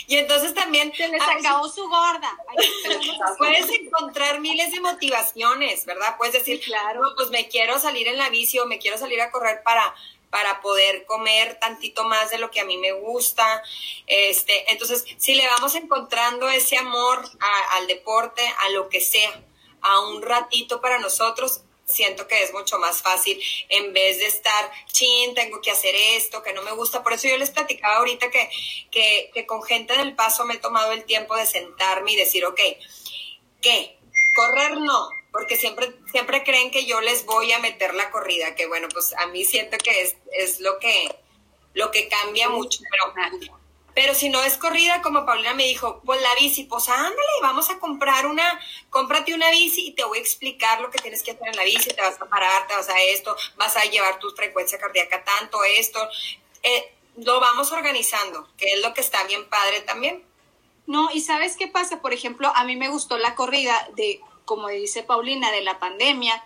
Y 0.07 0.17
entonces 0.17 0.55
también 0.55 0.93
se 0.95 1.09
les 1.09 1.21
acabó 1.21 1.69
su 1.69 1.83
gorda. 1.89 2.31
puedes 3.39 3.69
encontrar 3.69 4.41
miles 4.41 4.71
de 4.71 4.81
motivaciones, 4.81 5.85
¿verdad? 5.85 6.17
Puedes 6.17 6.35
decir, 6.35 6.61
claro, 6.61 7.01
pues 7.17 7.31
me 7.31 7.49
quiero 7.49 7.79
salir 7.79 8.07
en 8.07 8.17
la 8.17 8.31
bici 8.31 8.59
o 8.61 8.67
me 8.67 8.79
quiero 8.79 8.97
salir 8.97 9.21
a 9.21 9.31
correr 9.31 9.63
para 9.65 9.95
para 10.37 10.61
poder 10.61 11.07
comer 11.07 11.59
tantito 11.59 12.05
más 12.05 12.29
de 12.29 12.37
lo 12.37 12.51
que 12.51 12.61
a 12.61 12.67
mí 12.67 12.77
me 12.77 12.93
gusta. 12.93 13.63
Este, 14.07 14.71
entonces, 14.71 15.07
si 15.17 15.35
le 15.35 15.47
vamos 15.47 15.75
encontrando 15.77 16.47
ese 16.51 16.77
amor 16.77 17.25
al 17.71 17.87
deporte, 17.87 18.43
a 18.59 18.69
lo 18.69 18.91
que 18.91 19.01
sea, 19.01 19.33
a 19.81 20.01
un 20.01 20.21
ratito 20.21 20.83
para 20.83 20.99
nosotros, 20.99 21.63
siento 21.87 22.29
que 22.29 22.43
es 22.43 22.53
mucho 22.53 22.79
más 22.79 23.01
fácil 23.01 23.43
en 23.71 23.95
vez 23.95 24.19
de 24.19 24.27
estar, 24.27 24.71
chin, 24.93 25.35
tengo 25.35 25.63
que 25.63 25.71
hacer 25.71 25.95
esto, 25.95 26.43
que 26.43 26.53
no 26.53 26.61
me 26.61 26.73
gusta. 26.73 27.03
Por 27.03 27.15
eso 27.15 27.29
yo 27.29 27.39
les 27.39 27.49
platicaba 27.49 27.97
ahorita 27.97 28.31
que, 28.31 28.51
que, 28.91 29.31
que 29.33 29.47
con 29.47 29.63
gente 29.63 29.97
del 29.97 30.15
paso 30.15 30.45
me 30.45 30.57
he 30.57 30.59
tomado 30.59 30.93
el 30.93 31.05
tiempo 31.05 31.35
de 31.35 31.47
sentarme 31.47 32.13
y 32.13 32.17
decir, 32.17 32.45
ok, 32.45 32.61
¿qué? 33.63 33.99
Correr 34.35 34.77
no, 34.81 35.09
porque 35.37 35.57
siempre, 35.57 35.93
siempre 36.11 36.43
creen 36.45 36.71
que 36.71 36.87
yo 36.87 37.03
les 37.03 37.27
voy 37.27 37.53
a 37.53 37.59
meter 37.59 37.95
la 37.95 38.11
corrida, 38.11 38.55
que 38.55 38.67
bueno, 38.67 38.89
pues 38.91 39.13
a 39.19 39.27
mí 39.27 39.45
siento 39.45 39.77
que 39.77 40.01
es, 40.01 40.17
es 40.33 40.61
lo 40.61 40.79
que, 40.79 41.15
lo 41.75 41.91
que 41.91 42.09
cambia 42.09 42.49
mucho, 42.49 42.81
pero 42.91 43.13
pero 43.95 44.15
si 44.15 44.29
no 44.29 44.43
es 44.43 44.59
corrida, 44.59 45.01
como 45.01 45.25
Paulina 45.25 45.55
me 45.55 45.65
dijo, 45.65 46.03
pues 46.05 46.21
la 46.21 46.35
bici, 46.35 46.65
pues 46.65 46.87
ándale, 46.91 47.17
vamos 47.41 47.71
a 47.71 47.79
comprar 47.79 48.27
una, 48.27 48.61
cómprate 48.91 49.33
una 49.33 49.51
bici 49.51 49.89
y 49.89 49.93
te 49.93 50.05
voy 50.05 50.19
a 50.19 50.21
explicar 50.21 50.83
lo 50.83 50.91
que 50.91 50.99
tienes 50.99 51.23
que 51.23 51.31
hacer 51.31 51.49
en 51.49 51.57
la 51.57 51.65
bici, 51.65 51.89
te 51.89 52.03
vas 52.03 52.21
a 52.21 52.27
parar, 52.27 52.67
te 52.67 52.75
vas 52.75 52.91
a 52.91 53.03
esto, 53.05 53.35
vas 53.57 53.75
a 53.75 53.85
llevar 53.85 54.19
tu 54.19 54.31
frecuencia 54.33 54.79
cardíaca 54.79 55.25
tanto, 55.25 55.65
esto. 55.65 56.07
Eh, 56.63 56.93
lo 57.17 57.41
vamos 57.41 57.73
organizando, 57.73 58.47
que 58.59 58.75
es 58.75 58.83
lo 58.83 58.93
que 58.93 59.01
está 59.01 59.25
bien 59.25 59.49
padre 59.49 59.81
también. 59.81 60.23
No, 60.87 61.11
y 61.13 61.23
¿sabes 61.23 61.57
qué 61.57 61.67
pasa? 61.67 62.03
Por 62.03 62.13
ejemplo, 62.13 62.53
a 62.55 62.65
mí 62.65 62.77
me 62.77 62.89
gustó 62.89 63.17
la 63.17 63.35
corrida 63.35 63.89
de, 63.97 64.21
como 64.47 64.69
dice 64.69 65.03
Paulina, 65.03 65.53
de 65.53 65.61
la 65.61 65.79
pandemia, 65.79 66.43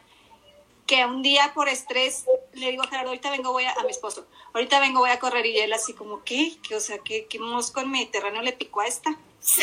que 0.87 1.05
un 1.07 1.23
día 1.23 1.53
por 1.55 1.69
estrés 1.69 2.25
le 2.53 2.71
digo 2.73 2.83
a 2.83 2.89
Gerardo, 2.89 3.11
ahorita 3.11 3.31
vengo, 3.31 3.53
voy 3.53 3.63
a, 3.65 3.73
a 3.75 3.85
mi 3.85 3.91
esposo, 3.91 4.27
ahorita 4.53 4.81
vengo, 4.81 4.99
voy 4.99 5.11
a 5.11 5.21
correr 5.21 5.47
y 5.47 5.57
él 5.59 5.73
así 5.73 5.95
como, 5.95 6.25
¿qué? 6.25 6.57
¿Qué 6.67 6.75
o 6.75 6.81
sea, 6.81 6.99
¿qué, 6.99 7.27
qué 7.27 7.39
mosco 7.39 7.81
en 7.81 7.93
Mediterráneo 7.93 8.43
le 8.43 8.53
picó 8.53 8.81
a 8.81 8.89
esta? 8.89 9.17
Sí. 9.39 9.63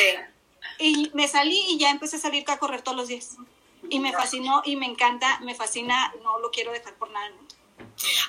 Y 0.79 1.11
me 1.13 1.27
salí 1.27 1.59
y 1.67 1.77
ya 1.77 1.89
empecé 1.89 2.15
a 2.15 2.19
salir 2.19 2.45
a 2.47 2.57
correr 2.57 2.81
todos 2.81 2.95
los 2.95 3.09
días. 3.09 3.35
Y 3.89 3.99
me 3.99 4.13
fascinó 4.13 4.61
y 4.65 4.75
me 4.75 4.85
encanta, 4.85 5.39
me 5.41 5.55
fascina, 5.55 6.13
no 6.23 6.39
lo 6.39 6.51
quiero 6.51 6.71
dejar 6.71 6.93
por 6.95 7.09
nada. 7.11 7.31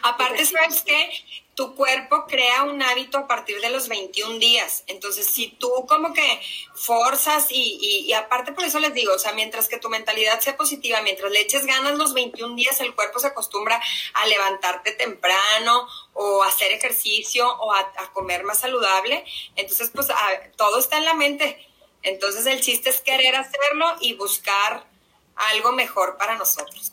Aparte, 0.02 0.44
¿sabes 0.46 0.82
qué? 0.82 1.10
Tu 1.54 1.74
cuerpo 1.74 2.24
crea 2.26 2.62
un 2.62 2.80
hábito 2.82 3.18
a 3.18 3.26
partir 3.26 3.60
de 3.60 3.70
los 3.70 3.88
21 3.88 4.38
días. 4.38 4.84
Entonces, 4.86 5.26
si 5.26 5.48
tú 5.48 5.70
como 5.88 6.12
que 6.14 6.40
forzas 6.74 7.48
y, 7.50 8.06
y, 8.06 8.12
aparte 8.12 8.52
por 8.52 8.64
eso 8.64 8.78
les 8.78 8.94
digo, 8.94 9.12
o 9.12 9.18
sea, 9.18 9.32
mientras 9.32 9.68
que 9.68 9.78
tu 9.78 9.88
mentalidad 9.88 10.40
sea 10.40 10.56
positiva, 10.56 11.02
mientras 11.02 11.32
le 11.32 11.40
eches 11.40 11.66
ganas 11.66 11.98
los 11.98 12.14
21 12.14 12.54
días, 12.54 12.80
el 12.80 12.94
cuerpo 12.94 13.18
se 13.18 13.26
acostumbra 13.28 13.80
a 14.14 14.26
levantarte 14.26 14.92
temprano 14.92 15.88
o 16.12 16.42
a 16.42 16.48
hacer 16.48 16.72
ejercicio 16.72 17.48
o 17.58 17.72
a, 17.72 17.92
comer 18.12 18.44
más 18.44 18.60
saludable. 18.60 19.24
Entonces, 19.56 19.90
pues 19.92 20.08
todo 20.56 20.78
está 20.78 20.98
en 20.98 21.04
la 21.04 21.14
mente. 21.14 21.66
Entonces, 22.02 22.46
el 22.46 22.60
chiste 22.60 22.90
es 22.90 23.00
querer 23.00 23.34
hacerlo 23.34 23.96
y 24.00 24.14
buscar 24.14 24.86
algo 25.34 25.72
mejor 25.72 26.16
para 26.16 26.36
nosotros. 26.36 26.92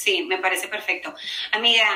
Sí, 0.00 0.22
me 0.22 0.38
parece 0.38 0.66
perfecto. 0.66 1.14
Amiga, 1.52 1.86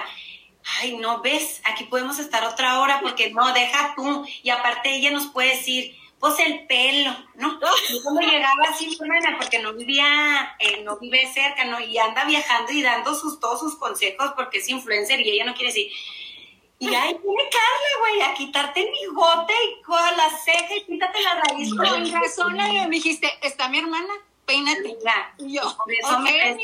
ay, 0.79 0.99
no 0.99 1.23
ves, 1.23 1.63
aquí 1.65 1.85
podemos 1.85 2.19
estar 2.19 2.45
otra 2.45 2.81
hora 2.81 3.01
porque 3.01 3.31
no, 3.31 3.55
deja 3.55 3.95
tú. 3.97 4.27
Y 4.43 4.51
aparte 4.51 4.95
ella 4.95 5.11
nos 5.11 5.29
puede 5.29 5.57
decir, 5.57 5.97
pues 6.21 6.39
el 6.39 6.67
pelo, 6.67 7.17
¿no? 7.37 7.59
Y 7.89 8.03
cuando 8.03 8.21
llegaba 8.21 8.65
así, 8.69 8.99
porque 9.39 9.59
no 9.61 9.73
vivía, 9.73 10.55
eh, 10.59 10.83
no 10.83 10.99
vive 10.99 11.33
cerca, 11.33 11.65
¿no? 11.65 11.81
Y 11.81 11.97
anda 11.97 12.27
viajando 12.27 12.73
y 12.73 12.83
dando 12.83 13.15
sus, 13.15 13.41
todos 13.41 13.61
sus 13.61 13.77
consejos 13.77 14.33
porque 14.37 14.59
es 14.59 14.69
influencer 14.69 15.23
y 15.23 15.31
ella 15.31 15.47
no 15.47 15.55
quiere 15.55 15.69
decir. 15.73 15.91
Y 16.79 16.95
ahí 16.95 17.19
tiene 17.23 17.43
Carla, 17.51 18.01
güey, 18.01 18.21
a 18.21 18.35
quitarte 18.35 18.81
el 18.81 18.91
bigote 18.91 19.55
y 19.65 19.83
con 19.83 20.17
la 20.19 20.29
ceja 20.45 20.77
y 20.77 20.85
píntate 20.85 21.23
la 21.23 21.41
raíz. 21.41 21.71
Con 21.75 22.13
razón, 22.13 22.53
me 22.53 22.87
dijiste, 22.91 23.33
está 23.41 23.71
mi 23.71 23.79
hermana, 23.79 24.13
peínate. 24.45 24.99
y 25.39 25.55
yo, 25.55 25.63
eso 25.63 26.19
me 26.19 26.59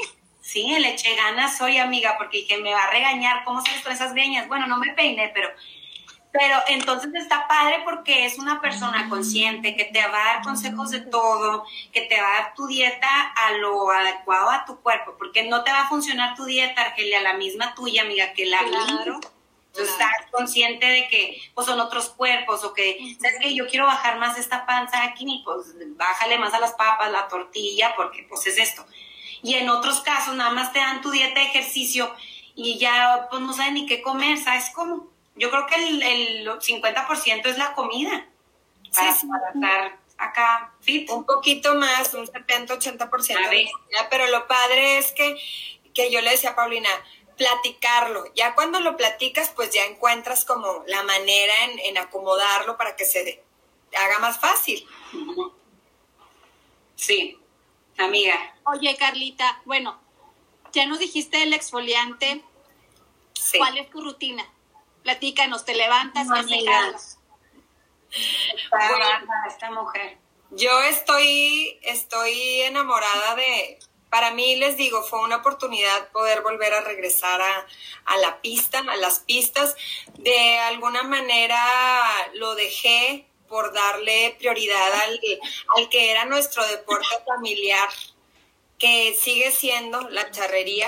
Sí, 0.50 0.66
le 0.80 0.94
eché 0.94 1.14
ganas 1.14 1.60
hoy, 1.60 1.78
amiga, 1.78 2.16
porque 2.18 2.38
dije, 2.38 2.58
me 2.58 2.74
va 2.74 2.82
a 2.82 2.90
regañar, 2.90 3.44
¿cómo 3.44 3.64
sales 3.64 3.82
con 3.82 3.92
esas 3.92 4.14
greñas? 4.14 4.48
Bueno, 4.48 4.66
no 4.66 4.78
me 4.78 4.92
peiné, 4.94 5.30
pero, 5.32 5.48
pero 6.32 6.56
entonces 6.66 7.14
está 7.14 7.46
padre 7.46 7.82
porque 7.84 8.26
es 8.26 8.36
una 8.36 8.60
persona 8.60 9.08
consciente 9.08 9.76
que 9.76 9.84
te 9.84 10.04
va 10.08 10.08
a 10.08 10.34
dar 10.34 10.42
consejos 10.42 10.90
de 10.90 11.02
todo, 11.02 11.64
que 11.92 12.00
te 12.00 12.20
va 12.20 12.26
a 12.26 12.42
dar 12.42 12.54
tu 12.54 12.66
dieta 12.66 13.32
a 13.36 13.52
lo 13.58 13.92
adecuado 13.92 14.50
a 14.50 14.64
tu 14.64 14.80
cuerpo, 14.80 15.14
porque 15.18 15.44
no 15.44 15.62
te 15.62 15.70
va 15.70 15.82
a 15.82 15.88
funcionar 15.88 16.34
tu 16.34 16.44
dieta, 16.46 16.82
Argelia, 16.82 17.20
la 17.20 17.34
misma 17.34 17.72
tuya, 17.76 18.02
amiga, 18.02 18.32
que 18.32 18.46
la 18.46 18.64
claro. 18.64 19.20
Entonces, 19.68 19.92
estar 19.92 20.30
consciente 20.32 20.84
de 20.84 21.06
que 21.06 21.40
pues, 21.54 21.64
son 21.64 21.78
otros 21.78 22.08
cuerpos 22.08 22.64
o 22.64 22.74
que, 22.74 22.98
¿sabes 23.20 23.38
que 23.40 23.54
Yo 23.54 23.68
quiero 23.68 23.86
bajar 23.86 24.18
más 24.18 24.36
esta 24.36 24.66
panza 24.66 25.04
aquí, 25.04 25.44
pues 25.44 25.76
bájale 25.96 26.38
más 26.38 26.52
a 26.54 26.58
las 26.58 26.72
papas, 26.72 27.12
la 27.12 27.28
tortilla, 27.28 27.94
porque 27.94 28.26
pues 28.28 28.48
es 28.48 28.58
esto 28.58 28.84
y 29.42 29.54
en 29.54 29.68
otros 29.68 30.00
casos 30.00 30.34
nada 30.34 30.50
más 30.50 30.72
te 30.72 30.78
dan 30.78 31.00
tu 31.00 31.10
dieta 31.10 31.40
de 31.40 31.46
ejercicio 31.46 32.14
y 32.54 32.78
ya 32.78 33.28
pues 33.30 33.42
no 33.42 33.52
saben 33.52 33.74
ni 33.74 33.86
qué 33.86 34.02
comer, 34.02 34.38
¿sabes 34.38 34.70
cómo? 34.74 35.08
Yo 35.36 35.50
creo 35.50 35.66
que 35.66 35.76
el, 35.76 36.02
el 36.02 36.48
50% 36.48 37.46
es 37.46 37.58
la 37.58 37.74
comida 37.74 38.26
para, 38.94 39.14
sí, 39.14 39.26
estar 39.54 39.98
acá 40.18 40.72
fit. 40.80 41.10
Un 41.10 41.24
poquito 41.24 41.74
más, 41.74 42.12
un 42.14 42.26
70-80%. 42.26 43.70
Pero 44.10 44.26
lo 44.26 44.46
padre 44.46 44.98
es 44.98 45.12
que, 45.12 45.36
que 45.94 46.10
yo 46.10 46.20
le 46.20 46.30
decía 46.30 46.50
a 46.50 46.56
Paulina, 46.56 46.90
platicarlo. 47.36 48.24
Ya 48.34 48.54
cuando 48.54 48.80
lo 48.80 48.96
platicas, 48.96 49.50
pues 49.50 49.70
ya 49.70 49.86
encuentras 49.86 50.44
como 50.44 50.84
la 50.86 51.02
manera 51.04 51.54
en, 51.64 51.78
en 51.78 51.98
acomodarlo 51.98 52.76
para 52.76 52.96
que 52.96 53.06
se 53.06 53.42
haga 53.96 54.18
más 54.18 54.38
fácil. 54.38 54.86
Sí, 56.96 57.39
amiga. 58.04 58.54
Oye, 58.64 58.96
Carlita, 58.96 59.60
bueno, 59.64 60.00
ya 60.72 60.86
nos 60.86 60.98
dijiste 60.98 61.42
el 61.42 61.52
exfoliante. 61.52 62.42
¿Cuál 63.56 63.78
es 63.78 63.90
tu 63.90 64.00
rutina? 64.02 64.44
Platícanos, 65.02 65.64
te 65.64 65.74
levantas, 65.74 66.26
no, 66.26 66.36
esta 69.46 69.70
mujer. 69.70 70.18
Yo 70.50 70.82
estoy, 70.82 71.78
estoy 71.82 72.62
enamorada 72.62 73.36
de, 73.36 73.78
para 74.10 74.32
mí 74.32 74.56
les 74.56 74.76
digo, 74.76 75.02
fue 75.02 75.20
una 75.20 75.36
oportunidad 75.36 76.08
poder 76.10 76.42
volver 76.42 76.74
a 76.74 76.80
regresar 76.82 77.40
a, 77.40 77.66
a, 78.04 78.16
la 78.18 78.40
pista, 78.40 78.80
a 78.80 78.96
las 78.96 79.20
pistas. 79.20 79.76
De 80.18 80.58
alguna 80.58 81.04
manera 81.04 81.64
lo 82.34 82.54
dejé 82.56 83.29
por 83.50 83.74
darle 83.74 84.36
prioridad 84.38 84.92
al, 85.02 85.20
al 85.76 85.88
que 85.90 86.12
era 86.12 86.24
nuestro 86.24 86.66
deporte 86.68 87.08
familiar, 87.26 87.88
que 88.78 89.14
sigue 89.20 89.50
siendo 89.50 90.08
la 90.08 90.30
charrería, 90.30 90.86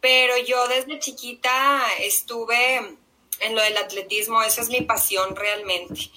pero 0.00 0.36
yo 0.36 0.68
desde 0.68 0.98
chiquita 0.98 1.82
estuve 2.00 2.98
en 3.40 3.54
lo 3.54 3.62
del 3.62 3.76
atletismo, 3.78 4.42
esa 4.42 4.60
es 4.60 4.68
mi 4.68 4.82
pasión 4.82 5.34
realmente. 5.34 6.10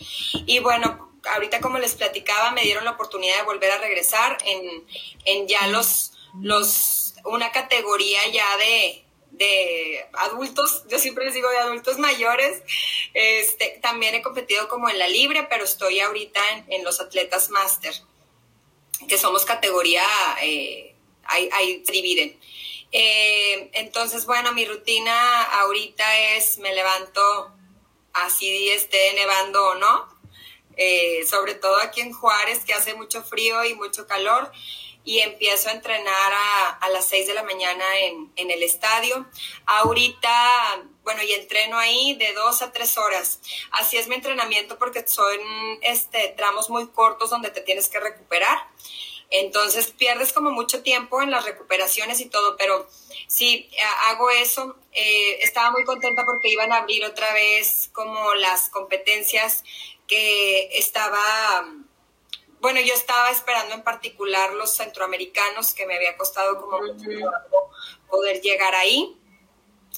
Y 0.45 0.59
bueno, 0.59 1.15
ahorita 1.35 1.61
como 1.61 1.77
les 1.77 1.95
platicaba, 1.95 2.51
me 2.51 2.63
dieron 2.63 2.83
la 2.83 2.91
oportunidad 2.91 3.37
de 3.37 3.43
volver 3.43 3.71
a 3.71 3.77
regresar 3.77 4.37
en, 4.45 4.85
en 5.25 5.47
ya 5.47 5.67
los, 5.67 6.11
los, 6.41 7.13
una 7.23 7.51
categoría 7.51 8.27
ya 8.27 8.57
de, 8.57 9.06
de 9.31 10.05
adultos, 10.13 10.83
yo 10.89 10.99
siempre 10.99 11.25
les 11.25 11.33
digo 11.33 11.49
de 11.49 11.57
adultos 11.57 11.97
mayores. 11.99 12.61
Este, 13.13 13.79
también 13.81 14.15
he 14.15 14.21
competido 14.21 14.67
como 14.67 14.89
en 14.89 14.97
la 14.99 15.07
libre, 15.07 15.47
pero 15.49 15.63
estoy 15.63 15.99
ahorita 15.99 16.41
en, 16.67 16.83
los 16.83 16.99
atletas 16.99 17.49
máster, 17.49 17.93
que 19.07 19.17
somos 19.17 19.45
categoría, 19.45 20.05
eh, 20.41 20.95
ahí, 21.23 21.83
dividen. 21.85 22.39
Eh, 22.91 23.69
entonces, 23.73 24.25
bueno, 24.25 24.53
mi 24.53 24.65
rutina 24.65 25.43
ahorita 25.61 26.35
es, 26.35 26.57
me 26.57 26.73
levanto 26.73 27.51
así 28.13 28.69
esté 28.69 29.13
nevando 29.13 29.63
o 29.67 29.75
no, 29.75 30.07
eh, 30.77 31.25
sobre 31.29 31.55
todo 31.55 31.77
aquí 31.77 32.01
en 32.01 32.13
Juárez, 32.13 32.63
que 32.65 32.73
hace 32.73 32.93
mucho 32.93 33.23
frío 33.23 33.63
y 33.65 33.73
mucho 33.75 34.07
calor 34.07 34.51
y 35.07 35.21
empiezo 35.21 35.69
a 35.69 35.71
entrenar 35.71 36.33
a, 36.81 36.89
las 36.89 37.07
6 37.07 37.27
de 37.27 37.33
la 37.33 37.43
mañana 37.43 37.83
en, 38.01 38.29
en, 38.35 38.51
el 38.51 38.61
estadio. 38.61 39.25
Ahorita, 39.65 40.83
bueno, 41.03 41.23
y 41.23 41.31
entreno 41.31 41.77
ahí 41.77 42.15
de 42.15 42.33
2 42.33 42.61
a 42.61 42.73
3 42.73 42.97
horas. 42.97 43.39
Así 43.71 43.95
es 43.95 44.09
mi 44.09 44.15
entrenamiento 44.15 44.77
porque 44.77 45.07
son 45.07 45.39
este, 45.81 46.33
tramos 46.35 46.69
muy 46.69 46.87
cortos 46.87 47.29
donde 47.29 47.51
te 47.51 47.61
tienes 47.61 47.87
que 47.87 48.01
recuperar. 48.01 48.67
Entonces 49.29 49.87
pierdes 49.91 50.33
como 50.33 50.51
mucho 50.51 50.83
tiempo 50.83 51.21
en 51.21 51.31
las 51.31 51.45
recuperaciones 51.45 52.19
y 52.19 52.25
todo, 52.25 52.57
pero 52.57 52.85
sí, 53.27 53.69
hago 54.07 54.29
eso. 54.29 54.75
Eh, 54.91 55.39
estaba 55.41 55.71
muy 55.71 55.85
contenta 55.85 56.25
porque 56.25 56.49
iban 56.49 56.73
a 56.73 56.79
abrir 56.79 57.05
otra 57.05 57.31
vez 57.31 57.89
como 57.93 58.35
las 58.35 58.67
competencias 58.67 59.63
que 60.05 60.77
estaba 60.77 61.17
bueno, 62.59 62.79
yo 62.81 62.93
estaba 62.93 63.29
esperando 63.29 63.75
en 63.75 63.83
particular 63.83 64.53
los 64.53 64.75
centroamericanos, 64.75 65.73
que 65.73 65.85
me 65.85 65.95
había 65.95 66.17
costado 66.17 66.59
como 66.59 66.79
poder 68.09 68.41
llegar 68.41 68.75
ahí 68.75 69.17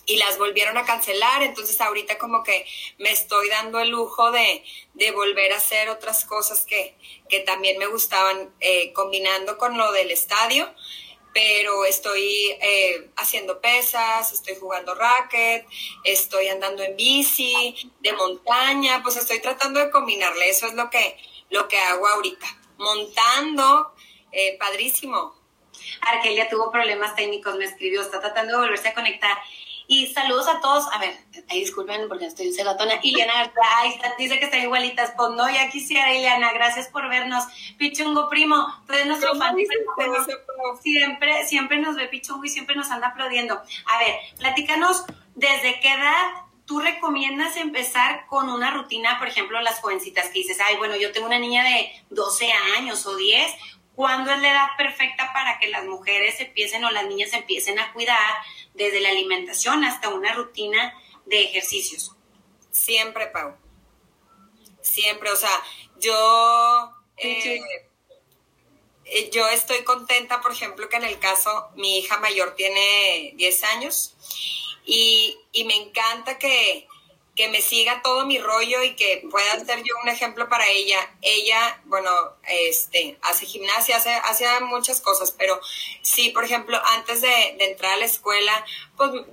y 0.06 0.18
las 0.18 0.38
volvieron 0.40 0.78
a 0.78 0.86
cancelar, 0.86 1.44
entonces 1.44 1.80
ahorita 1.80 2.18
como 2.18 2.44
que 2.44 2.66
me 2.98 3.12
estoy 3.12 3.48
dando 3.50 3.80
el 3.80 3.90
lujo 3.90 4.32
de, 4.32 4.64
volver 5.14 5.54
a 5.54 5.58
hacer 5.58 5.90
otras 5.90 6.26
cosas 6.26 6.66
que, 6.66 6.96
que 7.30 7.42
también 7.42 7.78
me 7.78 7.86
gustaban 7.86 8.54
eh, 8.60 8.92
combinando 8.94 9.58
con 9.58 9.78
lo 9.78 9.92
del 9.92 10.10
estadio, 10.12 10.68
pero 11.34 11.86
estoy 11.86 12.58
eh, 12.62 13.10
haciendo 13.18 13.62
pesas, 13.62 14.32
estoy 14.34 14.56
jugando 14.56 14.96
racket, 14.96 15.68
estoy 16.04 16.48
andando 16.48 16.82
en 16.82 16.96
bici, 16.96 17.76
de 18.00 18.14
montaña, 18.14 19.04
pues 19.04 19.16
estoy 19.16 19.40
tratando 19.40 19.80
de 19.80 19.92
combinarle, 19.92 20.50
eso 20.50 20.66
es 20.66 20.74
lo 20.74 20.90
que, 20.90 21.18
lo 21.50 21.68
que 21.68 21.80
hago 21.80 22.08
ahorita. 22.08 22.48
Montando, 22.78 23.94
eh, 24.32 24.58
padrísimo. 24.58 25.36
Argelia 26.02 26.50
tuvo 26.50 26.72
problemas 26.72 27.16
técnicos, 27.16 27.56
me 27.56 27.66
escribió, 27.66 28.02
está 28.02 28.20
tratando 28.20 28.54
de 28.54 28.60
volverse 28.60 28.90
a 28.90 28.94
conectar. 28.94 29.38
Y 29.92 30.06
saludos 30.14 30.48
a 30.48 30.62
todos. 30.62 30.86
A 30.94 31.00
ver, 31.00 31.18
ahí 31.50 31.62
disculpen 31.62 32.08
porque 32.08 32.28
estoy 32.28 32.54
celatona. 32.54 33.00
Ileana 33.02 33.52
dice 34.20 34.38
que 34.38 34.46
están 34.46 34.62
igualitas. 34.62 35.14
Pues 35.18 35.32
no, 35.32 35.50
ya 35.50 35.68
quisiera, 35.72 36.14
Ileana. 36.14 36.54
Gracias 36.54 36.90
por 36.90 37.10
vernos. 37.10 37.44
Pichungo, 37.80 38.30
primo, 38.30 38.68
tú 38.86 38.94
eres 38.94 39.08
nuestro 39.08 39.34
fan. 39.34 39.56
Siempre, 40.84 41.48
siempre 41.48 41.80
nos 41.80 41.96
ve 41.96 42.08
Pichungo 42.08 42.46
y 42.46 42.50
siempre 42.50 42.76
nos 42.76 42.92
anda 42.92 43.08
aplaudiendo. 43.08 43.56
A 43.56 43.98
ver, 43.98 44.16
platícanos 44.38 45.06
desde 45.34 45.80
qué 45.80 45.92
edad 45.92 46.49
tú 46.70 46.80
recomiendas 46.80 47.58
empezar 47.58 48.28
con 48.28 48.48
una 48.48 48.70
rutina, 48.70 49.18
por 49.18 49.28
ejemplo, 49.28 49.60
las 49.60 49.80
jovencitas 49.80 50.28
que 50.28 50.34
dices, 50.34 50.60
ay, 50.64 50.78
bueno, 50.78 50.96
yo 50.98 51.12
tengo 51.12 51.26
una 51.26 51.40
niña 51.40 51.64
de 51.64 51.92
12 52.12 52.52
años 52.78 53.08
o 53.08 53.16
10, 53.16 53.52
¿cuándo 53.96 54.32
es 54.32 54.40
la 54.40 54.52
edad 54.52 54.68
perfecta 54.78 55.34
para 55.34 55.58
que 55.58 55.68
las 55.70 55.86
mujeres 55.86 56.40
empiecen 56.40 56.86
o 56.86 56.92
las 56.92 57.08
niñas 57.08 57.34
empiecen 57.34 57.80
a 57.80 57.92
cuidar 57.92 58.20
desde 58.76 59.02
la 59.02 59.10
alimentación 59.10 59.84
hasta 59.84 60.10
una 60.10 60.32
rutina 60.34 60.94
de 61.26 61.46
ejercicios? 61.46 62.16
Siempre, 62.70 63.26
Pau. 63.26 63.56
Siempre, 64.84 65.32
o 65.32 65.36
sea, 65.36 65.64
yo... 66.00 66.94
Eh, 67.18 67.60
eh, 69.06 69.32
yo 69.32 69.48
estoy 69.48 69.84
contenta, 69.84 70.40
por 70.40 70.52
ejemplo, 70.52 70.88
que 70.88 70.98
en 70.98 71.06
el 71.06 71.18
caso 71.18 71.72
mi 71.76 71.98
hija 71.98 72.20
mayor 72.20 72.54
tiene 72.54 73.34
10 73.38 73.64
años 73.64 74.16
y, 74.90 75.64
me 75.66 75.76
encanta 75.76 76.38
que, 76.40 76.88
me 77.52 77.62
siga 77.62 78.02
todo 78.02 78.26
mi 78.26 78.38
rollo 78.38 78.84
y 78.84 78.98
que 78.98 79.26
pueda 79.32 79.64
ser 79.64 79.82
yo 79.84 79.96
un 80.04 80.10
ejemplo 80.10 80.50
para 80.50 80.68
ella. 80.68 80.98
Ella, 81.22 81.82
bueno, 81.86 82.12
este, 82.46 83.18
hace 83.22 83.46
gimnasia, 83.46 83.96
hace, 83.96 84.12
hace 84.12 84.46
muchas 84.60 85.00
cosas, 85.00 85.32
pero 85.32 85.58
sí, 86.02 86.32
por 86.32 86.44
ejemplo, 86.44 86.78
antes 86.84 87.22
de, 87.22 87.56
de 87.58 87.72
entrar 87.72 87.94
a 87.94 87.98
la 87.98 88.06
escuela, 88.06 88.66
pues 88.98 89.24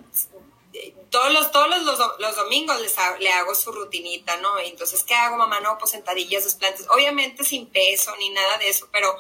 todos 1.11 1.33
los, 1.33 1.51
todos 1.51 1.69
los, 1.69 1.99
los, 2.19 2.37
domingos 2.37 2.81
les 2.81 2.95
le 3.21 3.33
hago 3.33 3.55
su 3.55 3.73
rutinita, 3.73 4.37
¿no? 4.39 4.59
Entonces, 4.59 5.03
¿qué 5.03 5.15
hago, 5.15 5.37
mamá? 5.37 5.61
No, 5.61 5.79
pues 5.79 5.93
sentadillas, 5.93 6.45
desplantes, 6.45 6.87
obviamente 6.91 7.45
sin 7.45 7.67
peso 7.67 8.15
ni 8.19 8.31
nada 8.31 8.59
de 8.59 8.69
eso, 8.69 8.89
pero 8.93 9.17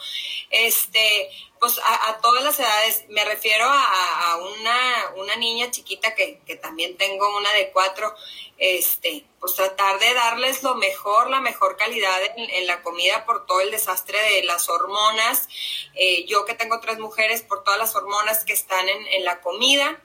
este, 0.50 1.30
pues 1.58 1.78
a, 1.78 2.18
todas 2.20 2.44
las 2.44 2.58
edades, 2.58 3.04
me 3.08 3.24
refiero 3.24 3.64
a, 3.66 4.36
una, 4.58 4.78
una, 5.16 5.36
niña 5.36 5.70
chiquita 5.70 6.14
que, 6.14 6.40
que, 6.46 6.56
también 6.56 6.96
tengo, 6.96 7.36
una 7.36 7.50
de 7.52 7.70
cuatro, 7.70 8.14
este, 8.58 9.24
pues 9.40 9.54
tratar 9.54 9.98
de 9.98 10.12
darles 10.14 10.62
lo 10.62 10.74
mejor, 10.74 11.30
la 11.30 11.40
mejor 11.40 11.76
calidad 11.76 12.18
en, 12.36 12.66
la 12.66 12.82
comida 12.82 13.24
por 13.24 13.46
todo 13.46 13.60
el 13.60 13.70
desastre 13.70 14.20
de 14.20 14.44
las 14.44 14.68
hormonas, 14.68 15.48
eh, 15.94 16.26
yo 16.26 16.44
que 16.44 16.54
tengo 16.54 16.80
tres 16.80 16.98
mujeres, 16.98 17.42
por 17.42 17.64
todas 17.64 17.78
las 17.78 17.94
hormonas 17.94 18.44
que 18.44 18.52
están 18.52 18.88
en, 18.88 19.06
en 19.08 19.24
la 19.24 19.40
comida. 19.40 20.02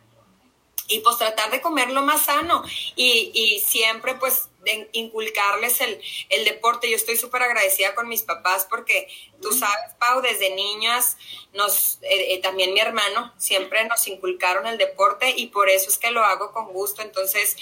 Y 0.87 0.99
pues 0.99 1.17
tratar 1.17 1.51
de 1.51 1.61
comer 1.61 1.89
lo 1.89 2.01
más 2.01 2.23
sano. 2.23 2.63
Y, 2.97 3.31
y 3.33 3.61
siempre 3.61 4.15
pues 4.15 4.49
de 4.63 4.89
inculcarles 4.93 5.81
el, 5.81 6.01
el, 6.29 6.45
deporte. 6.45 6.89
Yo 6.89 6.95
estoy 6.95 7.17
súper 7.17 7.43
agradecida 7.43 7.95
con 7.95 8.07
mis 8.07 8.21
papás 8.21 8.67
porque 8.69 9.07
tú 9.41 9.51
sabes, 9.51 9.95
Pau, 9.99 10.21
desde 10.21 10.53
niñas, 10.55 11.17
nos, 11.53 11.99
eh, 12.01 12.33
eh, 12.33 12.41
también 12.41 12.73
mi 12.73 12.79
hermano, 12.79 13.33
siempre 13.37 13.83
nos 13.85 14.07
inculcaron 14.07 14.67
el 14.67 14.77
deporte 14.77 15.33
y 15.35 15.47
por 15.47 15.69
eso 15.69 15.89
es 15.89 15.97
que 15.97 16.11
lo 16.11 16.23
hago 16.23 16.51
con 16.51 16.71
gusto. 16.73 17.01
Entonces, 17.01 17.55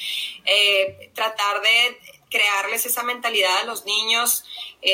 eh, 0.45 1.11
tratar 1.13 1.61
de 1.61 1.99
crearles 2.29 2.85
esa 2.85 3.03
mentalidad 3.03 3.57
a 3.59 3.63
los 3.63 3.85
niños, 3.85 4.43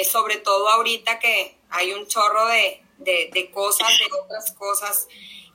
sobre 0.09 0.37
todo 0.37 0.69
ahorita 0.69 1.19
que 1.19 1.57
hay 1.69 1.91
un 1.91 2.07
chorro 2.07 2.47
de, 2.47 2.81
de, 2.97 3.29
de 3.33 3.51
cosas, 3.51 3.89
de 3.99 4.05
otras 4.23 4.53
cosas. 4.53 5.07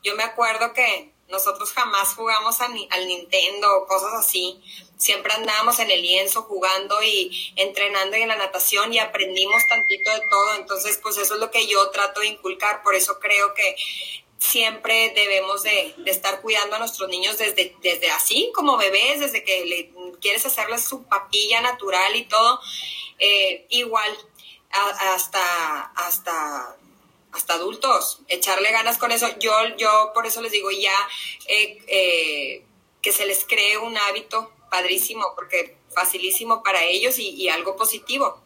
Yo 0.03 0.14
me 0.14 0.22
acuerdo 0.22 0.72
que 0.74 1.12
nosotros 1.31 1.72
jamás 1.72 2.14
jugamos 2.14 2.61
al 2.61 3.07
Nintendo 3.07 3.76
o 3.76 3.87
cosas 3.87 4.14
así. 4.14 4.61
Siempre 4.97 5.33
andábamos 5.33 5.78
en 5.78 5.91
el 5.91 6.03
lienzo 6.03 6.43
jugando 6.43 7.03
y 7.03 7.53
entrenando 7.57 8.16
en 8.16 8.28
la 8.28 8.37
natación 8.37 8.93
y 8.93 8.99
aprendimos 8.99 9.62
tantito 9.68 10.11
de 10.11 10.20
todo. 10.31 10.57
Entonces, 10.57 10.99
pues 11.03 11.16
eso 11.16 11.35
es 11.35 11.41
lo 11.41 11.51
que 11.51 11.66
yo 11.66 11.91
trato 11.91 12.20
de 12.20 12.28
inculcar. 12.28 12.83
Por 12.83 12.95
eso 12.95 13.18
creo 13.18 13.55
que 13.55 13.76
siempre 14.39 15.12
debemos 15.14 15.62
de, 15.62 15.95
estar 16.07 16.41
cuidando 16.41 16.76
a 16.76 16.78
nuestros 16.78 17.09
niños 17.09 17.39
desde, 17.39 17.76
desde 17.83 18.11
así 18.11 18.51
como 18.55 18.76
bebés, 18.76 19.20
desde 19.20 19.45
que 19.45 19.64
le 19.66 19.93
quieres 20.20 20.45
hacerles 20.47 20.85
su 20.85 21.05
papilla 21.05 21.61
natural 21.61 22.16
y 22.16 22.24
todo. 22.24 22.61
Eh, 23.18 23.66
igual 23.68 24.11
hasta, 24.70 25.83
hasta 25.95 26.76
hasta 27.33 27.55
adultos, 27.55 28.20
echarle 28.28 28.72
ganas 28.72 28.99
con 28.99 29.12
eso. 29.12 29.28
Yo, 29.39 29.53
yo 29.76 30.12
por 30.14 30.26
eso 30.26 30.43
les 30.43 30.53
digo 30.53 30.70
ya 30.70 30.95
eh, 31.49 31.78
eh, 31.87 32.64
que 33.03 33.12
se 33.12 33.26
les 33.26 33.45
cree 33.45 33.78
un 33.78 33.97
hábito 33.97 34.53
padrísimo, 34.70 35.33
porque 35.35 35.76
facilísimo 35.95 36.62
para 36.62 36.85
ellos 36.85 37.18
y, 37.18 37.49
algo 37.49 37.76
positivo. 37.76 38.41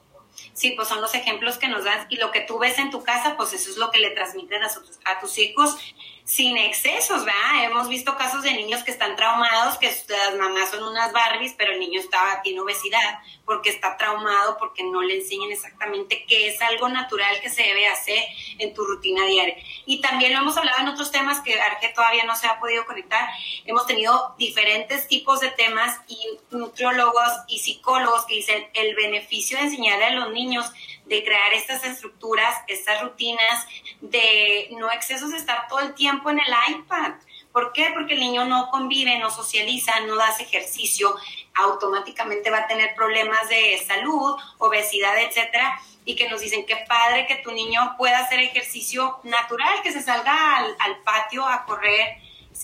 Sí, 0.52 0.72
pues 0.72 0.88
son 0.88 1.00
los 1.00 1.14
ejemplos 1.14 1.58
que 1.58 1.68
nos 1.68 1.84
das 1.84 2.06
y 2.10 2.16
lo 2.16 2.30
que 2.30 2.40
tú 2.40 2.58
ves 2.58 2.78
en 2.78 2.90
tu 2.90 3.04
casa, 3.04 3.36
pues 3.36 3.52
eso 3.52 3.70
es 3.70 3.76
lo 3.76 3.90
que 3.90 3.98
le 3.98 4.10
transmiten 4.10 4.62
a, 4.62 4.70
a 5.04 5.20
tus 5.20 5.38
hijos 5.38 5.76
sin 6.24 6.56
excesos, 6.56 7.24
¿verdad? 7.24 7.64
Hemos 7.64 7.88
visto 7.88 8.16
casos 8.16 8.42
de 8.42 8.52
niños 8.52 8.82
que 8.82 8.90
están 8.90 9.14
traumados, 9.14 9.76
que 9.76 9.86
las 9.86 10.34
mamás 10.38 10.70
son 10.70 10.82
unas 10.84 11.12
Barbies, 11.12 11.54
pero 11.56 11.72
el 11.72 11.80
niño 11.80 12.00
está, 12.00 12.40
tiene 12.42 12.60
obesidad 12.60 13.20
porque 13.44 13.68
está 13.68 13.98
traumado, 13.98 14.56
porque 14.56 14.82
no 14.84 15.02
le 15.02 15.18
enseñan 15.18 15.52
exactamente 15.52 16.24
qué 16.26 16.48
es 16.48 16.62
algo 16.62 16.88
natural 16.88 17.40
que 17.42 17.50
se 17.50 17.62
debe 17.62 17.86
hacer 17.88 18.24
en 18.58 18.72
tu 18.72 18.84
rutina 18.86 19.26
diaria. 19.26 19.56
Y 19.84 20.00
también 20.00 20.32
lo 20.32 20.38
hemos 20.38 20.56
hablado 20.56 20.80
en 20.80 20.88
otros 20.88 21.10
temas 21.10 21.40
que 21.40 21.60
Arge 21.60 21.90
todavía 21.90 22.24
no 22.24 22.34
se 22.36 22.46
ha 22.46 22.58
podido 22.58 22.86
conectar. 22.86 23.28
Hemos 23.66 23.86
tenido 23.86 24.34
diferentes 24.38 25.06
tipos 25.08 25.40
de 25.40 25.50
temas 25.50 26.00
y 26.08 26.18
nutriólogos 26.50 27.32
y 27.48 27.58
psicólogos 27.58 28.24
que 28.24 28.36
dicen 28.36 28.66
el 28.72 28.94
beneficio 28.94 29.58
de 29.58 29.64
enseñarle 29.64 30.06
a 30.06 30.10
los 30.12 30.32
niños 30.32 30.72
de 31.06 31.22
crear 31.22 31.52
estas 31.52 31.84
estructuras, 31.84 32.56
estas 32.66 33.02
rutinas, 33.02 33.66
de 34.00 34.68
no 34.78 34.90
excesos 34.90 35.30
de 35.32 35.36
estar 35.36 35.68
todo 35.68 35.80
el 35.80 35.94
tiempo 35.94 36.30
en 36.30 36.40
el 36.40 36.54
iPad. 36.70 37.12
¿Por 37.52 37.72
qué? 37.72 37.90
Porque 37.94 38.14
el 38.14 38.20
niño 38.20 38.46
no 38.46 38.68
convive, 38.70 39.18
no 39.18 39.30
socializa, 39.30 40.00
no 40.00 40.16
das 40.16 40.40
ejercicio, 40.40 41.14
automáticamente 41.54 42.50
va 42.50 42.58
a 42.58 42.66
tener 42.66 42.94
problemas 42.94 43.48
de 43.48 43.78
salud, 43.86 44.36
obesidad, 44.58 45.16
etcétera, 45.18 45.80
y 46.04 46.16
que 46.16 46.28
nos 46.28 46.40
dicen 46.40 46.66
que 46.66 46.76
padre 46.88 47.26
que 47.26 47.36
tu 47.36 47.52
niño 47.52 47.94
pueda 47.96 48.18
hacer 48.18 48.40
ejercicio 48.40 49.20
natural, 49.22 49.82
que 49.82 49.92
se 49.92 50.02
salga 50.02 50.56
al, 50.58 50.76
al 50.80 50.98
patio 51.02 51.46
a 51.46 51.64
correr 51.64 52.18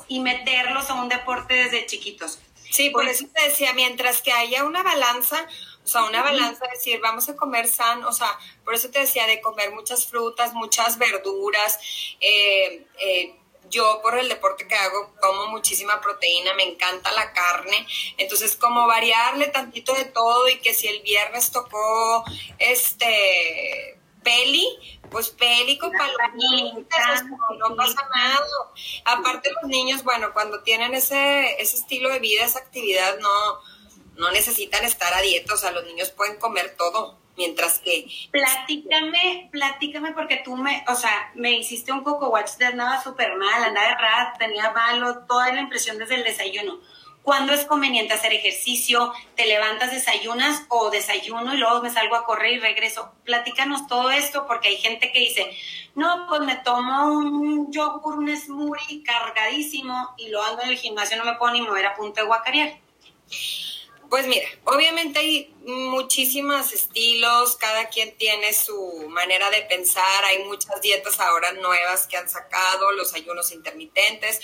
y 0.09 0.21
meterlos 0.21 0.91
a 0.91 0.95
un 0.95 1.09
deporte 1.09 1.55
desde 1.55 1.87
chiquitos. 1.87 2.41
Sí, 2.71 2.91
por 2.91 3.05
pues 3.05 3.21
eso 3.21 3.29
te 3.35 3.49
decía, 3.49 3.73
mientras 3.75 4.23
que 4.23 4.33
haya 4.33 4.65
una 4.65 4.83
balanza, 4.83 5.45
o 5.91 5.93
sea, 5.93 6.05
una 6.05 6.23
balanza, 6.23 6.67
es 6.67 6.79
decir, 6.79 7.01
vamos 7.01 7.29
a 7.29 7.35
comer 7.35 7.67
sano, 7.67 8.09
o 8.09 8.13
sea, 8.13 8.39
por 8.65 8.75
eso 8.75 8.91
te 8.91 9.01
decía 9.01 9.27
de 9.27 9.41
comer 9.41 9.73
muchas 9.73 10.07
frutas, 10.07 10.55
muchas 10.55 10.99
verduras. 10.99 11.81
Eh, 12.21 12.87
eh, 13.01 13.35
yo 13.69 14.01
por 14.01 14.17
el 14.17 14.29
deporte 14.29 14.69
que 14.69 14.77
hago 14.77 15.13
como 15.21 15.49
muchísima 15.49 16.01
proteína, 16.01 16.55
me 16.55 16.63
encanta 16.63 17.11
la 17.11 17.33
carne, 17.33 17.89
entonces 18.19 18.55
como 18.55 18.87
variarle 18.87 19.49
tantito 19.49 19.93
de 19.95 20.05
todo 20.05 20.49
y 20.49 20.61
que 20.61 20.75
si 20.75 20.87
el 20.87 21.03
viernes 21.03 21.51
tocó 21.51 22.25
este 22.59 23.99
peli, 24.23 24.69
pues 25.11 25.31
peli 25.31 25.77
con 25.77 25.91
palomitas, 25.91 27.25
no, 27.25 27.75
pasa 27.75 28.09
nada. 28.15 28.47
Aparte 29.07 29.51
los 29.61 29.69
niños, 29.69 30.05
bueno, 30.05 30.33
cuando 30.33 30.63
tienen 30.63 30.95
ese, 30.95 31.61
ese 31.61 31.79
estilo 31.79 32.11
de 32.11 32.21
vida, 32.21 32.45
esa 32.45 32.61
actividad, 32.61 33.19
no, 33.19 33.61
no 34.21 34.31
necesitan 34.31 34.85
estar 34.85 35.13
a 35.15 35.23
dieta, 35.23 35.55
o 35.55 35.57
sea, 35.57 35.73
los 35.73 35.85
niños 35.85 36.11
pueden 36.11 36.39
comer 36.39 36.77
todo, 36.77 37.19
mientras 37.37 37.79
que... 37.79 38.07
Platícame, 38.31 39.49
platícame 39.51 40.13
porque 40.13 40.43
tú 40.45 40.57
me, 40.57 40.85
o 40.89 40.95
sea, 40.95 41.33
me 41.35 41.53
hiciste 41.53 41.91
un 41.91 42.05
coco 42.05 42.29
watch 42.29 42.53
de 42.59 42.67
andaba 42.67 43.03
súper 43.03 43.35
mal, 43.37 43.65
andaba 43.65 43.89
errada, 43.89 44.35
tenía 44.39 44.71
malo, 44.73 45.25
toda 45.27 45.51
la 45.53 45.61
impresión 45.61 45.97
desde 45.97 46.17
el 46.17 46.25
desayuno. 46.25 46.81
¿Cuándo 47.23 47.53
es 47.53 47.65
conveniente 47.65 48.15
hacer 48.15 48.33
ejercicio? 48.33 49.13
¿Te 49.37 49.47
levantas, 49.47 49.91
desayunas 49.91 50.65
o 50.69 50.91
desayuno 50.91 51.55
y 51.55 51.59
luego 51.59 51.83
me 51.83 51.91
salgo 51.91 52.17
a 52.17 52.25
correr 52.25 52.53
y 52.53 52.61
regreso? 52.61 53.13
Platícanos 53.25 53.87
todo 53.87 54.11
esto 54.11 54.47
porque 54.47 54.69
hay 54.69 54.77
gente 54.77 55.13
que 55.13 55.21
dice, 55.21 55.51
no, 55.95 56.27
pues 56.29 56.41
me 56.43 56.57
tomo 56.57 57.07
un 57.13 57.71
yogur, 57.73 58.19
un 58.19 58.35
smoothie 58.35 59.03
cargadísimo 59.03 60.15
y 60.19 60.29
lo 60.29 60.43
ando 60.43 60.63
en 60.63 60.71
el 60.71 60.79
gimnasio, 60.79 61.17
no 61.19 61.25
me 61.25 61.37
puedo 61.37 61.53
ni 61.53 61.63
mover 61.63 61.87
a 61.87 61.95
punto 61.95 62.21
de 62.21 62.27
guacarear. 62.27 62.79
Pues 64.11 64.27
mira, 64.27 64.49
obviamente 64.65 65.21
hay 65.21 65.55
muchísimos 65.65 66.73
estilos, 66.73 67.55
cada 67.55 67.89
quien 67.91 68.17
tiene 68.17 68.53
su 68.53 69.07
manera 69.09 69.49
de 69.51 69.63
pensar, 69.63 70.25
hay 70.25 70.41
muchas 70.41 70.81
dietas 70.81 71.21
ahora 71.21 71.53
nuevas 71.53 72.09
que 72.09 72.17
han 72.17 72.29
sacado, 72.29 72.91
los 72.91 73.15
ayunos 73.15 73.53
intermitentes, 73.53 74.41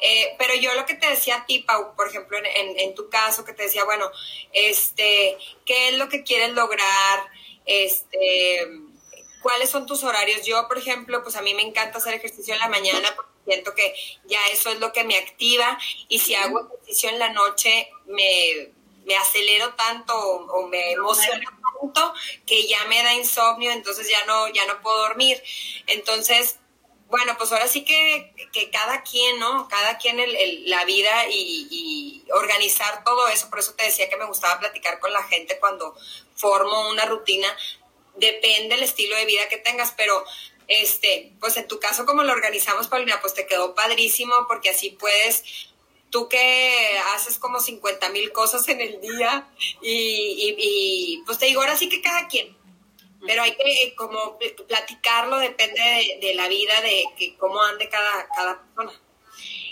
eh, 0.00 0.34
pero 0.36 0.56
yo 0.56 0.74
lo 0.74 0.84
que 0.84 0.94
te 0.94 1.08
decía 1.08 1.36
a 1.36 1.46
ti, 1.46 1.60
Pau, 1.60 1.94
por 1.94 2.08
ejemplo, 2.08 2.36
en, 2.38 2.76
en, 2.76 2.94
tu 2.96 3.08
caso, 3.08 3.44
que 3.44 3.52
te 3.52 3.62
decía, 3.62 3.84
bueno, 3.84 4.10
este, 4.52 5.38
¿qué 5.64 5.90
es 5.90 5.94
lo 5.94 6.08
que 6.08 6.24
quieres 6.24 6.50
lograr? 6.50 7.30
Este, 7.66 8.68
cuáles 9.42 9.70
son 9.70 9.86
tus 9.86 10.02
horarios. 10.02 10.44
Yo, 10.44 10.66
por 10.66 10.78
ejemplo, 10.78 11.22
pues 11.22 11.36
a 11.36 11.42
mí 11.42 11.54
me 11.54 11.62
encanta 11.62 11.98
hacer 11.98 12.14
ejercicio 12.14 12.54
en 12.54 12.60
la 12.60 12.68
mañana 12.68 13.14
porque 13.14 13.30
siento 13.44 13.74
que 13.74 13.94
ya 14.24 14.40
eso 14.52 14.70
es 14.70 14.80
lo 14.80 14.92
que 14.92 15.04
me 15.04 15.16
activa 15.18 15.78
y 16.08 16.18
si 16.18 16.34
hago 16.34 16.66
ejercicio 16.66 17.10
en 17.10 17.18
la 17.20 17.28
noche 17.28 17.90
me, 18.06 18.72
me 19.04 19.16
acelero 19.16 19.74
tanto 19.74 20.16
o, 20.16 20.66
me 20.68 20.92
emociono 20.92 21.48
tanto 21.80 22.14
que 22.46 22.66
ya 22.66 22.84
me 22.86 23.02
da 23.02 23.14
insomnio, 23.14 23.70
entonces 23.70 24.08
ya 24.08 24.24
no, 24.26 24.48
ya 24.48 24.66
no 24.66 24.80
puedo 24.80 24.98
dormir. 24.98 25.42
Entonces, 25.86 26.58
bueno, 27.08 27.36
pues 27.38 27.52
ahora 27.52 27.68
sí 27.68 27.84
que, 27.84 28.34
que 28.52 28.70
cada 28.70 29.02
quien, 29.02 29.38
¿no? 29.38 29.68
Cada 29.68 29.98
quien 29.98 30.18
el, 30.18 30.68
la 30.68 30.84
vida 30.84 31.28
y, 31.28 31.68
y, 31.70 32.24
organizar 32.32 33.04
todo 33.04 33.28
eso. 33.28 33.50
Por 33.50 33.58
eso 33.58 33.74
te 33.74 33.84
decía 33.84 34.08
que 34.08 34.16
me 34.16 34.26
gustaba 34.26 34.58
platicar 34.58 34.98
con 35.00 35.12
la 35.12 35.22
gente 35.24 35.58
cuando 35.60 35.94
formo 36.34 36.88
una 36.88 37.04
rutina. 37.04 37.48
Depende 38.16 38.74
del 38.74 38.84
estilo 38.84 39.16
de 39.16 39.26
vida 39.26 39.48
que 39.48 39.58
tengas, 39.58 39.92
pero 39.96 40.24
este, 40.68 41.32
pues 41.40 41.56
en 41.56 41.68
tu 41.68 41.78
caso, 41.78 42.06
como 42.06 42.22
lo 42.22 42.32
organizamos, 42.32 42.88
Paulina, 42.88 43.20
pues 43.20 43.34
te 43.34 43.46
quedó 43.46 43.74
padrísimo 43.74 44.34
porque 44.48 44.70
así 44.70 44.90
puedes, 44.90 45.44
tú 46.14 46.28
que 46.28 46.96
haces 47.16 47.40
como 47.40 47.58
50 47.58 48.08
mil 48.10 48.30
cosas 48.30 48.68
en 48.68 48.80
el 48.80 49.00
día 49.00 49.48
y, 49.82 51.20
pues 51.26 51.38
te 51.38 51.46
digo, 51.46 51.60
ahora 51.60 51.76
sí 51.76 51.88
que 51.88 52.00
cada 52.00 52.28
quien, 52.28 52.56
pero 53.26 53.42
hay 53.42 53.56
que 53.56 53.64
eh, 53.64 53.94
como 53.96 54.38
platicarlo, 54.68 55.38
depende 55.38 55.80
de, 56.20 56.34
la 56.36 56.46
vida, 56.46 56.80
de 56.82 57.06
que 57.18 57.34
cómo 57.34 57.60
ande 57.60 57.88
cada, 57.88 58.28
cada 58.28 58.62
persona. 58.62 58.92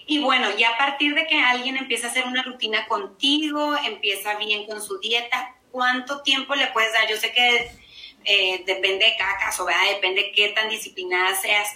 Y 0.06 0.18
bueno, 0.18 0.48
ya 0.58 0.70
a 0.70 0.78
partir 0.78 1.14
de 1.14 1.28
que 1.28 1.38
alguien 1.38 1.76
empieza 1.76 2.08
a 2.08 2.10
hacer 2.10 2.26
una 2.26 2.42
rutina 2.42 2.88
contigo, 2.88 3.76
empieza 3.84 4.34
bien 4.34 4.66
con 4.66 4.82
su 4.82 4.98
dieta, 4.98 5.54
¿cuánto 5.70 6.22
tiempo 6.22 6.56
le 6.56 6.66
puedes 6.72 6.92
dar? 6.92 7.08
Yo 7.08 7.18
sé 7.18 7.32
que 7.32 7.70
eh, 8.24 8.64
depende 8.66 9.04
de 9.04 9.16
cada 9.16 9.38
caso, 9.38 9.64
¿verdad? 9.64 9.90
Depende 9.90 10.24
de 10.24 10.32
qué 10.32 10.48
tan 10.48 10.68
disciplinada 10.68 11.40
seas. 11.40 11.68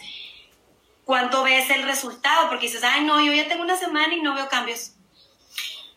¿Cuánto 1.07 1.45
ves 1.45 1.71
el 1.71 1.85
resultado? 1.85 2.49
Porque 2.49 2.67
dices, 2.67 2.83
ay, 2.83 3.05
no, 3.05 3.25
yo 3.25 3.33
ya 3.33 3.47
tengo 3.47 3.63
una 3.63 3.77
semana 3.77 4.13
y 4.13 4.21
no 4.21 4.35
veo 4.35 4.49
cambios. 4.49 4.91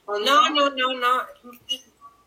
No, 0.05 0.49
no, 0.51 0.69
no, 0.69 0.93
no. 0.93 1.23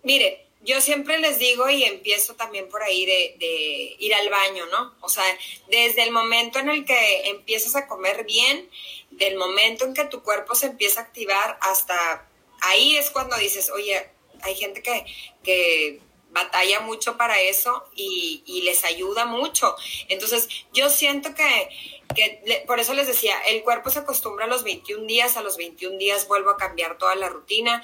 Mire, 0.03 0.49
yo 0.63 0.81
siempre 0.81 1.21
les 1.21 1.39
digo 1.39 1.71
y 1.71 1.85
empiezo 1.85 2.35
también 2.35 2.69
por 2.69 2.83
ahí 2.83 3.07
de, 3.07 3.37
de, 3.39 3.97
ir 4.01 4.13
al 4.13 4.29
baño, 4.29 4.67
¿no? 4.67 4.97
O 5.01 5.09
sea, 5.09 5.23
desde 5.69 6.03
el 6.03 6.11
momento 6.11 6.59
en 6.59 6.71
el 6.71 6.85
que 6.85 7.31
empiezas 7.31 7.77
a 7.77 7.87
comer 7.87 8.25
bien, 8.25 8.69
del 9.13 9.37
momento 9.37 9.85
en 9.85 9.95
que 9.95 10.07
tu 10.07 10.25
cuerpo 10.25 10.57
se 10.57 10.67
empieza 10.67 11.03
a 11.03 11.05
activar 11.05 11.59
hasta 11.61 12.29
ahí 12.63 12.97
es 12.97 13.11
cuando 13.11 13.37
dices, 13.37 13.71
oye, 13.71 14.11
hay 14.43 14.57
gente 14.57 14.83
que, 14.83 15.07
que 15.45 16.01
batalla 16.33 16.81
mucho 16.81 17.17
para 17.17 17.41
eso 17.41 17.85
y, 17.95 18.43
y, 18.47 18.63
les 18.63 18.85
ayuda 18.85 19.25
mucho. 19.27 19.77
Entonces, 20.09 20.49
yo 20.73 20.89
siento 20.91 21.35
que, 21.35 21.69
que, 22.15 22.65
por 22.67 22.81
eso 22.81 22.95
les 22.95 23.07
decía, 23.07 23.39
el 23.49 23.63
cuerpo 23.63 23.91
se 23.91 24.01
acostumbra 24.01 24.47
a 24.47 24.49
los 24.49 24.65
21 24.65 25.07
días, 25.07 25.37
a 25.37 25.43
los 25.43 25.57
21 25.57 25.99
días 25.99 26.27
vuelvo 26.27 26.51
a 26.51 26.57
cambiar 26.57 26.99
toda 26.99 27.15
la 27.15 27.29
rutina, 27.29 27.83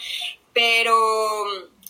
pero 0.53 1.47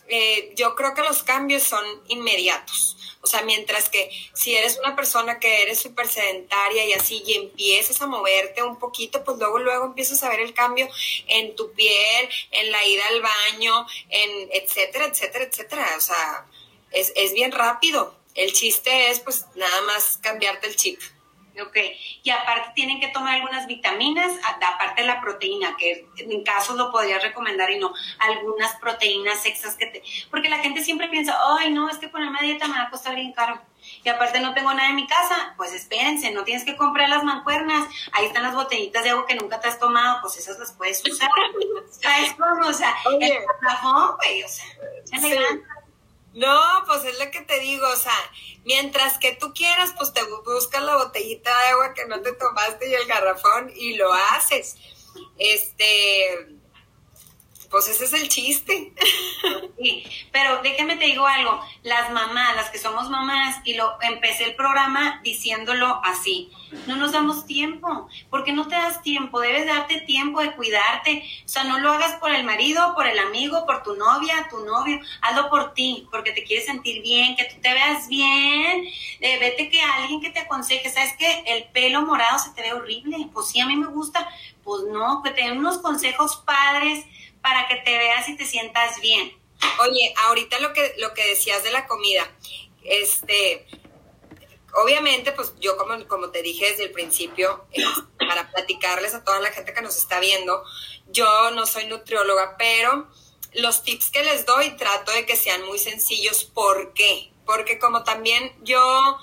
eh, 0.09 0.53
yo 0.57 0.75
creo 0.75 0.95
que 0.95 1.03
los 1.03 1.23
cambios 1.23 1.63
son 1.63 1.85
inmediatos. 2.09 2.98
O 3.21 3.27
sea, 3.27 3.43
mientras 3.43 3.89
que 3.89 4.11
si 4.33 4.57
eres 4.57 4.79
una 4.79 4.95
persona 4.95 5.39
que 5.39 5.63
eres 5.63 5.81
súper 5.81 6.09
sedentaria 6.09 6.85
y 6.87 6.93
así, 6.93 7.23
y 7.27 7.35
empiezas 7.35 8.01
a 8.01 8.07
moverte 8.07 8.63
un 8.63 8.79
poquito, 8.79 9.25
pues 9.25 9.39
luego, 9.39 9.59
luego 9.59 9.87
empiezas 9.87 10.23
a 10.23 10.29
ver 10.29 10.41
el 10.41 10.55
cambio 10.55 10.89
en 11.27 11.57
tu 11.57 11.73
piel, 11.73 12.29
en 12.53 12.71
la 12.71 12.85
ida 12.85 13.03
al 13.09 13.21
baño, 13.21 13.87
en 14.09 14.49
etcétera, 14.53 15.07
etcétera, 15.07 15.45
etcétera. 15.45 15.95
O 15.97 16.01
sea, 16.01 16.47
es, 16.93 17.13
es 17.17 17.33
bien 17.33 17.53
rápido. 17.53 18.15
El 18.35 18.53
chiste 18.53 19.11
es, 19.11 19.21
pues, 19.21 19.47
nada 19.57 19.81
más 19.83 20.19
cambiarte 20.23 20.69
el 20.69 20.77
chip. 20.77 21.01
Ok, 21.63 21.77
y 22.23 22.31
aparte 22.31 22.71
tienen 22.75 23.01
que 23.01 23.09
tomar 23.09 23.35
algunas 23.35 23.67
vitaminas, 23.67 24.33
aparte 24.45 25.03
de 25.03 25.07
la 25.07 25.21
proteína, 25.21 25.77
que 25.77 26.07
en 26.19 26.45
caso 26.45 26.75
lo 26.75 26.91
podría 26.91 27.19
recomendar 27.19 27.71
y 27.71 27.79
no, 27.79 27.93
algunas 28.19 28.77
proteínas 28.77 29.45
extras 29.47 29.77
que 29.77 29.87
te... 29.87 30.03
Porque 30.31 30.49
la 30.49 30.59
gente 30.59 30.83
siempre 30.83 31.09
piensa, 31.09 31.37
ay, 31.59 31.71
no, 31.71 31.89
es 31.89 31.99
que 31.99 32.09
ponerme 32.09 32.39
a 32.39 32.43
dieta 32.43 32.69
me 32.69 32.79
va 32.79 32.85
a 32.85 32.91
costar 32.91 33.15
bien 33.15 33.33
caro. 33.33 33.61
Y 34.05 34.09
aparte 34.09 34.41
no 34.41 34.55
tengo 34.55 34.73
nada 34.75 34.89
en 34.89 34.97
mi 34.97 35.07
casa, 35.07 35.55
pues 35.57 35.73
espérense, 35.73 36.31
no 36.31 36.45
tienes 36.45 36.65
que 36.65 36.77
comprar 36.77 37.09
las 37.09 37.25
mancuernas, 37.25 37.89
ahí 38.13 38.27
están 38.27 38.43
las 38.43 38.55
botellitas 38.55 39.05
de 39.05 39.11
agua 39.11 39.27
que 39.27 39.35
nunca 39.35 39.61
te 39.61 39.69
has 39.69 39.79
tomado, 39.79 40.21
pues 40.21 40.37
esas 40.37 40.59
las 40.59 40.73
puedes 40.73 41.03
usar. 41.09 41.31
¿Sabes 41.91 42.35
cómo? 42.35 42.69
O 42.69 42.73
sea, 42.73 42.95
el 43.21 43.39
plafón, 43.61 44.17
güey, 44.17 44.43
o 44.43 44.49
sea, 44.49 44.67
no, 46.39 46.85
pues 46.87 47.05
es 47.05 47.19
lo 47.19 47.31
que 47.31 47.41
te 47.41 47.61
digo, 47.61 47.87
o 47.87 47.97
sea, 47.97 48.19
mientras 48.65 49.19
que 49.19 49.35
tú 49.35 49.53
quieras, 49.55 49.93
pues 49.97 50.13
te 50.13 50.23
buscas 50.45 50.83
la 50.83 50.97
botellita 50.97 51.51
de 51.51 51.67
agua 51.69 51.95
que 51.95 52.07
no 52.07 52.21
te 52.21 52.33
tomaste 52.33 52.89
y 52.89 52.95
el 52.95 53.07
garrafón 53.07 53.73
y 53.75 53.95
lo 53.97 54.13
haces. 54.13 54.77
Este, 55.37 56.58
pues 57.71 57.89
ese 57.89 58.05
es 58.05 58.13
el 58.13 58.29
chiste. 58.29 58.93
Sí, 59.81 60.05
pero 60.33 60.61
déjame 60.63 60.97
te 60.97 61.05
digo 61.05 61.25
algo, 61.25 61.61
las 61.85 62.11
mamás, 62.11 62.57
las 62.57 62.69
que 62.71 62.79
somos 62.79 63.09
mamás, 63.11 63.61
y 63.63 63.75
lo 63.75 63.97
empecé 64.03 64.43
el 64.43 64.57
programa 64.57 65.21
diciéndolo 65.23 66.01
así, 66.05 66.51
no 66.89 66.97
nos 66.97 67.13
damos 67.13 67.47
tiempo, 67.47 68.09
porque 68.29 68.53
no 68.53 68.67
te 68.67 68.75
das 68.75 69.03
tiempo, 69.03 69.39
debes 69.39 69.67
darte 69.67 70.01
tiempo 70.01 70.41
de 70.41 70.51
cuidarte, 70.57 71.23
o 71.45 71.49
sea, 71.49 71.63
no 71.63 71.79
lo 71.79 71.93
hagas 71.93 72.17
por 72.17 72.35
el 72.35 72.43
marido, 72.43 72.93
por 72.97 73.07
el 73.07 73.21
amigo, 73.21 73.65
por 73.67 73.85
tu 73.85 73.95
novia, 73.95 74.49
tu 74.51 74.65
novio, 74.65 74.99
hazlo 75.21 75.49
por 75.49 75.75
ti, 75.75 76.09
porque 76.11 76.33
te 76.33 76.43
quieres 76.43 76.67
sentir 76.67 77.01
bien, 77.01 77.37
que 77.37 77.45
tú 77.45 77.61
te 77.61 77.73
veas 77.73 78.09
bien, 78.09 78.85
eh, 79.21 79.39
vete 79.39 79.71
que 79.71 79.81
alguien 79.81 80.21
que 80.21 80.31
te 80.31 80.41
aconseje, 80.41 80.91
sabes 80.91 81.13
que 81.17 81.45
el 81.47 81.67
pelo 81.67 82.03
morado 82.03 82.41
se 82.41 82.51
te 82.51 82.63
ve 82.63 82.73
horrible, 82.73 83.29
pues 83.33 83.47
sí, 83.47 83.61
a 83.61 83.67
mí 83.67 83.77
me 83.77 83.87
gusta, 83.87 84.29
pues 84.65 84.83
no, 84.93 85.23
que 85.23 85.31
te 85.31 85.43
den 85.43 85.59
unos 85.59 85.79
consejos 85.79 86.43
padres, 86.45 87.05
para 87.49 87.67
que 87.67 87.77
te 87.77 87.97
veas 87.97 88.29
y 88.29 88.37
te 88.37 88.45
sientas 88.45 89.01
bien. 89.01 89.33
Oye, 89.81 90.13
ahorita 90.27 90.61
lo 90.61 90.75
que, 90.75 90.95
lo 90.99 91.15
que 91.15 91.27
decías 91.29 91.65
de 91.65 91.71
la 91.71 91.87
comida, 91.87 92.31
este, 92.85 93.67
obviamente, 94.75 95.33
pues 95.33 95.55
yo 95.59 95.79
como, 95.79 96.07
como 96.09 96.31
te 96.31 96.43
dije 96.43 96.71
desde 96.71 96.85
el 96.85 96.91
principio, 96.91 97.67
para 98.19 98.51
platicarles 98.51 99.15
a 99.15 99.25
toda 99.25 99.41
la 99.41 99.51
gente 99.51 99.73
que 99.73 99.81
nos 99.81 99.97
está 99.97 100.21
viendo, 100.21 100.63
yo 101.07 101.51
no 101.53 101.65
soy 101.65 101.87
nutrióloga, 101.87 102.57
pero 102.59 103.09
los 103.55 103.83
tips 103.83 104.11
que 104.11 104.23
les 104.23 104.45
doy 104.45 104.77
trato 104.77 105.11
de 105.13 105.25
que 105.25 105.35
sean 105.35 105.65
muy 105.65 105.79
sencillos. 105.79 106.45
¿Por 106.45 106.93
qué? 106.93 107.33
Porque 107.47 107.79
como 107.79 108.05
también 108.05 108.55
yo, 108.61 109.19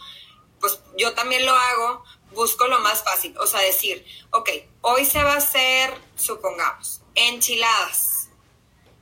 pues 0.59 0.80
yo 0.97 1.13
también 1.13 1.45
lo 1.45 1.53
hago, 1.53 2.03
busco 2.32 2.65
lo 2.65 2.80
más 2.80 3.03
fácil. 3.03 3.38
O 3.38 3.45
sea, 3.45 3.59
decir, 3.61 4.03
ok, 4.32 4.49
hoy 4.82 5.05
se 5.05 5.21
va 5.21 5.34
a 5.34 5.38
hacer, 5.38 5.93
supongamos, 6.15 7.01
enchiladas. 7.13 8.14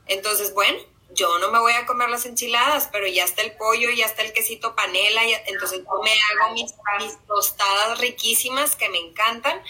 Entonces, 0.08 0.54
bueno, 0.54 0.80
yo 1.14 1.38
no 1.40 1.52
me 1.52 1.60
voy 1.60 1.74
a 1.74 1.86
comer 1.86 2.10
las 2.10 2.26
enchiladas, 2.26 2.90
pero 2.92 3.08
ya 3.08 3.24
está 3.24 3.42
el 3.42 3.56
pollo, 3.56 3.90
ya 3.92 4.06
está 4.06 4.24
el 4.24 4.34
quesito 4.34 4.76
panela, 4.76 5.22
entonces 5.48 5.80
yo 5.80 6.02
me 6.04 6.12
hago 6.12 6.54
mis, 6.54 6.74
tostadas 7.28 8.00
riquísimas 8.00 8.76
que 8.76 8.90
me 8.90 9.00
encantan. 9.00 9.62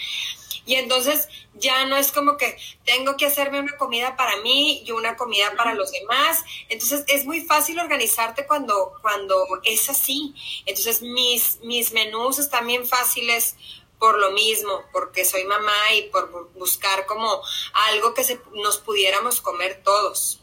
Y 0.66 0.76
entonces 0.76 1.28
ya 1.52 1.84
no 1.84 1.98
es 1.98 2.10
como 2.10 2.38
que 2.38 2.56
tengo 2.86 3.18
que 3.18 3.26
hacerme 3.26 3.60
una 3.60 3.76
comida 3.76 4.16
para 4.16 4.38
mí 4.38 4.82
y 4.86 4.92
una 4.92 5.14
comida 5.14 5.54
para 5.58 5.74
los 5.74 5.92
demás. 5.92 6.42
Entonces 6.70 7.04
es 7.08 7.26
muy 7.26 7.42
fácil 7.42 7.78
organizarte 7.78 8.46
cuando, 8.46 8.94
cuando 9.02 9.36
es 9.64 9.90
así. 9.90 10.34
Entonces 10.64 11.02
mis, 11.02 11.60
mis 11.60 11.92
menús 11.92 12.38
están 12.38 12.66
bien 12.66 12.86
fáciles 12.86 13.56
por 13.98 14.18
lo 14.18 14.32
mismo, 14.32 14.84
porque 14.92 15.24
soy 15.24 15.44
mamá 15.44 15.94
y 15.94 16.02
por 16.10 16.52
buscar 16.52 17.06
como 17.06 17.42
algo 17.72 18.14
que 18.14 18.24
se, 18.24 18.40
nos 18.52 18.78
pudiéramos 18.78 19.40
comer 19.40 19.82
todos. 19.82 20.40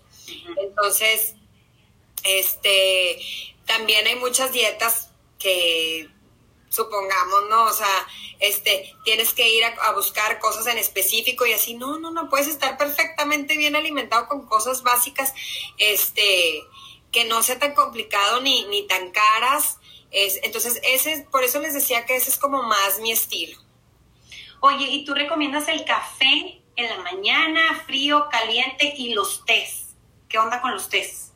Entonces, 0.58 1.36
este, 2.24 3.20
también 3.66 4.08
hay 4.08 4.16
muchas 4.16 4.52
dietas 4.52 5.10
que 5.38 6.10
supongamos, 6.70 7.50
¿no? 7.50 7.66
O 7.66 7.74
sea, 7.74 8.08
este, 8.40 8.96
tienes 9.04 9.34
que 9.34 9.50
ir 9.50 9.64
a, 9.66 9.92
buscar 9.92 10.40
cosas 10.40 10.68
en 10.68 10.78
específico 10.78 11.46
y 11.46 11.54
así, 11.54 11.74
no, 11.74 12.00
no, 12.00 12.12
no, 12.12 12.30
puedes 12.30 12.48
estar 12.48 12.78
perfectamente 12.78 13.58
bien 13.58 13.76
alimentado 13.76 14.28
con 14.28 14.48
cosas 14.48 14.82
básicas, 14.82 15.34
este, 15.78 16.64
que 17.12 17.26
no 17.26 17.44
sea 17.44 17.60
tan 17.60 17.76
complicado 17.76 18.40
ni, 18.42 18.66
ni 18.66 18.88
tan 18.88 19.12
caras 19.12 19.78
entonces, 20.12 20.80
ese, 20.84 21.26
por 21.32 21.44
eso 21.44 21.60
les 21.60 21.74
decía 21.74 22.06
que 22.06 22.16
ese 22.16 22.30
es 22.30 22.38
como 22.38 22.64
más 22.64 23.00
mi 23.00 23.12
estilo. 23.12 23.58
Oye, 24.60 24.86
¿y 24.86 25.06
tú 25.06 25.14
recomiendas 25.14 25.68
el 25.70 25.86
café 25.86 26.62
en 26.76 26.90
la 26.90 26.98
mañana, 26.98 27.84
frío, 27.86 28.28
caliente 28.30 28.94
y 28.96 29.14
los 29.14 29.46
tés? 29.46 29.96
¿Qué 30.28 30.38
onda 30.38 30.62
con 30.62 30.72
los 30.72 30.90
tés? 30.90 31.32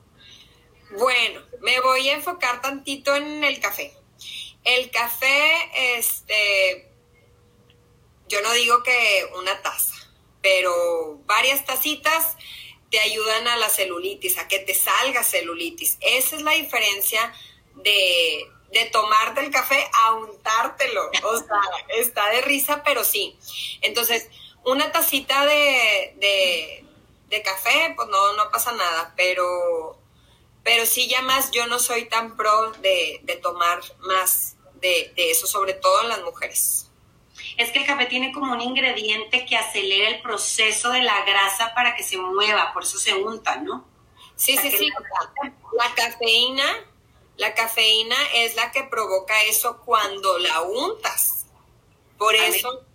Bueno, 0.92 1.42
me 1.62 1.80
voy 1.82 2.08
a 2.10 2.14
enfocar 2.14 2.62
tantito 2.62 3.16
en 3.16 3.44
el 3.44 3.60
café. 3.60 3.94
El 4.64 4.92
café, 4.92 5.98
este, 5.98 6.92
yo 8.28 8.42
no 8.42 8.54
digo 8.54 8.84
que 8.84 9.26
una 9.38 9.62
taza, 9.62 9.96
pero 10.42 11.22
varias 11.26 11.66
tacitas 11.66 12.38
te 12.92 13.00
ayudan 13.00 13.48
a 13.48 13.58
la 13.58 13.70
celulitis, 13.70 14.38
a 14.38 14.48
que 14.48 14.60
te 14.60 14.74
salga 14.74 15.24
celulitis. 15.24 15.98
Esa 16.02 16.36
es 16.36 16.42
la 16.44 16.52
diferencia 16.52 17.34
de, 17.76 18.48
de 18.76 18.86
tomarte 18.92 19.42
el 19.42 19.52
café 19.52 19.90
a 19.94 20.14
untártelo. 20.14 21.10
O 21.24 21.38
sea, 21.38 21.62
está 21.98 22.30
de 22.30 22.42
risa, 22.42 22.84
pero 22.84 23.04
sí. 23.04 23.38
Entonces, 23.82 24.30
una 24.64 24.92
tacita 24.92 25.46
de, 25.46 26.84
de, 27.30 27.42
café, 27.44 27.94
pues 27.98 28.08
no, 28.08 28.34
no 28.34 28.50
pasa 28.50 28.72
nada, 28.72 29.14
pero, 29.18 30.00
pero 30.64 30.86
sí 30.86 31.10
ya 31.10 31.22
más 31.22 31.52
yo 31.52 31.68
no 31.68 31.80
soy 31.80 32.06
tan 32.06 32.38
pro 32.38 32.72
de, 32.80 33.20
de 33.24 33.36
tomar 33.36 33.82
más 34.00 34.56
de, 34.76 35.12
de 35.18 35.32
eso, 35.32 35.46
sobre 35.46 35.74
todo 35.74 36.04
en 36.04 36.10
las 36.10 36.22
mujeres 36.22 36.86
es 37.58 37.72
que 37.72 37.80
el 37.80 37.86
café 37.86 38.06
tiene 38.06 38.34
como 38.34 38.54
un 38.54 38.62
ingrediente 38.62 39.46
que 39.46 39.56
acelera 39.56 40.10
el 40.10 40.22
proceso 40.22 40.92
de 40.92 41.02
la 41.02 41.24
grasa 41.26 41.74
para 41.74 41.96
que 41.96 42.04
se 42.04 42.18
mueva, 42.18 42.74
por 42.74 42.84
eso 42.84 42.98
se 42.98 43.14
unta, 43.14 43.58
¿no? 43.58 43.86
Sí, 44.36 44.58
sí, 44.58 44.72
sí. 44.72 44.90
La 45.78 45.94
cafeína, 45.96 46.66
la 47.38 47.54
cafeína 47.54 48.16
es 48.34 48.56
la 48.56 48.72
que 48.72 48.84
provoca 48.84 49.42
eso 49.44 49.82
cuando 49.86 50.38
la 50.40 50.62
untas. 50.62 51.46
Por 52.18 52.34
eso, 52.36 52.86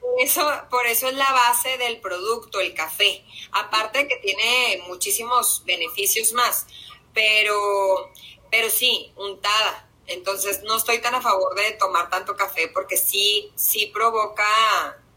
por 0.00 0.20
eso, 0.20 0.50
por 0.70 0.86
eso 0.86 1.08
es 1.08 1.14
la 1.14 1.30
base 1.32 1.76
del 1.76 2.00
producto, 2.00 2.60
el 2.60 2.74
café. 2.74 3.24
Aparte 3.52 4.08
que 4.08 4.16
tiene 4.16 4.82
muchísimos 4.86 5.62
beneficios 5.64 6.32
más, 6.32 6.66
pero, 7.12 8.10
pero 8.50 8.70
sí, 8.70 9.12
untada. 9.16 9.88
Entonces 10.06 10.62
no 10.62 10.76
estoy 10.76 11.00
tan 11.00 11.14
a 11.14 11.22
favor 11.22 11.54
de 11.54 11.72
tomar 11.72 12.10
tanto 12.10 12.36
café 12.36 12.68
porque 12.68 12.96
sí, 12.96 13.52
sí 13.54 13.86
provoca 13.86 14.44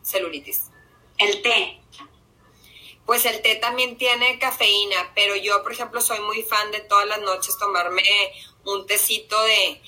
celulitis. 0.01 0.63
El 1.17 1.41
té. 1.41 1.81
Pues 3.07 3.25
el 3.25 3.41
té 3.41 3.55
también 3.55 3.97
tiene 3.97 4.37
cafeína, 4.37 5.13
pero 5.15 5.37
yo, 5.37 5.63
por 5.63 5.71
ejemplo, 5.71 6.01
soy 6.01 6.19
muy 6.19 6.43
fan 6.43 6.71
de 6.71 6.81
todas 6.81 7.07
las 7.07 7.21
noches 7.21 7.57
tomarme 7.57 8.03
un 8.65 8.85
tecito 8.85 9.41
de, 9.43 9.81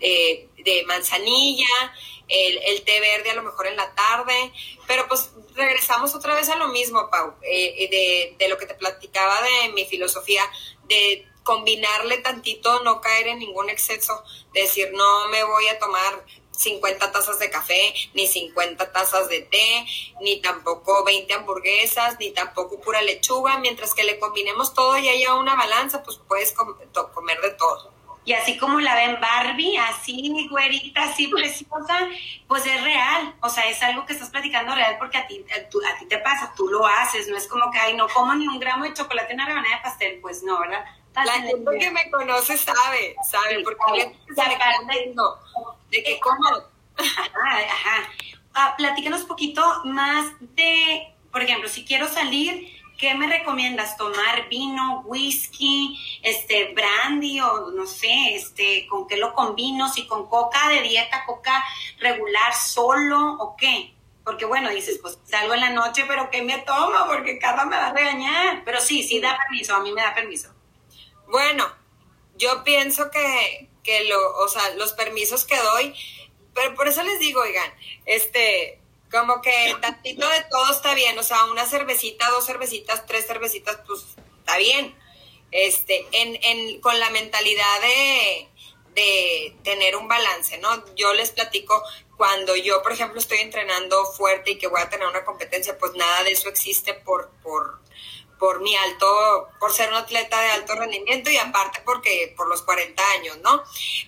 de, 0.00 0.84
manzanilla, 0.84 1.94
el, 2.26 2.82
té 2.82 2.98
verde 2.98 3.30
a 3.30 3.34
lo 3.34 3.44
mejor 3.44 3.68
en 3.68 3.76
la 3.76 3.94
tarde, 3.94 4.52
pero 4.88 5.06
pues 5.06 5.30
regresamos 5.54 6.16
otra 6.16 6.34
vez 6.34 6.48
a 6.48 6.56
lo 6.56 6.66
mismo, 6.66 7.08
Pau, 7.10 7.36
eh, 7.42 7.88
de, 7.88 8.34
de 8.38 8.48
lo 8.48 8.58
que 8.58 8.66
te 8.66 8.74
platicaba 8.74 9.40
de 9.42 9.68
mi 9.72 9.84
filosofía, 9.84 10.42
de 10.88 11.28
combinarle 11.44 12.18
tantito, 12.18 12.82
no 12.82 13.00
caer 13.00 13.28
en 13.28 13.38
ningún 13.38 13.70
exceso, 13.70 14.24
decir, 14.52 14.90
no 14.94 15.28
me 15.28 15.44
voy 15.44 15.68
a 15.68 15.78
tomar 15.78 16.24
50 16.56 17.12
tazas 17.12 17.38
de 17.38 17.50
café, 17.50 17.94
ni 18.14 18.26
50 18.26 18.92
tazas 18.92 19.28
de 19.28 19.42
té, 19.42 19.86
ni 20.20 20.40
tampoco 20.40 21.04
20 21.04 21.32
hamburguesas, 21.34 22.18
ni 22.18 22.30
tampoco 22.30 22.80
pura 22.80 23.02
lechuga, 23.02 23.58
mientras 23.58 23.94
que 23.94 24.04
le 24.04 24.18
combinemos 24.18 24.74
todo 24.74 24.98
y 24.98 25.08
haya 25.08 25.34
una 25.34 25.54
balanza, 25.54 26.02
pues 26.02 26.18
puedes 26.28 26.52
comer 26.52 27.40
de 27.40 27.50
todo. 27.50 27.94
Y 28.26 28.32
así 28.32 28.56
como 28.56 28.80
la 28.80 28.94
ven 28.94 29.20
Barbie, 29.20 29.76
así 29.76 30.48
güerita, 30.50 31.02
así 31.02 31.28
preciosa, 31.28 32.08
pues 32.48 32.64
es 32.66 32.82
real. 32.82 33.34
O 33.40 33.50
sea, 33.50 33.68
es 33.68 33.82
algo 33.82 34.06
que 34.06 34.14
estás 34.14 34.30
platicando 34.30 34.74
real 34.74 34.96
porque 34.98 35.18
a 35.18 35.26
ti, 35.26 35.44
a, 35.54 35.98
ti 35.98 36.06
te 36.06 36.18
pasa, 36.18 36.52
tú 36.56 36.68
lo 36.68 36.86
haces. 36.86 37.28
No 37.28 37.36
es 37.36 37.46
como 37.46 37.70
que, 37.70 37.78
ay, 37.78 37.94
no 37.94 38.08
como 38.08 38.34
ni 38.34 38.48
un 38.48 38.58
gramo 38.58 38.84
de 38.84 38.94
chocolate 38.94 39.32
en 39.32 39.40
una 39.40 39.46
rebanada 39.46 39.76
de 39.76 39.82
pastel. 39.82 40.18
Pues 40.22 40.42
no, 40.42 40.58
¿verdad? 40.58 40.84
La 41.14 41.32
gente 41.32 41.78
que 41.78 41.90
me 41.90 42.10
conoce 42.10 42.56
sabe, 42.56 43.14
sabe, 43.30 43.62
porque 43.62 44.16
sabe, 44.34 44.56
de 45.90 46.02
que 46.02 46.18
como. 46.20 46.48
Ajá, 46.96 47.58
ajá. 47.70 48.08
Ah, 48.54 48.74
platícanos 48.76 49.22
un 49.22 49.28
poquito 49.28 49.62
más 49.84 50.32
de, 50.40 51.14
por 51.32 51.42
ejemplo, 51.42 51.68
si 51.68 51.84
quiero 51.84 52.08
salir, 52.08 52.68
¿qué 52.98 53.14
me 53.14 53.26
recomiendas? 53.26 53.96
¿Tomar 53.96 54.48
vino, 54.48 55.02
whisky, 55.06 55.98
este, 56.22 56.72
brandy 56.72 57.40
o 57.40 57.70
no 57.70 57.86
sé, 57.86 58.34
este, 58.34 58.86
con 58.88 59.06
qué 59.06 59.16
lo 59.16 59.34
combino? 59.34 59.88
Si 59.88 60.06
con 60.06 60.28
coca 60.28 60.68
de 60.68 60.82
dieta, 60.82 61.24
coca 61.26 61.64
regular 61.98 62.54
solo 62.54 63.34
o 63.34 63.56
qué? 63.56 63.94
Porque 64.24 64.46
bueno, 64.46 64.70
dices, 64.70 64.98
pues 65.02 65.18
salgo 65.24 65.54
en 65.54 65.60
la 65.60 65.70
noche, 65.70 66.04
pero 66.08 66.30
¿qué 66.30 66.42
me 66.42 66.58
tomo? 66.58 67.06
Porque 67.06 67.38
cada 67.38 67.66
me 67.66 67.76
va 67.76 67.88
a 67.88 67.92
regañar. 67.92 68.62
Pero 68.64 68.80
sí, 68.80 69.02
sí 69.02 69.20
da 69.20 69.36
permiso, 69.36 69.74
a 69.74 69.80
mí 69.80 69.92
me 69.92 70.00
da 70.00 70.14
permiso. 70.14 70.53
Bueno, 71.28 71.72
yo 72.36 72.64
pienso 72.64 73.10
que, 73.10 73.68
que 73.82 74.04
lo, 74.04 74.36
o 74.38 74.48
sea, 74.48 74.70
los 74.74 74.92
permisos 74.92 75.44
que 75.44 75.56
doy, 75.56 75.94
pero 76.54 76.74
por 76.74 76.88
eso 76.88 77.02
les 77.02 77.18
digo, 77.18 77.40
oigan, 77.40 77.72
este, 78.06 78.80
como 79.10 79.40
que 79.40 79.76
tantito 79.80 80.28
de 80.28 80.44
todo 80.50 80.72
está 80.72 80.94
bien, 80.94 81.18
o 81.18 81.22
sea, 81.22 81.44
una 81.44 81.66
cervecita, 81.66 82.28
dos 82.30 82.46
cervecitas, 82.46 83.06
tres 83.06 83.26
cervecitas, 83.26 83.78
pues 83.86 84.04
está 84.38 84.56
bien. 84.58 84.94
Este, 85.50 86.04
en, 86.10 86.36
en, 86.42 86.80
con 86.80 86.98
la 86.98 87.10
mentalidad 87.10 87.80
de, 87.80 88.48
de 88.94 89.56
tener 89.62 89.94
un 89.94 90.08
balance, 90.08 90.58
¿no? 90.58 90.84
Yo 90.96 91.14
les 91.14 91.30
platico 91.30 91.80
cuando 92.16 92.56
yo, 92.56 92.82
por 92.82 92.92
ejemplo, 92.92 93.20
estoy 93.20 93.38
entrenando 93.38 94.04
fuerte 94.04 94.52
y 94.52 94.58
que 94.58 94.66
voy 94.66 94.80
a 94.80 94.88
tener 94.88 95.06
una 95.06 95.24
competencia, 95.24 95.76
pues 95.78 95.92
nada 95.94 96.22
de 96.24 96.32
eso 96.32 96.48
existe 96.48 96.94
por, 96.94 97.30
por, 97.42 97.80
por 98.38 98.60
mi 98.60 98.74
alto, 98.76 99.48
por 99.58 99.72
ser 99.72 99.90
un 99.90 99.96
atleta 99.96 100.40
de 100.40 100.50
alto 100.50 100.74
rendimiento 100.74 101.30
y 101.30 101.36
aparte 101.36 101.80
porque 101.84 102.34
por 102.36 102.48
los 102.48 102.62
40 102.62 103.02
años, 103.18 103.38
¿no? 103.38 103.62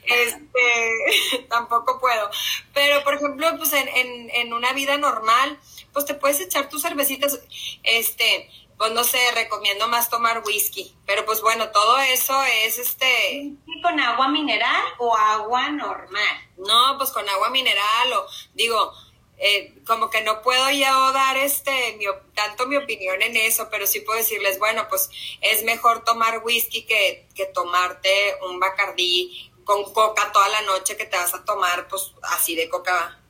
Este, 0.05 1.47
tampoco 1.49 1.99
puedo. 2.01 2.31
Pero, 2.73 3.03
por 3.05 3.15
ejemplo, 3.15 3.49
pues 3.57 3.73
en, 3.73 3.89
en, 3.89 4.31
en 4.31 4.53
una 4.53 4.73
vida 4.73 4.97
normal, 4.99 5.59
pues 5.93 6.05
te 6.05 6.15
puedes 6.15 6.41
echar 6.41 6.69
tus 6.69 6.83
cervecitas, 6.83 7.41
este, 7.83 8.51
pues 8.77 8.93
no 8.93 9.05
sé, 9.05 9.19
recomiendo 9.35 9.89
más 9.89 10.11
tomar 10.11 10.43
whisky. 10.45 10.95
Pero 11.07 11.25
pues 11.25 11.41
bueno, 11.41 11.71
todo 11.71 11.99
eso 11.99 12.43
es 12.45 12.79
este... 12.79 13.55
¿Con 13.83 13.99
agua 14.01 14.29
mineral 14.29 14.85
o 14.99 15.17
agua 15.17 15.71
normal? 15.71 16.51
No, 16.59 16.97
pues 16.99 17.11
con 17.11 17.29
agua 17.29 17.51
mineral 17.51 18.13
o 18.13 18.27
digo, 18.55 18.93
eh, 19.39 19.75
como 19.87 20.09
que 20.11 20.23
no 20.23 20.43
puedo 20.43 20.71
yo 20.71 21.13
dar 21.13 21.37
este 21.37 21.99
tanto 22.35 22.67
mi 22.67 22.77
opinión 22.77 23.21
en 23.23 23.37
eso, 23.37 23.69
pero 23.71 23.87
sí 23.87 24.01
puedo 24.01 24.19
decirles, 24.19 24.59
bueno, 24.59 24.87
pues 24.89 25.11
es 25.41 25.63
mejor 25.65 26.05
tomar 26.05 26.43
whisky 26.45 26.85
que, 26.85 27.27
que 27.35 27.47
tomarte 27.47 28.37
un 28.49 28.59
bacardí 28.61 29.53
con 29.65 29.93
coca 29.93 30.33
toda 30.33 30.49
la 30.49 30.63
noche 30.63 30.97
que 30.97 31.07
te 31.07 31.17
vas 31.17 31.35
a 31.35 31.45
tomar, 31.45 31.89
pues 31.89 32.13
así 32.23 32.55
de 32.55 32.69
coca 32.69 33.21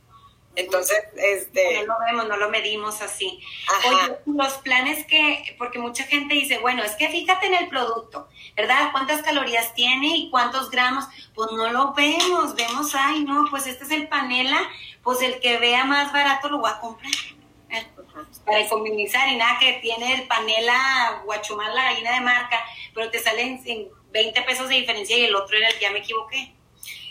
entonces, 0.56 0.98
este... 1.16 1.84
No 1.86 1.94
lo 1.94 2.06
vemos, 2.06 2.28
no 2.28 2.36
lo 2.38 2.48
medimos 2.48 3.02
así. 3.02 3.40
Oye, 3.86 4.16
los 4.24 4.54
planes 4.54 5.06
que, 5.06 5.54
porque 5.58 5.78
mucha 5.78 6.04
gente 6.04 6.34
dice, 6.34 6.58
bueno, 6.58 6.82
es 6.82 6.92
que 6.92 7.08
fíjate 7.08 7.46
en 7.46 7.54
el 7.54 7.68
producto, 7.68 8.28
¿verdad? 8.56 8.90
¿Cuántas 8.90 9.22
calorías 9.22 9.74
tiene 9.74 10.16
y 10.16 10.30
cuántos 10.30 10.70
gramos? 10.70 11.04
Pues 11.34 11.52
no 11.52 11.70
lo 11.70 11.92
vemos, 11.92 12.54
vemos, 12.54 12.94
ay, 12.94 13.24
no, 13.24 13.44
pues 13.50 13.66
este 13.66 13.84
es 13.84 13.90
el 13.90 14.08
panela, 14.08 14.58
pues 15.02 15.20
el 15.20 15.38
que 15.40 15.58
vea 15.58 15.84
más 15.84 16.10
barato 16.10 16.48
lo 16.48 16.58
voy 16.58 16.70
a 16.70 16.80
comprar. 16.80 17.12
Para 18.46 18.60
economizar 18.60 19.28
y 19.28 19.36
nada 19.36 19.58
que 19.58 19.74
tiene 19.74 20.14
el 20.14 20.26
panela 20.26 21.20
guachumar 21.26 21.74
la 21.74 21.84
gallina 21.84 22.14
de 22.14 22.20
marca, 22.20 22.64
pero 22.94 23.10
te 23.10 23.18
salen 23.18 23.62
20 24.10 24.42
pesos 24.42 24.70
de 24.70 24.76
diferencia 24.76 25.18
y 25.18 25.24
el 25.24 25.36
otro 25.36 25.58
era 25.58 25.68
el 25.68 25.74
que 25.74 25.82
ya 25.82 25.90
me 25.90 25.98
equivoqué. 25.98 26.54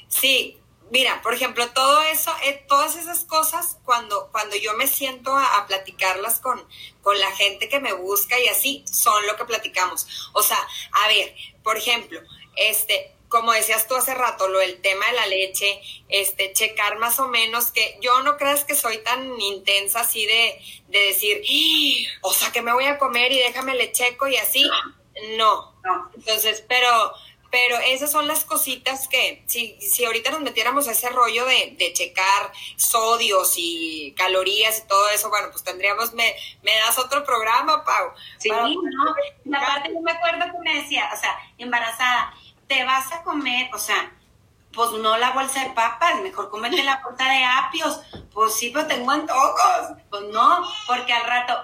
Sí, 0.07 0.57
mira, 0.95 1.21
por 1.21 1.33
ejemplo, 1.33 1.67
todo 1.71 2.03
eso, 2.03 2.33
eh, 2.45 2.63
todas 2.69 2.95
esas 2.95 3.25
cosas, 3.25 3.79
cuando, 3.83 4.29
cuando 4.31 4.55
yo 4.55 4.75
me 4.75 4.87
siento 4.87 5.37
a, 5.37 5.65
platicarlas 5.67 6.39
con, 6.39 6.65
con 7.01 7.19
la 7.19 7.29
gente 7.35 7.67
que 7.67 7.81
me 7.81 7.91
busca 7.91 8.39
y 8.39 8.47
así, 8.47 8.85
son 8.89 9.27
lo 9.27 9.35
que 9.35 9.43
platicamos. 9.43 10.07
O 10.31 10.41
sea, 10.41 10.57
a 10.93 11.09
ver, 11.09 11.35
por 11.63 11.75
ejemplo, 11.75 12.21
este, 12.55 13.13
como 13.27 13.51
decías 13.51 13.89
tú 13.89 13.95
hace 13.97 14.15
rato, 14.15 14.47
lo 14.47 14.59
del 14.59 14.79
tema 14.79 15.05
de 15.07 15.17
la 15.17 15.27
leche, 15.27 15.81
este, 16.07 16.53
checar 16.53 16.97
más 16.97 17.19
o 17.19 17.27
menos 17.27 17.71
que 17.71 17.97
yo 17.99 18.23
no 18.23 18.37
creas 18.37 18.63
que 18.63 18.73
soy 18.73 18.99
tan 18.99 19.41
intensa 19.41 19.99
así 19.99 20.25
de, 20.25 20.61
de 20.87 20.99
decir, 21.07 21.41
¡Ah! 21.43 22.19
o 22.21 22.33
sea, 22.33 22.53
que 22.53 22.61
me 22.61 22.71
voy 22.71 22.85
a 22.85 22.97
comer 22.97 23.33
y 23.33 23.39
déjame 23.39 23.75
le 23.75 23.91
checo 23.91 24.29
y 24.29 24.37
así. 24.37 24.63
No. 25.35 25.75
no. 25.83 26.09
Entonces, 26.15 26.63
pero 26.69 27.13
pero 27.51 27.77
esas 27.77 28.11
son 28.11 28.27
las 28.27 28.43
cositas 28.43 29.07
que, 29.07 29.43
si, 29.47 29.79
si 29.79 30.05
ahorita 30.05 30.31
nos 30.31 30.41
metiéramos 30.41 30.87
a 30.87 30.91
ese 30.91 31.09
rollo 31.09 31.45
de, 31.45 31.75
de 31.77 31.93
checar 31.93 32.51
sodios 32.75 33.53
y 33.57 34.13
calorías 34.17 34.79
y 34.79 34.87
todo 34.87 35.09
eso, 35.09 35.29
bueno, 35.29 35.49
pues 35.51 35.63
tendríamos, 35.63 36.13
me, 36.13 36.35
me 36.63 36.75
das 36.77 36.97
otro 36.99 37.23
programa, 37.23 37.83
Pau. 37.83 38.11
Sí, 38.37 38.49
no, 38.49 39.57
aparte 39.57 39.93
yo 39.93 40.01
me 40.01 40.11
acuerdo 40.11 40.45
que 40.51 40.59
me 40.59 40.81
decía, 40.81 41.09
o 41.13 41.17
sea, 41.17 41.37
embarazada, 41.57 42.33
te 42.67 42.83
vas 42.83 43.11
a 43.11 43.23
comer, 43.23 43.69
o 43.73 43.77
sea, 43.77 44.11
pues 44.73 44.91
no 44.91 45.17
la 45.17 45.31
bolsa 45.31 45.63
de 45.63 45.69
papas, 45.71 46.21
mejor 46.21 46.49
comete 46.49 46.83
la 46.83 47.01
bolsa 47.03 47.23
de 47.29 47.43
apios, 47.45 48.01
pues 48.33 48.53
sí, 48.55 48.71
pero 48.73 48.85
tengo 48.85 49.09
antojos, 49.09 49.97
pues 50.09 50.23
no, 50.23 50.65
porque 50.85 51.13
al 51.13 51.25
rato, 51.25 51.63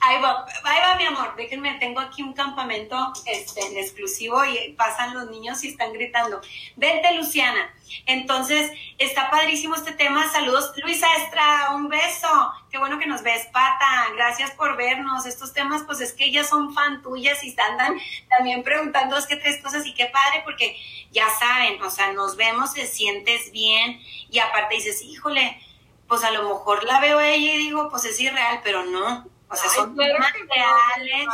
Ahí 0.00 0.20
va, 0.22 0.46
ahí 0.64 0.80
va 0.80 0.96
mi 0.96 1.06
amor, 1.06 1.34
déjenme, 1.36 1.74
tengo 1.74 2.00
aquí 2.00 2.22
un 2.22 2.32
campamento 2.32 3.12
este, 3.26 3.66
en 3.66 3.78
exclusivo 3.78 4.44
y 4.44 4.72
pasan 4.74 5.12
los 5.12 5.28
niños 5.28 5.64
y 5.64 5.68
están 5.68 5.92
gritando, 5.92 6.40
vente 6.76 7.14
Luciana. 7.14 7.74
Entonces, 8.06 8.70
está 8.98 9.30
padrísimo 9.30 9.74
este 9.74 9.92
tema, 9.92 10.30
saludos 10.30 10.72
Luisa 10.82 11.06
Estra, 11.16 11.70
un 11.74 11.88
beso, 11.88 12.28
qué 12.70 12.78
bueno 12.78 12.98
que 12.98 13.06
nos 13.06 13.22
ves, 13.22 13.46
Pata, 13.46 14.08
gracias 14.14 14.52
por 14.52 14.76
vernos, 14.76 15.26
estos 15.26 15.52
temas 15.52 15.82
pues 15.84 16.00
es 16.00 16.12
que 16.12 16.26
ellas 16.26 16.48
son 16.48 16.74
fan 16.74 17.02
tuyas 17.02 17.42
y 17.42 17.56
andan 17.58 17.98
también 18.28 18.62
preguntando 18.62 19.16
es 19.16 19.26
que 19.26 19.36
tres 19.36 19.60
cosas 19.62 19.84
y 19.86 19.94
qué 19.94 20.06
padre 20.06 20.42
porque 20.44 20.76
ya 21.10 21.28
saben, 21.30 21.82
o 21.82 21.90
sea, 21.90 22.12
nos 22.12 22.36
vemos, 22.36 22.74
te 22.74 22.86
sientes 22.86 23.50
bien. 23.50 24.00
Y 24.30 24.38
aparte 24.38 24.76
dices, 24.76 25.02
híjole, 25.02 25.60
pues 26.06 26.22
a 26.24 26.30
lo 26.30 26.42
mejor 26.48 26.84
la 26.84 27.00
veo 27.00 27.20
ella 27.20 27.54
y 27.54 27.58
digo, 27.58 27.88
pues 27.90 28.04
es 28.04 28.20
irreal, 28.20 28.60
pero 28.62 28.84
no 28.84 29.26
o 29.50 29.56
sea, 29.56 29.70
son 29.70 29.96
temas 29.96 30.32
reales. 30.32 31.28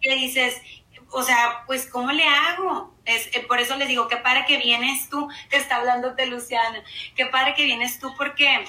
Que 0.00 0.14
dices, 0.14 0.60
o 1.10 1.22
sea, 1.22 1.64
pues, 1.66 1.86
¿cómo 1.86 2.12
le 2.12 2.24
hago? 2.24 2.94
Es, 3.04 3.34
eh, 3.34 3.44
por 3.48 3.58
eso 3.60 3.76
les 3.76 3.88
digo, 3.88 4.08
qué 4.08 4.16
padre 4.18 4.44
que 4.46 4.58
vienes 4.58 5.08
tú, 5.08 5.28
que 5.50 5.56
está 5.56 5.76
hablando 5.76 6.14
de 6.14 6.26
Luciana, 6.26 6.82
qué 7.16 7.26
padre 7.26 7.54
que 7.54 7.64
vienes 7.64 7.98
tú 7.98 8.14
porque, 8.16 8.64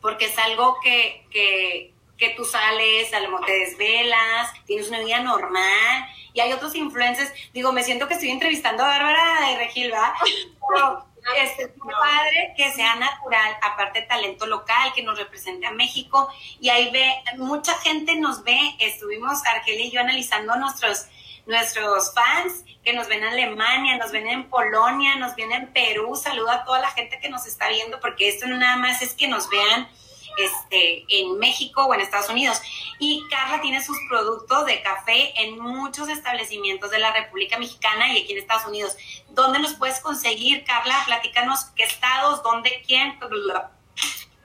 porque 0.00 0.26
es 0.26 0.38
algo 0.38 0.76
que, 0.82 1.26
que, 1.30 1.92
que 2.16 2.30
tú 2.30 2.44
sales, 2.44 3.12
a 3.12 3.20
lo 3.20 3.30
mejor 3.30 3.46
te 3.46 3.52
desvelas, 3.52 4.52
tienes 4.66 4.88
una 4.88 5.00
vida 5.00 5.20
normal, 5.20 6.08
y 6.32 6.40
hay 6.40 6.52
otros 6.52 6.74
influencers, 6.76 7.32
digo, 7.52 7.72
me 7.72 7.82
siento 7.82 8.06
que 8.06 8.14
estoy 8.14 8.30
entrevistando 8.30 8.84
a 8.84 8.88
Bárbara 8.88 9.48
de 9.48 9.56
Regil, 9.56 9.90
¿verdad? 9.90 10.12
es 11.36 11.70
padre 11.78 12.54
que 12.56 12.72
sea 12.72 12.96
natural, 12.96 13.56
aparte 13.62 14.02
talento 14.02 14.46
local, 14.46 14.92
que 14.94 15.02
nos 15.02 15.18
represente 15.18 15.66
a 15.66 15.72
México. 15.72 16.28
Y 16.60 16.68
ahí 16.68 16.90
ve, 16.90 17.12
mucha 17.36 17.74
gente 17.78 18.16
nos 18.16 18.42
ve, 18.42 18.58
estuvimos 18.78 19.44
Argelia 19.46 19.86
y 19.86 19.90
yo 19.90 20.00
analizando 20.00 20.56
nuestros, 20.56 21.06
nuestros 21.46 22.14
fans 22.14 22.64
que 22.84 22.92
nos 22.92 23.08
ven 23.08 23.22
en 23.22 23.28
Alemania, 23.28 23.98
nos 23.98 24.12
ven 24.12 24.26
en 24.26 24.48
Polonia, 24.48 25.16
nos 25.16 25.34
ven 25.36 25.52
en 25.52 25.72
Perú. 25.72 26.16
Saludo 26.16 26.50
a 26.50 26.64
toda 26.64 26.80
la 26.80 26.90
gente 26.90 27.18
que 27.20 27.28
nos 27.28 27.46
está 27.46 27.68
viendo, 27.68 28.00
porque 28.00 28.28
esto 28.28 28.46
no 28.46 28.56
nada 28.56 28.76
más 28.76 29.02
es 29.02 29.14
que 29.14 29.28
nos 29.28 29.48
vean 29.48 29.88
este, 30.44 31.04
en 31.08 31.38
México 31.38 31.84
o 31.84 31.94
en 31.94 32.00
Estados 32.00 32.28
Unidos. 32.28 32.60
Y 32.98 33.24
Carla 33.30 33.60
tiene 33.60 33.82
sus 33.82 33.96
productos 34.08 34.66
de 34.66 34.82
café 34.82 35.32
en 35.42 35.58
muchos 35.58 36.08
establecimientos 36.08 36.90
de 36.90 36.98
la 36.98 37.12
República 37.12 37.58
Mexicana 37.58 38.12
y 38.12 38.22
aquí 38.22 38.32
en 38.32 38.38
Estados 38.38 38.66
Unidos. 38.66 38.96
¿Dónde 39.30 39.58
los 39.58 39.74
puedes 39.74 40.00
conseguir, 40.00 40.64
Carla? 40.64 41.02
Platícanos 41.06 41.66
qué 41.76 41.84
estados, 41.84 42.42
dónde, 42.42 42.82
quién. 42.86 43.18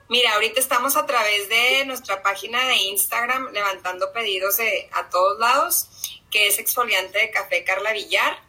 Mira, 0.08 0.34
ahorita 0.34 0.60
estamos 0.60 0.96
a 0.96 1.04
través 1.04 1.48
de 1.48 1.84
nuestra 1.86 2.22
página 2.22 2.64
de 2.66 2.76
Instagram 2.76 3.50
levantando 3.52 4.12
pedidos 4.12 4.58
a 4.92 5.08
todos 5.08 5.38
lados, 5.38 5.88
que 6.30 6.46
es 6.46 6.58
exfoliante 6.58 7.18
de 7.18 7.30
café 7.30 7.64
Carla 7.64 7.92
Villar 7.92 8.45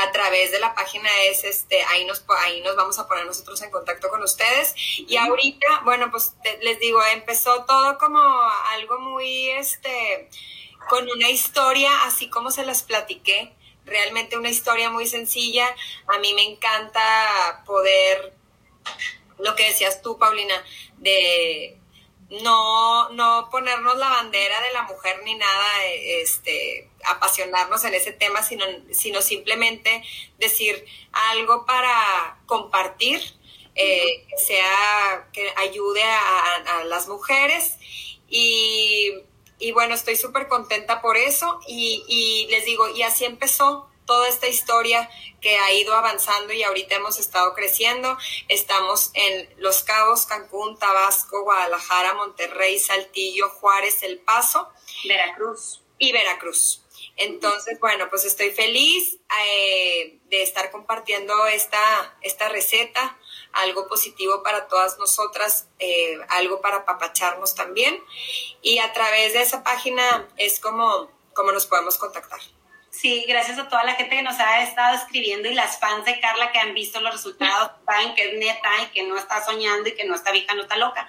a 0.00 0.10
través 0.12 0.50
de 0.52 0.60
la 0.60 0.74
página 0.74 1.08
es 1.26 1.44
este 1.44 1.82
ahí 1.84 2.04
nos 2.04 2.24
ahí 2.38 2.60
nos 2.62 2.76
vamos 2.76 2.98
a 2.98 3.06
poner 3.06 3.26
nosotros 3.26 3.60
en 3.62 3.70
contacto 3.70 4.08
con 4.08 4.22
ustedes. 4.22 4.74
Y 4.96 5.16
ahorita 5.16 5.82
bueno 5.84 6.10
pues 6.10 6.34
les 6.60 6.78
digo 6.80 7.02
empezó 7.12 7.64
todo 7.64 7.98
como 7.98 8.20
algo 8.70 8.98
muy 9.00 9.50
este 9.50 10.28
con 10.88 11.08
una 11.10 11.28
historia 11.28 11.90
así 12.04 12.28
como 12.28 12.50
se 12.50 12.64
las 12.64 12.82
platiqué. 12.82 13.54
Realmente 13.84 14.38
una 14.38 14.48
historia 14.48 14.90
muy 14.90 15.06
sencilla. 15.06 15.66
A 16.06 16.18
mí 16.18 16.34
me 16.34 16.44
encanta 16.44 17.62
poder 17.66 18.32
lo 19.38 19.54
que 19.56 19.66
decías 19.66 20.02
tú 20.02 20.18
Paulina 20.18 20.54
de 20.98 21.81
no, 22.40 23.10
no 23.10 23.48
ponernos 23.50 23.98
la 23.98 24.08
bandera 24.08 24.60
de 24.62 24.72
la 24.72 24.82
mujer 24.82 25.20
ni 25.24 25.34
nada, 25.34 25.84
este, 25.84 26.88
apasionarnos 27.04 27.84
en 27.84 27.94
ese 27.94 28.12
tema, 28.12 28.42
sino, 28.42 28.64
sino 28.90 29.20
simplemente 29.20 30.02
decir 30.38 30.84
algo 31.12 31.66
para 31.66 32.40
compartir, 32.46 33.20
eh, 33.74 34.26
que 34.28 34.36
sea, 34.38 35.28
que 35.32 35.52
ayude 35.56 36.02
a, 36.02 36.84
las 36.84 37.08
mujeres. 37.08 37.76
Y, 38.28 39.12
y, 39.58 39.72
bueno, 39.72 39.94
estoy 39.94 40.16
súper 40.16 40.48
contenta 40.48 41.02
por 41.02 41.16
eso. 41.16 41.60
Y, 41.66 42.04
y 42.08 42.46
les 42.50 42.64
digo, 42.64 42.88
y 42.88 43.02
así 43.02 43.24
empezó 43.24 43.88
toda 44.12 44.28
esta 44.28 44.46
historia 44.46 45.08
que 45.40 45.56
ha 45.56 45.72
ido 45.72 45.94
avanzando 45.94 46.52
y 46.52 46.62
ahorita 46.62 46.96
hemos 46.96 47.18
estado 47.18 47.54
creciendo. 47.54 48.18
Estamos 48.48 49.10
en 49.14 49.48
Los 49.56 49.82
Cabos, 49.84 50.26
Cancún, 50.26 50.78
Tabasco, 50.78 51.44
Guadalajara, 51.44 52.12
Monterrey, 52.12 52.78
Saltillo, 52.78 53.48
Juárez, 53.48 54.02
El 54.02 54.18
Paso. 54.18 54.68
Veracruz. 55.08 55.80
Y 55.96 56.12
Veracruz. 56.12 56.82
Entonces, 57.16 57.80
bueno, 57.80 58.10
pues 58.10 58.26
estoy 58.26 58.50
feliz 58.50 59.16
eh, 59.46 60.18
de 60.26 60.42
estar 60.42 60.70
compartiendo 60.70 61.46
esta, 61.46 62.18
esta 62.20 62.50
receta, 62.50 63.18
algo 63.52 63.88
positivo 63.88 64.42
para 64.42 64.68
todas 64.68 64.98
nosotras, 64.98 65.68
eh, 65.78 66.18
algo 66.28 66.60
para 66.60 66.84
papacharnos 66.84 67.54
también. 67.54 67.98
Y 68.60 68.78
a 68.78 68.92
través 68.92 69.32
de 69.32 69.40
esa 69.40 69.62
página 69.62 70.28
es 70.36 70.60
como, 70.60 71.10
como 71.32 71.50
nos 71.50 71.64
podemos 71.64 71.96
contactar. 71.96 72.40
Sí, 72.92 73.24
gracias 73.26 73.58
a 73.58 73.68
toda 73.68 73.84
la 73.84 73.94
gente 73.94 74.16
que 74.16 74.22
nos 74.22 74.38
ha 74.38 74.62
estado 74.62 74.94
escribiendo 74.94 75.48
y 75.48 75.54
las 75.54 75.80
fans 75.80 76.04
de 76.04 76.20
Carla 76.20 76.52
que 76.52 76.58
han 76.58 76.74
visto 76.74 77.00
los 77.00 77.14
resultados, 77.14 77.72
saben 77.86 78.14
que 78.14 78.28
es 78.28 78.38
neta 78.38 78.68
y 78.82 78.86
que 78.92 79.02
no 79.04 79.16
está 79.16 79.42
soñando 79.42 79.88
y 79.88 79.94
que 79.94 80.04
no 80.04 80.14
está 80.14 80.30
vieja, 80.30 80.54
no 80.54 80.62
está 80.62 80.76
loca. 80.76 81.08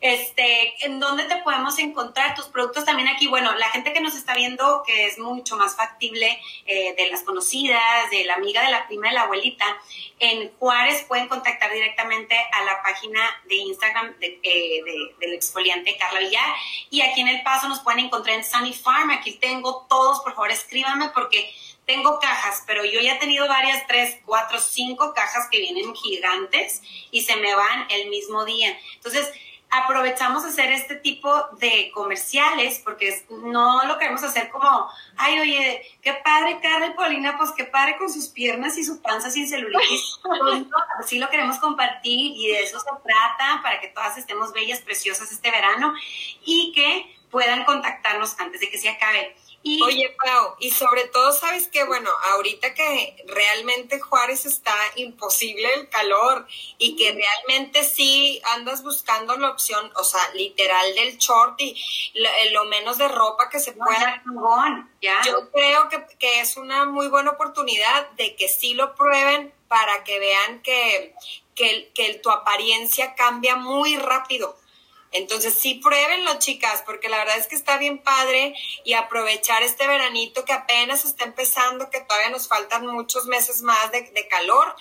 Este, 0.00 0.86
¿en 0.86 0.98
dónde 0.98 1.24
te 1.24 1.36
podemos 1.36 1.78
encontrar 1.78 2.34
tus 2.34 2.46
productos 2.46 2.86
también 2.86 3.08
aquí? 3.08 3.26
Bueno, 3.26 3.54
la 3.54 3.68
gente 3.68 3.92
que 3.92 4.00
nos 4.00 4.14
está 4.14 4.34
viendo, 4.34 4.82
que 4.86 5.06
es 5.06 5.18
mucho 5.18 5.56
más 5.56 5.76
factible 5.76 6.40
eh, 6.64 6.94
de 6.96 7.10
las 7.10 7.22
conocidas, 7.22 7.82
de 8.10 8.24
la 8.24 8.34
amiga, 8.34 8.62
de 8.62 8.70
la 8.70 8.86
prima, 8.86 9.08
de 9.08 9.14
la 9.14 9.22
abuelita, 9.22 9.66
en 10.18 10.50
Juárez 10.58 11.04
pueden 11.06 11.28
contactar 11.28 11.72
directamente 11.72 12.34
a 12.52 12.64
la 12.64 12.82
página 12.82 13.20
de 13.44 13.56
Instagram 13.56 14.14
eh, 14.20 14.82
del 15.20 15.34
exfoliante 15.34 15.96
Carla 15.98 16.20
Villar. 16.20 16.54
Y 16.88 17.02
aquí 17.02 17.20
en 17.20 17.28
El 17.28 17.42
Paso 17.42 17.68
nos 17.68 17.80
pueden 17.80 18.06
encontrar 18.06 18.36
en 18.36 18.44
Sunny 18.44 18.72
Farm. 18.72 19.10
Aquí 19.10 19.32
tengo 19.32 19.86
todos, 19.88 20.20
por 20.20 20.34
favor, 20.34 20.50
escríbanme 20.50 21.10
porque 21.10 21.52
tengo 21.86 22.20
cajas, 22.20 22.62
pero 22.66 22.84
yo 22.84 23.00
ya 23.00 23.14
he 23.14 23.18
tenido 23.18 23.48
varias, 23.48 23.86
tres, 23.86 24.18
cuatro, 24.24 24.60
cinco 24.60 25.12
cajas 25.12 25.48
que 25.50 25.58
vienen 25.58 25.94
gigantes 25.94 26.82
y 27.10 27.22
se 27.22 27.36
me 27.36 27.54
van 27.54 27.86
el 27.90 28.08
mismo 28.08 28.44
día. 28.44 28.78
Entonces, 28.94 29.28
aprovechamos 29.70 30.44
hacer 30.44 30.72
este 30.72 30.96
tipo 30.96 31.32
de 31.58 31.90
comerciales 31.94 32.80
porque 32.84 33.24
no 33.30 33.84
lo 33.84 33.98
queremos 33.98 34.22
hacer 34.22 34.50
como, 34.50 34.88
ay, 35.16 35.38
oye, 35.38 35.82
qué 36.02 36.12
padre 36.14 36.58
Carla 36.60 36.88
y 36.88 36.94
Paulina, 36.94 37.36
pues 37.38 37.52
qué 37.52 37.64
padre 37.64 37.96
con 37.96 38.12
sus 38.12 38.28
piernas 38.28 38.76
y 38.78 38.84
su 38.84 39.00
panza 39.00 39.30
sin 39.30 39.48
celulitis. 39.48 40.18
pues, 40.22 40.66
sí 41.06 41.18
lo 41.18 41.30
queremos 41.30 41.58
compartir 41.58 42.32
y 42.36 42.48
de 42.48 42.62
eso 42.62 42.80
se 42.80 42.90
trata 43.04 43.62
para 43.62 43.80
que 43.80 43.88
todas 43.88 44.18
estemos 44.18 44.52
bellas, 44.52 44.80
preciosas 44.80 45.30
este 45.30 45.50
verano 45.50 45.94
y 46.44 46.72
que 46.74 47.20
puedan 47.30 47.64
contactarnos 47.64 48.38
antes 48.40 48.60
de 48.60 48.70
que 48.70 48.78
se 48.78 48.88
acabe. 48.88 49.36
Oye, 49.62 50.16
Pau, 50.16 50.56
y 50.58 50.70
sobre 50.70 51.04
todo, 51.08 51.32
sabes 51.32 51.68
que, 51.68 51.84
bueno, 51.84 52.10
ahorita 52.32 52.72
que 52.72 53.22
realmente 53.26 54.00
Juárez 54.00 54.46
está 54.46 54.74
imposible 54.96 55.68
el 55.74 55.88
calor 55.90 56.46
y 56.78 56.96
que 56.96 57.12
realmente 57.12 57.84
sí 57.84 58.40
andas 58.54 58.82
buscando 58.82 59.36
la 59.36 59.50
opción, 59.50 59.92
o 59.96 60.04
sea, 60.04 60.20
literal 60.32 60.94
del 60.94 61.18
short 61.18 61.60
y 61.60 61.76
lo, 62.52 62.64
menos 62.64 62.96
de 62.96 63.08
ropa 63.08 63.50
que 63.50 63.60
se 63.60 63.72
pueda. 63.72 64.22
Yo 65.26 65.50
creo 65.50 65.88
que, 65.90 66.06
que 66.18 66.40
es 66.40 66.56
una 66.56 66.86
muy 66.86 67.08
buena 67.08 67.32
oportunidad 67.32 68.10
de 68.12 68.36
que 68.36 68.48
sí 68.48 68.72
lo 68.72 68.94
prueben 68.94 69.52
para 69.68 70.04
que 70.04 70.18
vean 70.18 70.62
que, 70.62 71.14
que, 71.54 71.90
que 71.94 72.14
tu 72.14 72.30
apariencia 72.30 73.14
cambia 73.14 73.56
muy 73.56 73.96
rápido. 73.96 74.56
Entonces 75.12 75.54
sí 75.54 75.74
pruébenlo, 75.74 76.38
chicas, 76.38 76.82
porque 76.86 77.08
la 77.08 77.18
verdad 77.18 77.38
es 77.38 77.46
que 77.46 77.56
está 77.56 77.78
bien 77.78 77.98
padre 77.98 78.54
y 78.84 78.94
aprovechar 78.94 79.62
este 79.62 79.86
veranito 79.86 80.44
que 80.44 80.52
apenas 80.52 81.04
está 81.04 81.24
empezando, 81.24 81.90
que 81.90 82.00
todavía 82.00 82.30
nos 82.30 82.48
faltan 82.48 82.86
muchos 82.86 83.26
meses 83.26 83.62
más 83.62 83.90
de, 83.90 84.28
calor, 84.28 84.74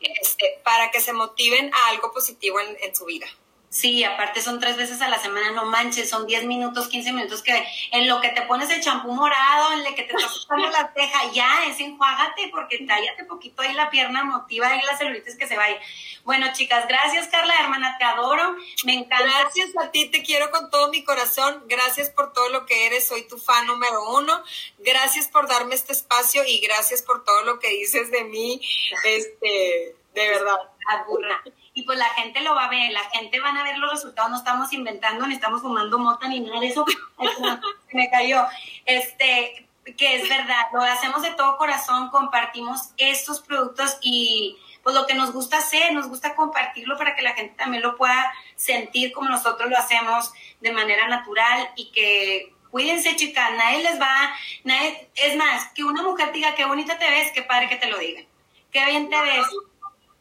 este, 0.00 0.60
para 0.62 0.90
que 0.90 1.00
se 1.00 1.12
motiven 1.12 1.72
a 1.74 1.88
algo 1.88 2.12
positivo 2.12 2.60
en 2.60 2.94
su 2.94 3.04
vida. 3.04 3.26
Sí, 3.72 4.04
aparte 4.04 4.42
son 4.42 4.60
tres 4.60 4.76
veces 4.76 5.00
a 5.00 5.08
la 5.08 5.18
semana, 5.18 5.50
no 5.52 5.64
manches, 5.64 6.10
son 6.10 6.26
10 6.26 6.44
minutos, 6.44 6.88
15 6.88 7.10
minutos 7.14 7.42
que 7.42 7.66
en 7.90 8.06
lo 8.06 8.20
que 8.20 8.28
te 8.28 8.42
pones 8.42 8.68
el 8.68 8.82
champú 8.82 9.10
morado, 9.12 9.72
en 9.72 9.82
lo 9.82 9.94
que 9.94 10.02
te 10.02 10.14
estás 10.14 10.40
quitando 10.40 10.68
la 10.68 10.92
ceja, 10.94 11.32
ya 11.32 11.64
es 11.66 11.80
enjuágate 11.80 12.50
porque 12.50 12.84
tállate 12.86 13.24
poquito 13.24 13.62
ahí 13.62 13.72
la 13.72 13.88
pierna, 13.88 14.24
motiva 14.24 14.68
ahí 14.68 14.82
las 14.82 14.98
celulitis 14.98 15.36
que 15.36 15.46
se 15.46 15.56
vaya. 15.56 15.80
Bueno, 16.22 16.48
chicas, 16.52 16.86
gracias 16.86 17.28
Carla, 17.28 17.54
hermana, 17.60 17.96
te 17.96 18.04
adoro, 18.04 18.56
me 18.84 18.92
encanta. 18.92 19.24
Gracias 19.24 19.70
a 19.82 19.90
ti, 19.90 20.04
te 20.10 20.22
quiero 20.22 20.50
con 20.50 20.68
todo 20.68 20.90
mi 20.90 21.02
corazón, 21.02 21.64
gracias 21.66 22.10
por 22.10 22.34
todo 22.34 22.50
lo 22.50 22.66
que 22.66 22.88
eres, 22.88 23.08
soy 23.08 23.26
tu 23.26 23.38
fan 23.38 23.66
número 23.66 24.06
uno, 24.10 24.44
gracias 24.80 25.28
por 25.28 25.48
darme 25.48 25.76
este 25.76 25.94
espacio 25.94 26.44
y 26.46 26.60
gracias 26.60 27.00
por 27.00 27.24
todo 27.24 27.42
lo 27.44 27.58
que 27.58 27.70
dices 27.70 28.10
de 28.10 28.24
mí, 28.24 28.60
este, 29.06 29.96
de 30.12 30.28
verdad. 30.28 30.58
Aburra. 30.88 31.42
Y 31.74 31.84
pues 31.84 31.98
la 31.98 32.08
gente 32.10 32.40
lo 32.42 32.54
va 32.54 32.64
a 32.64 32.70
ver, 32.70 32.92
la 32.92 33.08
gente 33.10 33.40
van 33.40 33.56
a 33.56 33.62
ver 33.62 33.78
los 33.78 33.90
resultados, 33.90 34.30
no 34.30 34.36
estamos 34.36 34.72
inventando, 34.72 35.26
ni 35.26 35.34
estamos 35.34 35.62
fumando 35.62 35.98
mota 35.98 36.28
ni 36.28 36.40
nada 36.40 36.60
de 36.60 36.68
eso, 36.68 36.84
me 37.92 38.10
cayó, 38.10 38.44
este, 38.84 39.66
que 39.96 40.16
es 40.16 40.28
verdad, 40.28 40.66
lo 40.72 40.82
hacemos 40.82 41.22
de 41.22 41.30
todo 41.30 41.56
corazón, 41.56 42.10
compartimos 42.10 42.90
estos 42.98 43.40
productos 43.40 43.96
y 44.00 44.58
pues 44.82 44.94
lo 44.94 45.06
que 45.06 45.14
nos 45.14 45.32
gusta 45.32 45.58
hacer, 45.58 45.92
nos 45.92 46.08
gusta 46.08 46.34
compartirlo 46.34 46.96
para 46.96 47.14
que 47.14 47.22
la 47.22 47.34
gente 47.34 47.54
también 47.56 47.82
lo 47.82 47.96
pueda 47.96 48.32
sentir 48.56 49.12
como 49.12 49.28
nosotros 49.28 49.70
lo 49.70 49.78
hacemos 49.78 50.32
de 50.60 50.72
manera 50.72 51.08
natural 51.08 51.70
y 51.76 51.90
que 51.90 52.52
cuídense 52.70 53.16
chicas, 53.16 53.50
nadie 53.56 53.82
les 53.82 54.00
va, 54.00 54.34
nadie, 54.64 55.08
es 55.14 55.36
más, 55.36 55.68
que 55.74 55.84
una 55.84 56.02
mujer 56.02 56.32
diga 56.32 56.54
qué 56.54 56.64
bonita 56.64 56.98
te 56.98 57.08
ves, 57.08 57.30
qué 57.32 57.42
padre 57.42 57.68
que 57.68 57.76
te 57.76 57.86
lo 57.86 57.98
digan, 57.98 58.26
qué 58.72 58.84
bien 58.86 59.08
te 59.08 59.20
ves. 59.20 59.46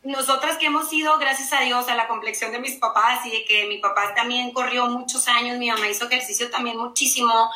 Nosotras 0.03 0.57
que 0.57 0.65
hemos 0.65 0.91
ido, 0.91 1.17
gracias 1.19 1.53
a 1.53 1.61
Dios, 1.61 1.87
a 1.87 1.95
la 1.95 2.07
complexión 2.07 2.51
de 2.51 2.59
mis 2.59 2.75
papás 2.77 3.23
y 3.25 3.29
de 3.29 3.45
que 3.45 3.67
mi 3.67 3.77
papá 3.77 4.15
también 4.15 4.51
corrió 4.51 4.87
muchos 4.87 5.27
años, 5.27 5.59
mi 5.59 5.69
mamá 5.69 5.87
hizo 5.89 6.07
ejercicio 6.07 6.49
también 6.49 6.77
muchísimo, 6.77 7.51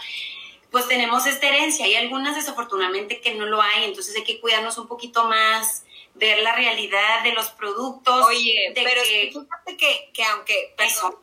pues 0.69 0.87
tenemos 0.87 1.25
esta 1.25 1.47
herencia. 1.47 1.85
Hay 1.85 1.95
algunas 1.95 2.35
desafortunadamente 2.35 3.19
que 3.19 3.33
no 3.33 3.47
lo 3.47 3.61
hay, 3.61 3.85
entonces 3.85 4.15
hay 4.15 4.23
que 4.23 4.39
cuidarnos 4.39 4.77
un 4.77 4.87
poquito 4.87 5.23
más, 5.23 5.85
ver 6.13 6.39
la 6.43 6.55
realidad 6.55 7.23
de 7.23 7.33
los 7.33 7.49
productos. 7.49 8.25
Oye, 8.25 8.71
pero 8.75 9.01
que, 9.03 9.31
fíjate 9.33 9.77
que, 9.77 10.11
que 10.13 10.23
aunque, 10.25 10.73
perdón, 10.77 11.17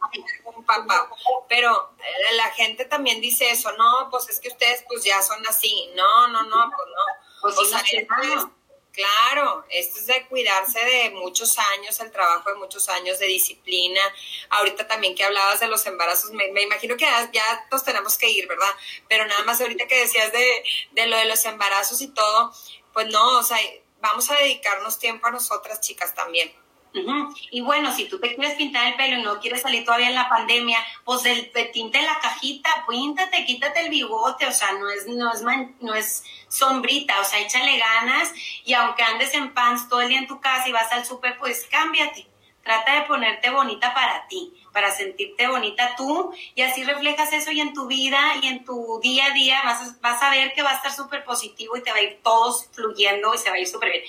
un 0.45 0.65
papá, 0.65 1.09
pero 1.49 1.95
eh, 1.99 2.35
la 2.35 2.51
gente 2.51 2.85
también 2.85 3.21
dice 3.21 3.49
eso, 3.49 3.71
no, 3.73 4.09
pues 4.11 4.29
es 4.29 4.41
que 4.41 4.49
ustedes 4.49 4.85
pues 4.89 5.05
ya 5.05 5.23
son 5.23 5.47
así, 5.47 5.89
no, 5.95 6.29
no, 6.29 6.43
no, 6.43 6.71
pues 6.77 6.89
no. 6.89 7.41
Pues 7.43 7.59
o 7.59 7.65
sea, 7.65 7.83
Claro, 8.93 9.65
esto 9.71 9.99
es 9.99 10.07
de 10.07 10.27
cuidarse 10.27 10.79
de 10.85 11.11
muchos 11.13 11.59
años, 11.59 11.99
el 12.01 12.13
trabajo 12.13 12.51
de 12.51 12.57
muchos 12.57 12.91
años 12.91 13.19
de 13.19 13.27
disciplina. 13.27 14.03
Ahorita 14.51 14.87
también 14.87 15.15
que 15.15 15.25
hablabas 15.25 15.61
de 15.61 15.69
los 15.69 15.87
embarazos, 15.87 16.31
me, 16.33 16.63
imagino 16.63 16.95
que 16.97 17.07
ya, 17.07 17.31
ya, 17.33 17.67
nos 17.71 17.85
tenemos 17.85 18.19
que 18.19 18.29
ir, 18.29 18.47
¿verdad? 18.47 18.75
Pero 19.09 19.25
nada 19.27 19.45
más 19.45 19.63
ahorita 19.63 19.87
que 19.87 20.01
decías 20.01 20.31
de, 20.33 20.65
de 20.91 21.07
lo 21.07 21.17
de 21.17 21.25
los 21.25 21.43
embarazos 21.47 22.03
y 22.03 22.09
todo, 22.09 22.53
pues 22.93 23.07
no, 23.07 23.39
o 23.39 23.43
sea, 23.43 23.59
vamos 24.03 24.31
a 24.31 24.37
dedicarnos 24.37 24.99
tiempo 24.99 25.27
a 25.27 25.31
nosotras, 25.31 25.81
chicas, 25.81 26.15
también. 26.15 26.53
Y 27.51 27.61
bueno, 27.63 27.95
si 27.95 28.07
tú 28.07 28.19
te 28.19 28.35
quieres 28.35 28.57
pintar 28.57 28.87
el 28.87 28.95
pelo 28.95 29.19
y 29.19 29.23
no 29.23 29.41
quieres 29.41 29.63
salir 29.63 29.85
todavía 29.85 30.09
en 30.09 30.15
la 30.15 30.29
pandemia, 30.29 30.79
pues 31.05 31.25
el 31.25 31.51
tinte 31.73 31.99
en 31.99 32.07
la 32.07 32.19
cajita, 32.21 32.69
píntate, 32.89 33.45
quítate 33.45 33.81
el 33.81 33.91
bigote, 33.91 34.47
o 34.47 34.53
sea, 34.53 34.73
no 34.73 34.91
es, 34.91 35.07
no 35.07 35.33
es, 35.33 35.43
no 35.81 35.95
es 35.95 36.25
sombrita, 36.49 37.19
o 37.21 37.25
sea, 37.25 37.41
échale 37.41 37.79
ganas 37.79 38.33
y 38.65 38.75
aunque 38.75 39.03
andes 39.03 39.33
en 39.35 39.55
pants 39.55 39.89
todo 39.89 40.03
el 40.03 40.09
día 40.09 40.19
en 40.19 40.27
tu 40.27 40.41
casa 40.41 40.69
y 40.69 40.73
vas 40.73 40.93
al 40.93 41.05
súper, 41.05 41.39
pues 41.39 41.67
cámbiate. 41.71 42.27
Trata 42.63 42.95
de 42.95 43.07
ponerte 43.07 43.51
bonita 43.51 43.93
para 43.93 44.27
ti, 44.29 44.53
para 44.73 44.91
sentirte 44.91 45.47
bonita 45.47 45.95
tú 45.97 46.33
y 46.55 46.63
así 46.63 46.83
reflejas 46.85 47.33
eso 47.33 47.51
y 47.51 47.61
en 47.61 47.75
tu 47.75 47.87
vida 47.87 48.19
y 48.41 48.47
en 48.47 48.65
tu 48.65 49.01
día 49.03 49.27
a 49.27 49.31
día 49.31 49.63
vas 49.65 49.83
a, 49.83 49.97
vas 50.01 50.23
a 50.23 50.31
ver 50.31 50.53
que 50.55 50.63
va 50.63 50.71
a 50.71 50.75
estar 50.75 50.93
súper 50.93 51.25
positivo 51.25 51.77
y 51.77 51.83
te 51.83 51.91
va 51.91 51.99
a 51.99 52.03
ir 52.03 52.21
todo 52.23 52.53
fluyendo 52.73 53.35
y 53.35 53.39
se 53.39 53.51
va 53.51 53.57
a 53.57 53.59
ir 53.59 53.69
súper 53.69 53.91
bien. 53.91 54.05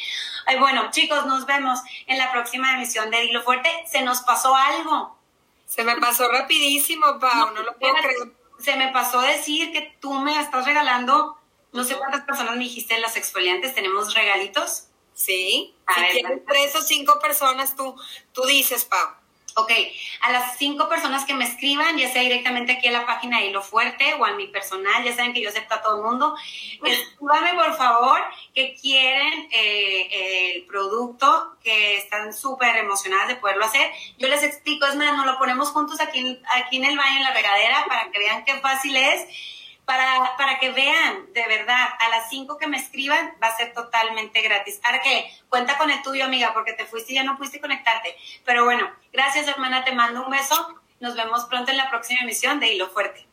Ay, 0.45 0.57
bueno, 0.57 0.89
chicos, 0.91 1.25
nos 1.25 1.45
vemos 1.45 1.79
en 2.07 2.17
la 2.17 2.31
próxima 2.31 2.73
emisión 2.73 3.11
de 3.11 3.21
Dilo 3.21 3.43
Fuerte. 3.43 3.69
Se 3.85 4.01
nos 4.01 4.21
pasó 4.21 4.55
algo. 4.55 5.17
Se 5.65 5.83
me 5.83 5.95
pasó 5.97 6.31
rapidísimo, 6.31 7.19
Pau, 7.19 7.51
no, 7.53 7.63
lo 7.63 7.77
puedo 7.77 7.93
creer. 7.95 8.31
Se 8.59 8.75
me 8.75 8.91
pasó 8.91 9.21
decir 9.21 9.71
que 9.71 9.97
tú 9.99 10.13
me 10.13 10.39
estás 10.39 10.65
regalando, 10.65 11.37
no 11.71 11.83
sé 11.83 11.95
cuántas 11.95 12.21
personas 12.21 12.55
me 12.55 12.63
dijiste 12.63 12.93
en 12.93 13.01
las 13.01 13.17
exfoliantes, 13.17 13.73
tenemos 13.73 14.13
regalitos. 14.13 14.87
Sí, 15.15 15.75
a 15.85 15.95
si 15.95 16.11
tienes 16.11 16.45
tres 16.45 16.75
o 16.75 16.81
cinco 16.81 17.19
personas, 17.19 17.75
tú, 17.75 17.95
tú 18.31 18.43
dices, 18.45 18.85
Pau. 18.85 19.22
Ok, 19.55 19.71
a 20.21 20.31
las 20.31 20.57
cinco 20.57 20.89
personas 20.89 21.25
que 21.25 21.35
me 21.35 21.45
escriban, 21.45 21.95
ya 21.97 22.11
sea 22.11 22.23
directamente 22.23 22.73
aquí 22.73 22.87
a 22.87 22.91
la 22.91 23.05
página 23.05 23.39
de 23.39 23.47
Hilo 23.47 23.61
Fuerte 23.61 24.15
o 24.15 24.25
a 24.25 24.33
mi 24.33 24.47
personal, 24.47 25.03
ya 25.03 25.15
saben 25.15 25.33
que 25.33 25.41
yo 25.41 25.49
acepto 25.49 25.75
a 25.75 25.81
todo 25.81 25.97
el 25.97 26.03
mundo, 26.03 26.35
escríbame 26.83 27.53
por 27.53 27.75
favor 27.77 28.19
que 28.55 28.75
quieren 28.75 29.47
eh, 29.51 30.55
el 30.55 30.65
producto, 30.65 31.55
que 31.63 31.97
están 31.97 32.33
súper 32.33 32.77
emocionadas 32.77 33.27
de 33.27 33.35
poderlo 33.35 33.65
hacer. 33.65 33.91
Yo 34.17 34.27
les 34.27 34.41
explico, 34.41 34.87
es 34.87 34.95
más, 34.95 35.15
nos 35.15 35.25
lo 35.25 35.37
ponemos 35.37 35.69
juntos 35.69 36.01
aquí, 36.01 36.39
aquí 36.55 36.77
en 36.77 36.85
el 36.85 36.97
baño, 36.97 37.17
en 37.17 37.23
la 37.23 37.33
regadera, 37.33 37.85
para 37.87 38.09
que 38.11 38.19
vean 38.19 38.45
qué 38.45 38.55
fácil 38.55 38.95
es 38.95 39.27
para, 39.85 40.35
para 40.37 40.59
que 40.59 40.71
vean, 40.71 41.33
de 41.33 41.45
verdad, 41.47 41.89
a 41.99 42.09
las 42.09 42.29
5 42.29 42.57
que 42.57 42.67
me 42.67 42.77
escriban 42.77 43.33
va 43.41 43.47
a 43.47 43.57
ser 43.57 43.73
totalmente 43.73 44.41
gratis. 44.41 44.79
Que 45.03 45.31
cuenta 45.49 45.77
con 45.77 45.89
el 45.89 46.01
tuyo, 46.01 46.25
amiga, 46.25 46.53
porque 46.53 46.73
te 46.73 46.85
fuiste 46.85 47.11
y 47.11 47.15
ya 47.15 47.23
no 47.23 47.37
pudiste 47.37 47.59
conectarte. 47.59 48.15
Pero 48.45 48.63
bueno, 48.63 48.89
gracias, 49.11 49.47
hermana, 49.47 49.83
te 49.83 49.91
mando 49.91 50.23
un 50.23 50.31
beso. 50.31 50.79
Nos 50.99 51.15
vemos 51.15 51.45
pronto 51.45 51.71
en 51.71 51.77
la 51.77 51.89
próxima 51.89 52.21
emisión 52.21 52.59
de 52.59 52.73
Hilo 52.73 52.89
Fuerte. 52.89 53.27